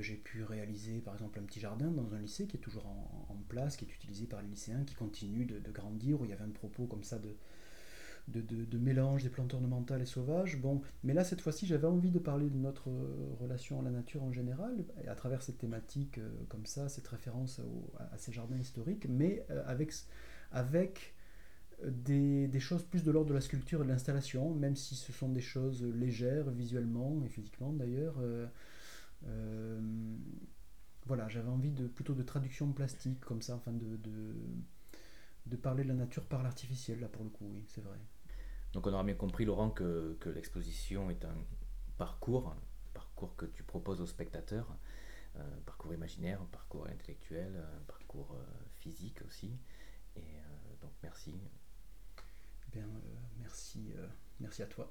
j'ai 0.00 0.16
pu 0.16 0.44
réaliser 0.44 1.00
par 1.00 1.14
exemple 1.14 1.38
un 1.40 1.42
petit 1.42 1.60
jardin 1.60 1.90
dans 1.90 2.14
un 2.14 2.20
lycée 2.20 2.46
qui 2.46 2.56
est 2.56 2.60
toujours 2.60 2.86
en, 2.86 3.36
place, 3.48 3.76
qui 3.76 3.84
est 3.84 3.94
utilisé 3.94 4.26
par 4.26 4.40
les 4.42 4.48
lycéens, 4.48 4.84
qui 4.84 4.94
continue 4.94 5.46
de, 5.46 5.58
de, 5.58 5.70
grandir, 5.70 6.20
où 6.20 6.24
il 6.24 6.30
y 6.30 6.32
avait 6.32 6.44
un 6.44 6.50
propos 6.50 6.86
comme 6.86 7.04
ça 7.04 7.18
de, 7.18 7.36
de, 8.28 8.78
mélange 8.78 9.22
des 9.22 9.28
plantes 9.28 9.54
ornementales 9.54 10.02
et 10.02 10.06
sauvages. 10.06 10.56
Bon, 10.56 10.80
mais 11.02 11.12
là, 11.12 11.24
cette 11.24 11.40
fois-ci, 11.40 11.66
j'avais 11.66 11.86
envie 11.86 12.10
de 12.10 12.18
parler 12.18 12.48
de 12.48 12.56
notre 12.56 12.88
euh, 12.88 13.34
relation 13.40 13.80
à 13.80 13.82
la 13.82 13.90
nature 13.90 14.22
en 14.22 14.32
général, 14.32 14.84
à 15.06 15.14
travers 15.14 15.42
cette 15.42 15.58
thématique 15.58 16.18
euh, 16.18 16.30
comme 16.48 16.66
ça, 16.66 16.88
cette 16.88 17.06
référence 17.08 17.60
à, 17.98 18.16
ces 18.18 18.32
jardins 18.32 18.58
historiques, 18.58 19.06
mais 19.08 19.44
euh, 19.50 19.62
avec, 19.66 21.14
des, 21.84 22.60
choses 22.60 22.82
plus 22.84 23.04
de 23.04 23.10
l'ordre 23.10 23.28
de 23.28 23.34
la 23.34 23.40
sculpture 23.40 23.82
et 23.82 23.84
de 23.84 23.90
l'installation, 23.90 24.54
même 24.54 24.76
si 24.76 24.94
ce 24.94 25.12
sont 25.12 25.28
des 25.28 25.40
choses 25.40 25.82
légères 25.82 26.50
visuellement 26.50 27.22
et 27.24 27.28
physiquement 27.28 27.72
d'ailleurs. 27.72 28.16
voilà, 31.06 31.28
j'avais 31.28 31.48
envie 31.48 31.70
de 31.70 31.86
plutôt 31.86 32.14
de 32.14 32.22
traduction 32.22 32.72
plastique 32.72 33.20
comme 33.20 33.42
ça, 33.42 33.56
enfin 33.56 33.72
de, 33.72 33.98
de 35.46 35.56
parler 35.56 35.82
de 35.82 35.88
la 35.88 35.94
nature 35.94 36.24
par 36.24 36.42
l'artificiel, 36.42 37.00
là 37.00 37.08
pour 37.08 37.24
le 37.24 37.30
coup, 37.30 37.46
oui, 37.52 37.64
c'est 37.68 37.82
vrai. 37.82 37.98
Donc 38.74 38.88
on 38.88 38.92
aura 38.92 39.04
bien 39.04 39.14
compris, 39.14 39.44
Laurent, 39.44 39.70
que, 39.70 40.18
l'exposition 40.34 41.08
est 41.08 41.24
un 41.24 41.36
parcours, 41.96 42.48
un 42.48 42.58
parcours 42.92 43.36
que 43.36 43.46
tu 43.46 43.62
proposes 43.62 44.00
aux 44.00 44.06
spectateurs, 44.06 44.66
euh, 45.36 45.60
parcours 45.64 45.94
imaginaire, 45.94 46.42
un 46.42 46.46
parcours 46.46 46.86
intellectuel, 46.88 47.56
un 47.56 47.84
parcours 47.84 48.34
euh, 48.34 48.44
physique 48.80 49.20
aussi. 49.26 49.56
Et 50.16 50.20
euh, 50.20 50.82
donc 50.82 50.92
merci. 51.02 51.34
Bien, 52.72 52.88
merci, 53.38 53.94
merci 54.40 54.62
à 54.62 54.66
toi. 54.66 54.90